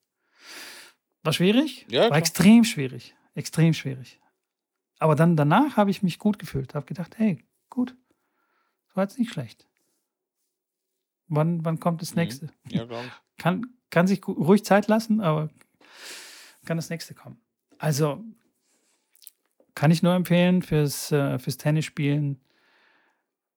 [1.22, 1.86] War schwierig?
[1.88, 2.18] Ja, War klar.
[2.18, 3.14] extrem schwierig.
[3.34, 4.20] Extrem schwierig.
[4.98, 6.74] Aber dann danach habe ich mich gut gefühlt.
[6.74, 7.96] Habe gedacht, hey, gut.
[8.90, 9.66] Das war jetzt nicht schlecht.
[11.28, 12.20] Wann, wann kommt das Mhm.
[12.22, 12.50] nächste?
[12.68, 13.12] Ja, glaube ich.
[13.42, 15.48] kann, kann sich ruhig Zeit lassen, aber
[16.64, 17.40] kann das nächste kommen.
[17.78, 18.22] Also
[19.76, 22.40] kann ich nur empfehlen fürs, äh, fürs Tennisspielen.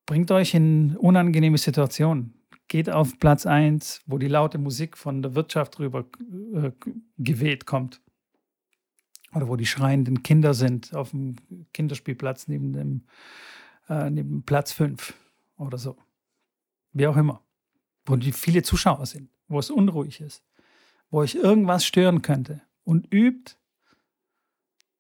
[0.06, 2.36] Bringt euch in unangenehme Situationen.
[2.68, 6.06] Geht auf Platz 1, wo die laute Musik von der Wirtschaft rüber
[6.54, 6.72] äh,
[7.18, 8.02] geweht kommt.
[9.34, 11.38] Oder wo die schreienden Kinder sind auf dem
[11.74, 13.04] Kinderspielplatz neben dem
[13.90, 15.14] äh, neben Platz 5
[15.58, 15.98] oder so.
[16.92, 17.44] Wie auch immer
[18.06, 20.44] wo die viele Zuschauer sind, wo es unruhig ist,
[21.10, 23.56] wo euch irgendwas stören könnte und übt,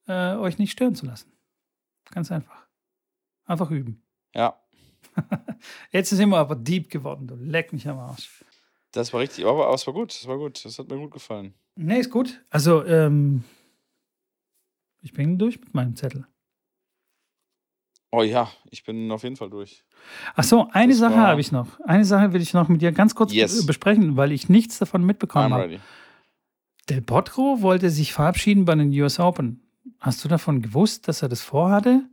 [0.08, 1.32] äh, euch nicht stören zu lassen.
[2.12, 2.68] Ganz einfach.
[3.46, 4.04] Einfach üben.
[4.34, 4.60] Ja,
[5.92, 8.44] Jetzt sind wir aber deep geworden, du leck mich am Arsch.
[8.92, 9.46] das war richtig.
[9.46, 10.12] Aber, aber es war gut.
[10.12, 10.64] Das war gut.
[10.66, 11.54] Das hat mir gut gefallen.
[11.76, 12.44] Nee, ist gut.
[12.50, 13.44] Also, ähm,
[15.02, 16.26] ich bin durch mit meinem Zettel.
[18.16, 19.84] Oh ja, ich bin auf jeden Fall durch.
[20.36, 21.80] Ach so, eine Das Sache habe ich noch.
[21.82, 23.66] Eine Sache will ich noch mit dir ganz kurz Yes.
[23.66, 25.80] besprechen, weil ich nichts davon mitbekommen habe.
[26.90, 29.62] Del Potro wollte sich verabschieden bei den US Open.
[30.00, 32.04] Hast du davon gewusst, dass er das vorhatte?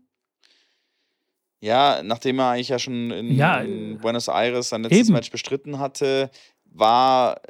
[1.60, 5.12] Ja, nachdem er eigentlich ja schon in, Ja, in äh, Buenos Aires sein letztes eben.
[5.12, 6.30] Match bestritten hatte,
[6.64, 7.42] war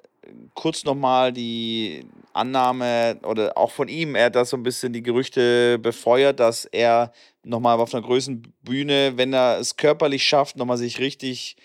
[0.54, 5.02] kurz nochmal die Annahme oder auch von ihm, er hat da so ein bisschen die
[5.02, 7.12] Gerüchte befeuert, dass er
[7.42, 11.56] nochmal auf einer größeren Bühne, wenn er es körperlich schafft, nochmal sich richtig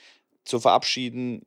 [0.43, 1.45] zu verabschieden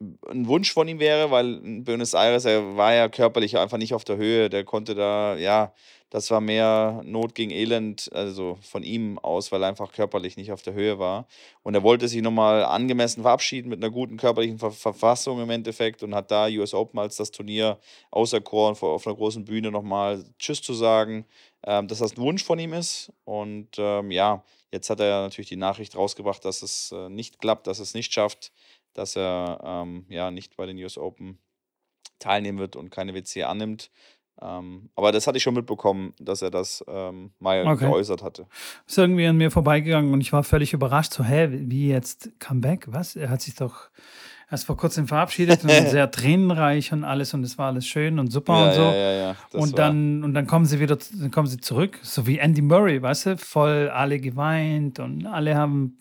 [0.00, 4.04] ein Wunsch von ihm wäre, weil Buenos Aires, er war ja körperlich einfach nicht auf
[4.04, 4.50] der Höhe.
[4.50, 5.72] Der konnte da, ja,
[6.10, 10.52] das war mehr Not gegen Elend, also von ihm aus, weil er einfach körperlich nicht
[10.52, 11.26] auf der Höhe war.
[11.62, 16.02] Und er wollte sich nochmal angemessen verabschieden mit einer guten körperlichen Ver Verfassung im Endeffekt
[16.02, 17.78] und hat da US Open als das Turnier
[18.10, 21.24] auserkoren, auf einer großen Bühne nochmal Tschüss zu sagen,
[21.64, 23.12] ähm, dass das ein Wunsch von ihm ist.
[23.24, 27.66] Und ähm, ja, jetzt hat er natürlich die Nachricht rausgebracht, dass es äh, nicht klappt,
[27.66, 28.52] dass es nicht schafft
[28.94, 31.38] dass er ähm, ja nicht bei den US Open
[32.18, 33.90] teilnehmen wird und keine WC annimmt.
[34.42, 37.86] Ähm, aber das hatte ich schon mitbekommen, dass er das ähm, mal okay.
[37.86, 38.46] geäußert hatte.
[38.86, 41.12] Ist irgendwie an mir vorbeigegangen und ich war völlig überrascht.
[41.12, 42.86] So, hä, wie jetzt Comeback?
[42.88, 43.14] Was?
[43.14, 43.90] Er hat sich doch
[44.50, 48.32] erst vor kurzem verabschiedet und sehr tränenreich und alles und es war alles schön und
[48.32, 48.82] super ja, und so.
[48.82, 52.38] Ja, ja, und dann und dann kommen sie wieder, dann kommen sie zurück, so wie
[52.38, 55.98] Andy Murray, weißt du, voll alle geweint und alle haben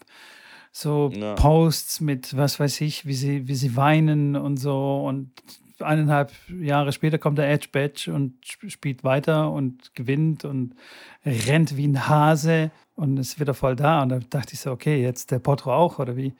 [0.75, 1.35] so ja.
[1.35, 5.05] Posts mit, was weiß ich, wie sie, wie sie weinen und so.
[5.05, 5.31] Und
[5.79, 10.75] eineinhalb Jahre später kommt der Edge Badge und spielt weiter und gewinnt und
[11.23, 14.01] rennt wie ein Hase und ist wieder voll da.
[14.01, 16.33] Und da dachte ich so, okay, jetzt der Potro auch oder wie?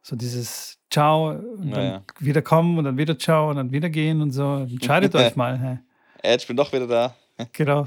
[0.00, 2.02] So dieses Ciao und dann ja.
[2.20, 4.66] wieder kommen und dann wieder Ciao und dann wieder gehen und so.
[4.70, 5.58] Entscheidet euch mal.
[5.58, 5.78] Hey.
[6.22, 7.14] Edge, bin doch wieder da.
[7.52, 7.86] Genau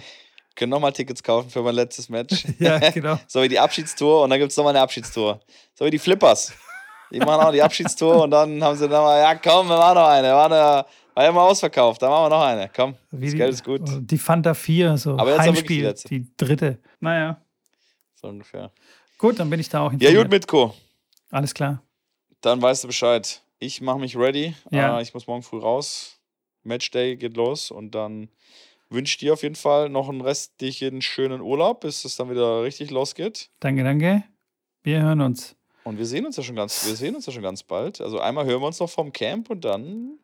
[0.57, 2.45] können nochmal Tickets kaufen für mein letztes Match.
[2.59, 3.17] ja, genau.
[3.27, 5.39] so wie die Abschiedstour und dann gibt es nochmal eine Abschiedstour.
[5.73, 6.51] So wie die Flippers.
[7.11, 10.07] Die machen auch die Abschiedstour und dann haben sie nochmal, ja komm, wir machen noch
[10.07, 10.33] eine.
[10.33, 12.69] War, eine, war ja mal ausverkauft, dann machen wir noch eine.
[12.75, 13.81] Komm, wie das die, Geld ist gut.
[13.85, 16.79] Die Fanta 4, so Aber jetzt Heimspiel, die, die dritte.
[16.99, 17.39] Naja.
[18.15, 18.71] So ungefähr.
[19.17, 20.11] Gut, dann bin ich da auch informiert.
[20.11, 20.73] Ja gut, Mitko.
[21.31, 21.81] Alles klar.
[22.41, 23.41] Dann weißt du Bescheid.
[23.59, 24.55] Ich mache mich ready.
[24.69, 24.97] Ja.
[24.97, 26.19] Uh, ich muss morgen früh raus.
[26.63, 28.29] Matchday geht los und dann
[28.89, 32.91] wünsche dir auf jeden Fall noch einen restlichen schönen Urlaub, bis es dann wieder richtig
[32.91, 33.49] losgeht.
[33.59, 34.23] Danke, danke.
[34.83, 35.55] Wir hören uns.
[35.83, 38.01] Und wir sehen uns ja schon ganz, wir sehen uns ja schon ganz bald.
[38.01, 40.19] Also einmal hören wir uns noch vom Camp und dann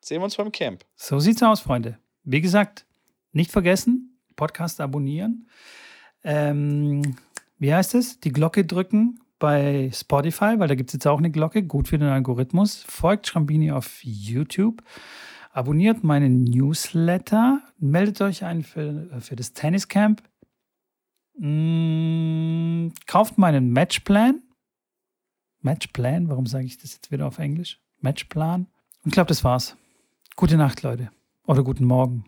[0.00, 0.84] sehen wir uns beim Camp.
[0.96, 1.98] So sieht's aus, Freunde.
[2.24, 2.86] Wie gesagt,
[3.32, 5.48] nicht vergessen, Podcast abonnieren.
[6.24, 7.16] Ähm,
[7.58, 8.20] wie heißt es?
[8.20, 11.98] Die Glocke drücken bei Spotify, weil da gibt es jetzt auch eine Glocke, gut für
[11.98, 12.84] den Algorithmus.
[12.86, 14.82] Folgt Schrambini auf YouTube.
[15.52, 20.22] Abonniert meinen Newsletter, meldet euch ein für, für das Tenniscamp,
[21.38, 24.42] mm, kauft meinen Matchplan.
[25.60, 27.80] Matchplan, warum sage ich das jetzt wieder auf Englisch?
[27.98, 28.68] Matchplan.
[29.02, 29.76] Und ich glaube, das war's.
[30.36, 31.10] Gute Nacht, Leute.
[31.46, 32.24] Oder guten Morgen.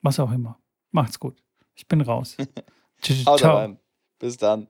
[0.00, 0.58] Was auch immer.
[0.92, 1.42] Macht's gut.
[1.74, 2.36] Ich bin raus.
[3.02, 3.76] Ciao.
[4.18, 4.68] Bis dann.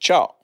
[0.00, 0.34] Ciao.